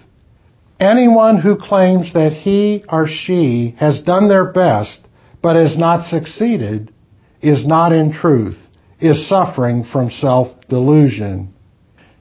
Anyone 0.79 1.41
who 1.41 1.57
claims 1.57 2.13
that 2.13 2.33
he 2.33 2.85
or 2.89 3.09
she 3.09 3.75
has 3.81 4.01
done 4.03 4.29
their 4.29 4.53
best 4.53 5.01
but 5.43 5.57
has 5.57 5.77
not 5.77 6.09
succeeded 6.09 6.95
is 7.43 7.67
not 7.67 7.91
in 7.91 8.13
truth, 8.13 8.59
is 9.01 9.29
suffering 9.29 9.83
from 9.93 10.09
self-delusion. 10.09 11.53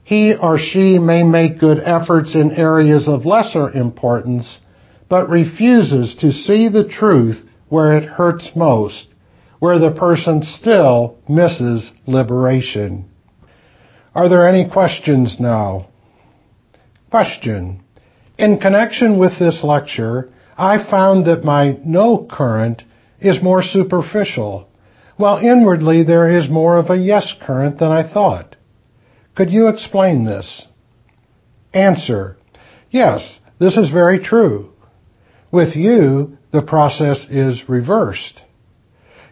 He 0.08 0.34
or 0.34 0.56
she 0.56 0.98
may 0.98 1.22
make 1.22 1.58
good 1.58 1.80
efforts 1.84 2.34
in 2.34 2.52
areas 2.52 3.08
of 3.08 3.26
lesser 3.26 3.70
importance, 3.70 4.56
but 5.06 5.28
refuses 5.28 6.14
to 6.20 6.32
see 6.32 6.70
the 6.70 6.88
truth 6.88 7.44
where 7.68 7.94
it 7.98 8.06
hurts 8.06 8.52
most, 8.56 9.08
where 9.58 9.78
the 9.78 9.90
person 9.90 10.42
still 10.42 11.18
misses 11.28 11.92
liberation. 12.06 13.04
Are 14.14 14.30
there 14.30 14.48
any 14.48 14.70
questions 14.70 15.36
now? 15.38 15.88
Question. 17.10 17.82
In 18.38 18.60
connection 18.60 19.18
with 19.18 19.38
this 19.38 19.62
lecture, 19.62 20.30
I 20.56 20.90
found 20.90 21.26
that 21.26 21.44
my 21.44 21.78
no 21.84 22.26
current 22.30 22.82
is 23.20 23.42
more 23.42 23.62
superficial, 23.62 24.68
while 25.18 25.36
inwardly 25.36 26.02
there 26.02 26.30
is 26.30 26.48
more 26.48 26.78
of 26.78 26.88
a 26.88 26.96
yes 26.96 27.34
current 27.42 27.78
than 27.78 27.92
I 27.92 28.10
thought. 28.10 28.56
Could 29.38 29.50
you 29.50 29.68
explain 29.68 30.24
this? 30.24 30.66
Answer. 31.72 32.36
Yes, 32.90 33.40
this 33.58 33.78
is 33.78 33.90
very 33.90 34.18
true. 34.18 34.70
With 35.50 35.74
you, 35.74 36.36
the 36.52 36.60
process 36.60 37.24
is 37.30 37.66
reversed. 37.68 38.42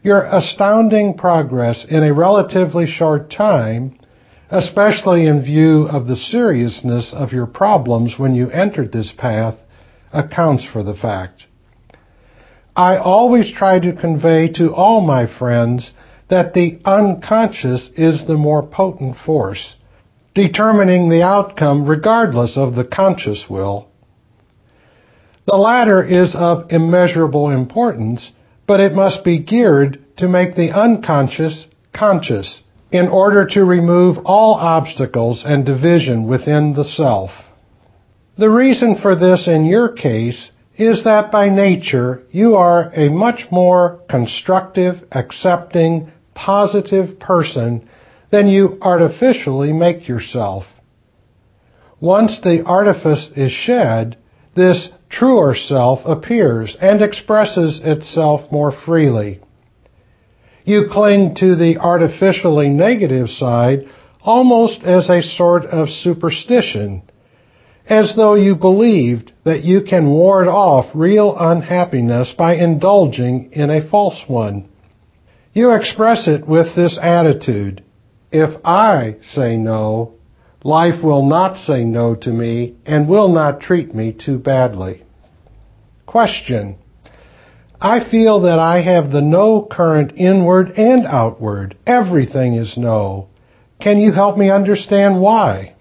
Your 0.03 0.25
astounding 0.25 1.19
progress 1.19 1.85
in 1.87 2.03
a 2.03 2.15
relatively 2.15 2.87
short 2.87 3.31
time 3.31 3.99
especially 4.51 5.27
in 5.27 5.43
view 5.43 5.89
of 5.89 6.07
the 6.07 6.17
seriousness 6.17 7.13
of 7.13 7.33
your 7.33 7.47
problems 7.47 8.15
when 8.17 8.35
you 8.35 8.49
entered 8.51 8.93
this 8.93 9.13
path, 9.17 9.57
accounts 10.13 10.65
for 10.65 10.83
the 10.83 10.95
fact. 10.95 11.45
I 12.77 12.97
always 12.97 13.53
try 13.53 13.81
to 13.81 13.93
convey 13.93 14.49
to 14.53 14.73
all 14.73 15.01
my 15.01 15.27
friends 15.39 15.91
that 16.29 16.55
the 16.55 16.79
unconscious 16.85 17.91
is 17.97 18.27
the 18.27 18.37
more 18.37 18.67
potent 18.67 19.17
force, 19.25 19.75
determining 20.37 21.09
the 21.09 21.23
outcome 21.23 21.89
regardless 21.89 22.59
of 22.59 22.75
the 22.75 22.85
conscious 22.85 23.47
will. 23.49 23.89
The 25.47 25.57
latter 25.57 26.05
is 26.05 26.35
of 26.35 26.71
immeasurable 26.71 27.51
importance, 27.51 28.33
but 28.67 28.79
it 28.79 28.93
must 28.93 29.25
be 29.25 29.39
geared 29.39 29.99
to 30.19 30.29
make 30.29 30.55
the 30.55 30.73
unconscious 30.73 31.67
conscious 31.95 32.61
in 32.93 33.09
order 33.09 33.47
to 33.47 33.65
remove 33.65 34.19
all 34.27 34.55
obstacles 34.55 35.43
and 35.45 35.65
division 35.65 36.29
within 36.29 36.75
the 36.75 36.85
self. 36.85 37.31
The 38.37 38.51
reason 38.51 38.99
for 39.01 39.17
this 39.17 39.49
in 39.49 39.65
your 39.65 39.89
case 39.89 40.51
is 40.77 41.05
that 41.05 41.33
by 41.33 41.49
nature 41.49 42.25
you 42.31 42.57
are 42.57 42.93
a 42.95 43.09
much 43.09 43.47
more 43.51 44.01
constructive, 44.11 44.97
accepting, 45.13 46.13
positive 46.35 47.19
person 47.19 47.89
than 48.31 48.49
you 48.49 48.79
artificially 48.81 49.73
make 49.73 50.09
yourself. 50.09 50.65
Once 52.01 52.41
the 52.43 52.63
artifice 52.65 53.29
is 53.37 53.53
shed, 53.53 54.17
this 54.55 54.91
truer 55.09 55.55
self 55.55 56.01
appears 56.05 56.77
and 56.81 57.01
expresses 57.03 57.81
itself 57.83 58.51
more 58.51 58.73
freely. 58.73 59.41
You 60.65 60.89
cling 60.91 61.37
to 61.37 61.55
the 61.55 61.79
artificially 61.79 62.69
negative 62.69 63.29
side 63.29 63.87
almost 64.21 64.83
as 64.83 65.09
a 65.09 65.23
sort 65.23 65.65
of 65.65 65.89
superstition, 65.89 67.03
as 67.89 68.17
though 68.17 68.35
you 68.35 68.57
believed 68.57 69.33
that 69.45 69.63
you 69.63 69.83
can 69.89 70.11
ward 70.11 70.49
off 70.49 70.87
real 70.93 71.37
unhappiness 71.39 72.35
by 72.37 72.57
indulging 72.57 73.53
in 73.53 73.71
a 73.71 73.89
false 73.89 74.21
one. 74.27 74.69
You 75.55 75.71
express 75.71 76.27
it 76.27 76.47
with 76.47 76.75
this 76.75 76.99
attitude. 77.01 77.85
If 78.39 78.61
I 78.67 79.17
say 79.23 79.57
no, 79.57 80.13
life 80.63 81.03
will 81.03 81.25
not 81.25 81.57
say 81.57 81.87
no 81.87 82.15
to 82.17 82.31
me 82.31 82.75
and 82.85 83.09
will 83.09 83.29
not 83.29 83.63
treat 83.63 83.95
me 83.95 84.13
too 84.13 84.39
badly. 84.39 85.05
Question. 86.05 86.77
I 87.81 88.11
feel 88.11 88.41
that 88.41 88.59
I 88.59 88.83
have 88.83 89.11
the 89.11 89.23
no 89.23 89.63
current 89.63 90.13
inward 90.19 90.73
and 90.77 91.07
outward. 91.07 91.79
Everything 91.87 92.53
is 92.53 92.77
no. 92.77 93.29
Can 93.81 94.01
you 94.01 94.13
help 94.13 94.37
me 94.37 94.51
understand 94.51 95.19
why? 95.19 95.75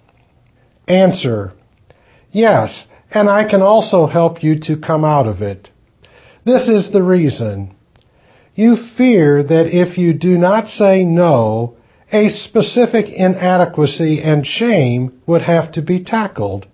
Answer. 0.88 1.52
Yes, 2.32 2.86
and 3.10 3.28
I 3.28 3.46
can 3.50 3.60
also 3.60 4.06
help 4.06 4.42
you 4.42 4.60
to 4.60 4.78
come 4.78 5.04
out 5.04 5.26
of 5.26 5.42
it. 5.42 5.68
This 6.46 6.68
is 6.68 6.90
the 6.90 7.02
reason. 7.02 7.76
You 8.54 8.78
fear 8.96 9.42
that 9.42 9.66
if 9.66 9.98
you 9.98 10.14
do 10.14 10.38
not 10.38 10.68
say 10.68 11.04
no, 11.04 11.76
a 12.12 12.28
specific 12.28 13.06
inadequacy 13.08 14.22
and 14.22 14.46
shame 14.46 15.20
would 15.26 15.42
have 15.42 15.72
to 15.72 15.82
be 15.82 16.04
tackled. 16.04 16.66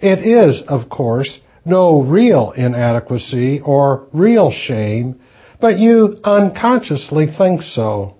It 0.00 0.20
is, 0.20 0.62
of 0.68 0.88
course, 0.88 1.38
no 1.64 2.00
real 2.02 2.52
inadequacy 2.52 3.60
or 3.64 4.08
real 4.12 4.50
shame, 4.50 5.20
but 5.60 5.78
you 5.78 6.18
unconsciously 6.24 7.26
think 7.26 7.62
so. 7.62 8.16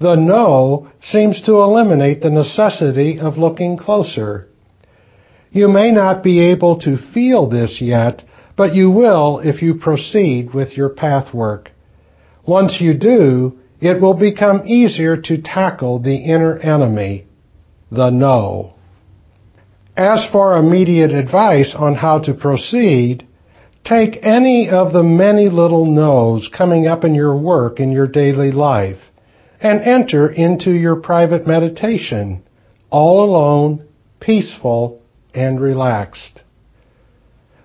The 0.00 0.16
no 0.16 0.88
seems 1.02 1.40
to 1.42 1.62
eliminate 1.62 2.20
the 2.20 2.30
necessity 2.30 3.18
of 3.20 3.38
looking 3.38 3.76
closer. 3.76 4.48
You 5.50 5.68
may 5.68 5.92
not 5.92 6.24
be 6.24 6.50
able 6.50 6.80
to 6.80 6.98
feel 7.12 7.48
this 7.48 7.78
yet, 7.80 8.22
but 8.56 8.74
you 8.74 8.90
will 8.90 9.38
if 9.38 9.62
you 9.62 9.76
proceed 9.76 10.52
with 10.52 10.76
your 10.76 10.88
path 10.88 11.32
work. 11.32 11.70
Once 12.44 12.80
you 12.80 12.94
do, 12.94 13.58
it 13.84 14.00
will 14.00 14.14
become 14.14 14.66
easier 14.66 15.14
to 15.14 15.42
tackle 15.42 15.98
the 15.98 16.16
inner 16.16 16.58
enemy, 16.58 17.26
the 17.90 18.08
no. 18.08 18.74
As 19.94 20.26
for 20.32 20.56
immediate 20.56 21.10
advice 21.10 21.74
on 21.76 21.94
how 21.94 22.20
to 22.20 22.32
proceed, 22.32 23.26
take 23.84 24.18
any 24.22 24.70
of 24.70 24.94
the 24.94 25.02
many 25.02 25.50
little 25.50 25.84
no's 25.84 26.48
coming 26.48 26.86
up 26.86 27.04
in 27.04 27.14
your 27.14 27.36
work 27.36 27.78
in 27.78 27.92
your 27.92 28.06
daily 28.06 28.50
life 28.50 28.98
and 29.60 29.82
enter 29.82 30.30
into 30.30 30.70
your 30.70 30.96
private 30.96 31.46
meditation, 31.46 32.42
all 32.88 33.22
alone, 33.22 33.86
peaceful, 34.18 35.02
and 35.34 35.60
relaxed. 35.60 36.42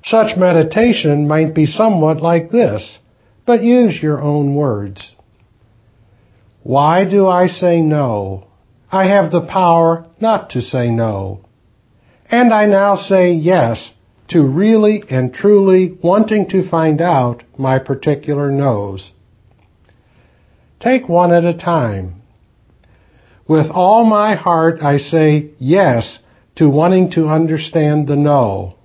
Such 0.04 0.38
meditation 0.38 1.30
might 1.30 1.56
be 1.56 1.66
somewhat 1.66 2.22
like 2.22 2.52
this, 2.52 3.00
but 3.46 3.64
use 3.64 4.04
your 4.04 4.22
own 4.22 4.54
words. 4.54 5.16
Why 6.70 7.04
do 7.04 7.28
I 7.28 7.48
say 7.48 7.82
no? 7.82 8.46
I 8.92 9.08
have 9.08 9.32
the 9.32 9.42
power 9.42 10.06
not 10.22 10.52
to 10.52 10.62
say 10.62 10.92
no. 10.92 11.40
And 12.30 12.54
I 12.54 12.68
now 12.68 12.96
say 12.96 13.32
yes 13.34 13.92
to 14.28 14.44
really 14.44 15.04
and 15.10 15.34
truly 15.34 15.98
wanting 16.04 16.48
to 16.50 16.70
find 16.70 17.02
out 17.02 17.42
my 17.58 17.80
particular 17.80 18.52
no's. 18.52 19.10
Take 20.80 21.10
one 21.10 21.34
at 21.34 21.44
a 21.44 21.58
time. 21.58 22.22
With 23.48 23.72
all 23.72 24.06
my 24.06 24.36
heart, 24.36 24.84
I 24.84 24.98
say 24.98 25.50
yes 25.58 26.20
to 26.58 26.70
wanting 26.70 27.10
to 27.14 27.30
understand 27.30 28.08
the 28.08 28.16
no. 28.16 28.76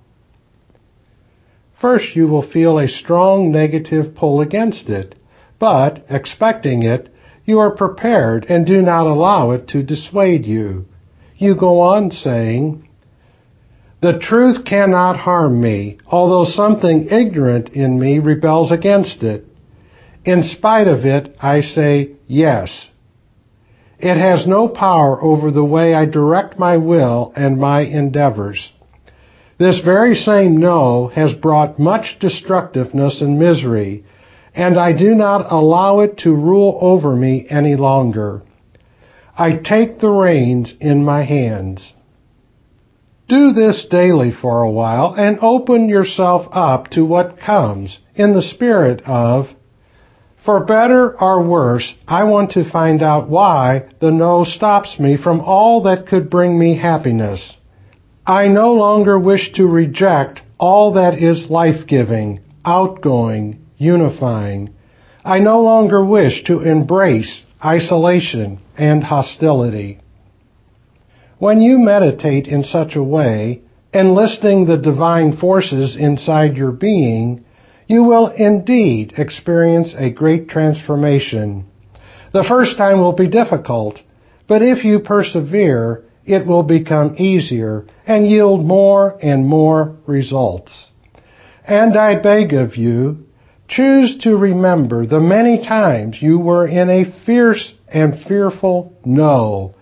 First, 1.79 2.15
you 2.15 2.25
will 2.25 2.51
feel 2.51 2.79
a 2.79 2.87
strong 2.87 3.51
negative 3.51 4.15
pull 4.15 4.41
against 4.41 4.89
it, 4.89 5.13
but, 5.59 6.03
expecting 6.09 6.81
it, 6.81 7.11
you 7.45 7.59
are 7.59 7.75
prepared 7.75 8.45
and 8.49 8.65
do 8.65 8.81
not 8.81 9.05
allow 9.05 9.51
it 9.51 9.67
to 9.69 9.83
dissuade 9.83 10.45
you. 10.45 10.85
You 11.37 11.55
go 11.55 11.81
on 11.81 12.11
saying, 12.11 12.87
the 14.01 14.19
truth 14.19 14.65
cannot 14.65 15.17
harm 15.17 15.61
me, 15.61 15.97
although 16.05 16.43
something 16.43 17.07
ignorant 17.09 17.69
in 17.69 17.99
me 17.99 18.19
rebels 18.19 18.71
against 18.71 19.23
it. 19.23 19.45
In 20.23 20.43
spite 20.43 20.87
of 20.87 21.05
it, 21.05 21.35
I 21.41 21.61
say 21.61 22.11
yes. 22.27 22.89
It 23.99 24.17
has 24.17 24.45
no 24.45 24.67
power 24.67 25.21
over 25.23 25.49
the 25.49 25.63
way 25.63 25.93
I 25.93 26.05
direct 26.05 26.59
my 26.59 26.77
will 26.77 27.31
and 27.35 27.59
my 27.59 27.81
endeavors. 27.81 28.71
This 29.57 29.79
very 29.79 30.15
same 30.15 30.57
no 30.57 31.07
has 31.15 31.33
brought 31.33 31.79
much 31.79 32.17
destructiveness 32.19 33.21
and 33.21 33.39
misery, 33.39 34.03
and 34.55 34.77
I 34.77 34.93
do 34.93 35.13
not 35.13 35.51
allow 35.51 35.99
it 35.99 36.17
to 36.19 36.33
rule 36.33 36.77
over 36.81 37.15
me 37.15 37.45
any 37.49 37.75
longer. 37.75 38.41
I 39.37 39.57
take 39.57 39.99
the 39.99 40.09
reins 40.09 40.73
in 40.79 41.03
my 41.03 41.23
hands. 41.23 41.93
Do 43.27 43.51
this 43.51 43.85
daily 43.89 44.31
for 44.31 44.61
a 44.61 44.71
while 44.71 45.13
and 45.17 45.39
open 45.41 45.89
yourself 45.89 46.47
up 46.51 46.89
to 46.91 47.03
what 47.03 47.39
comes 47.39 47.97
in 48.15 48.33
the 48.33 48.41
spirit 48.41 49.01
of, 49.05 49.47
for 50.45 50.63
better 50.63 51.19
or 51.19 51.41
worse, 51.41 51.95
I 52.07 52.23
want 52.25 52.51
to 52.51 52.69
find 52.69 53.01
out 53.01 53.27
why 53.27 53.89
the 53.99 54.11
no 54.11 54.43
stops 54.43 54.99
me 54.99 55.17
from 55.17 55.41
all 55.41 55.81
that 55.83 56.07
could 56.07 56.29
bring 56.29 56.57
me 56.57 56.77
happiness. 56.77 57.57
I 58.27 58.47
no 58.47 58.73
longer 58.73 59.19
wish 59.19 59.51
to 59.53 59.65
reject 59.65 60.43
all 60.59 60.93
that 60.93 61.17
is 61.17 61.49
life-giving, 61.49 62.41
outgoing, 62.63 63.64
unifying. 63.77 64.73
I 65.23 65.39
no 65.39 65.61
longer 65.61 66.03
wish 66.03 66.43
to 66.45 66.61
embrace 66.61 67.43
isolation 67.63 68.59
and 68.77 69.03
hostility. 69.03 69.99
When 71.39 71.61
you 71.61 71.79
meditate 71.79 72.47
in 72.47 72.63
such 72.63 72.95
a 72.95 73.03
way, 73.03 73.61
enlisting 73.93 74.65
the 74.65 74.77
divine 74.77 75.37
forces 75.37 75.95
inside 75.95 76.57
your 76.57 76.71
being, 76.71 77.43
you 77.87 78.03
will 78.03 78.27
indeed 78.27 79.13
experience 79.17 79.93
a 79.97 80.11
great 80.11 80.49
transformation. 80.49 81.65
The 82.33 82.45
first 82.47 82.77
time 82.77 82.99
will 82.99 83.13
be 83.13 83.29
difficult, 83.29 83.99
but 84.47 84.61
if 84.61 84.83
you 84.83 84.99
persevere, 84.99 86.03
it 86.25 86.45
will 86.45 86.63
become 86.63 87.15
easier 87.17 87.85
and 88.05 88.27
yield 88.27 88.65
more 88.65 89.17
and 89.21 89.45
more 89.45 89.95
results. 90.05 90.89
And 91.67 91.97
I 91.97 92.21
beg 92.21 92.53
of 92.53 92.75
you, 92.75 93.24
choose 93.67 94.17
to 94.19 94.35
remember 94.35 95.05
the 95.05 95.19
many 95.19 95.61
times 95.61 96.21
you 96.21 96.39
were 96.39 96.67
in 96.67 96.89
a 96.89 97.25
fierce 97.25 97.73
and 97.87 98.19
fearful 98.27 98.93
no 99.05 99.73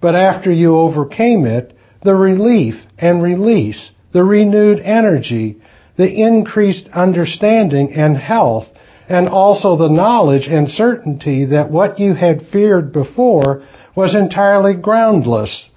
but 0.00 0.14
after 0.14 0.52
you 0.52 0.76
overcame 0.76 1.46
it, 1.46 1.72
the 2.02 2.14
relief 2.14 2.74
and 2.98 3.22
release, 3.22 3.90
the 4.12 4.24
renewed 4.24 4.80
energy, 4.80 5.60
the 5.96 6.22
increased 6.22 6.88
understanding 6.92 7.92
and 7.94 8.16
health, 8.16 8.66
and 9.08 9.28
also 9.28 9.76
the 9.76 9.88
knowledge 9.88 10.46
and 10.48 10.68
certainty 10.68 11.46
that 11.46 11.70
what 11.70 11.98
you 11.98 12.14
had 12.14 12.42
feared 12.52 12.92
before 12.92 13.62
was 13.94 14.14
entirely 14.14 14.74
groundless. 14.74 15.68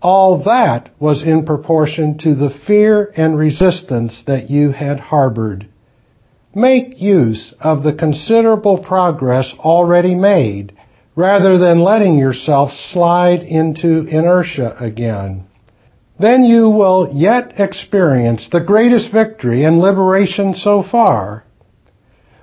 All 0.00 0.42
that 0.44 0.90
was 0.98 1.22
in 1.22 1.44
proportion 1.44 2.18
to 2.18 2.34
the 2.34 2.50
fear 2.66 3.12
and 3.16 3.36
resistance 3.36 4.22
that 4.26 4.50
you 4.50 4.70
had 4.70 5.00
harbored. 5.00 5.68
Make 6.54 7.00
use 7.02 7.52
of 7.60 7.82
the 7.82 7.92
considerable 7.92 8.78
progress 8.78 9.52
already 9.58 10.14
made 10.14 10.72
rather 11.16 11.58
than 11.58 11.80
letting 11.80 12.16
yourself 12.16 12.70
slide 12.70 13.42
into 13.42 14.06
inertia 14.06 14.76
again. 14.78 15.46
Then 16.18 16.44
you 16.44 16.70
will 16.70 17.10
yet 17.12 17.58
experience 17.58 18.48
the 18.48 18.60
greatest 18.60 19.10
victory 19.12 19.64
and 19.64 19.80
liberation 19.80 20.54
so 20.54 20.82
far. 20.82 21.44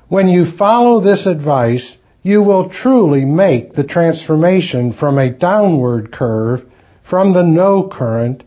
When 0.10 0.28
you 0.28 0.58
follow 0.58 1.00
this 1.00 1.26
advice, 1.26 1.98
you 2.22 2.44
will 2.44 2.70
truly 2.70 3.24
make 3.24 3.74
the 3.74 3.86
transformation 3.86 4.92
from 4.92 5.18
a 5.18 5.32
downward 5.32 6.12
curve, 6.12 6.64
from 7.10 7.34
the 7.34 7.44
no 7.44 7.88
current, 7.88 8.44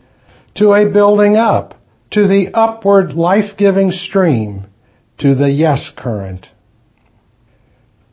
to 0.55 0.73
a 0.73 0.89
building 0.91 1.35
up, 1.35 1.73
to 2.11 2.27
the 2.27 2.49
upward 2.53 3.13
life-giving 3.13 3.91
stream, 3.91 4.67
to 5.19 5.35
the 5.35 5.49
yes 5.49 5.89
current. 5.95 6.47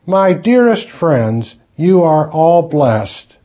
My 0.07 0.35
dearest 0.35 0.89
friends, 0.99 1.55
you 1.77 2.03
are 2.03 2.31
all 2.31 2.69
blessed. 2.69 3.37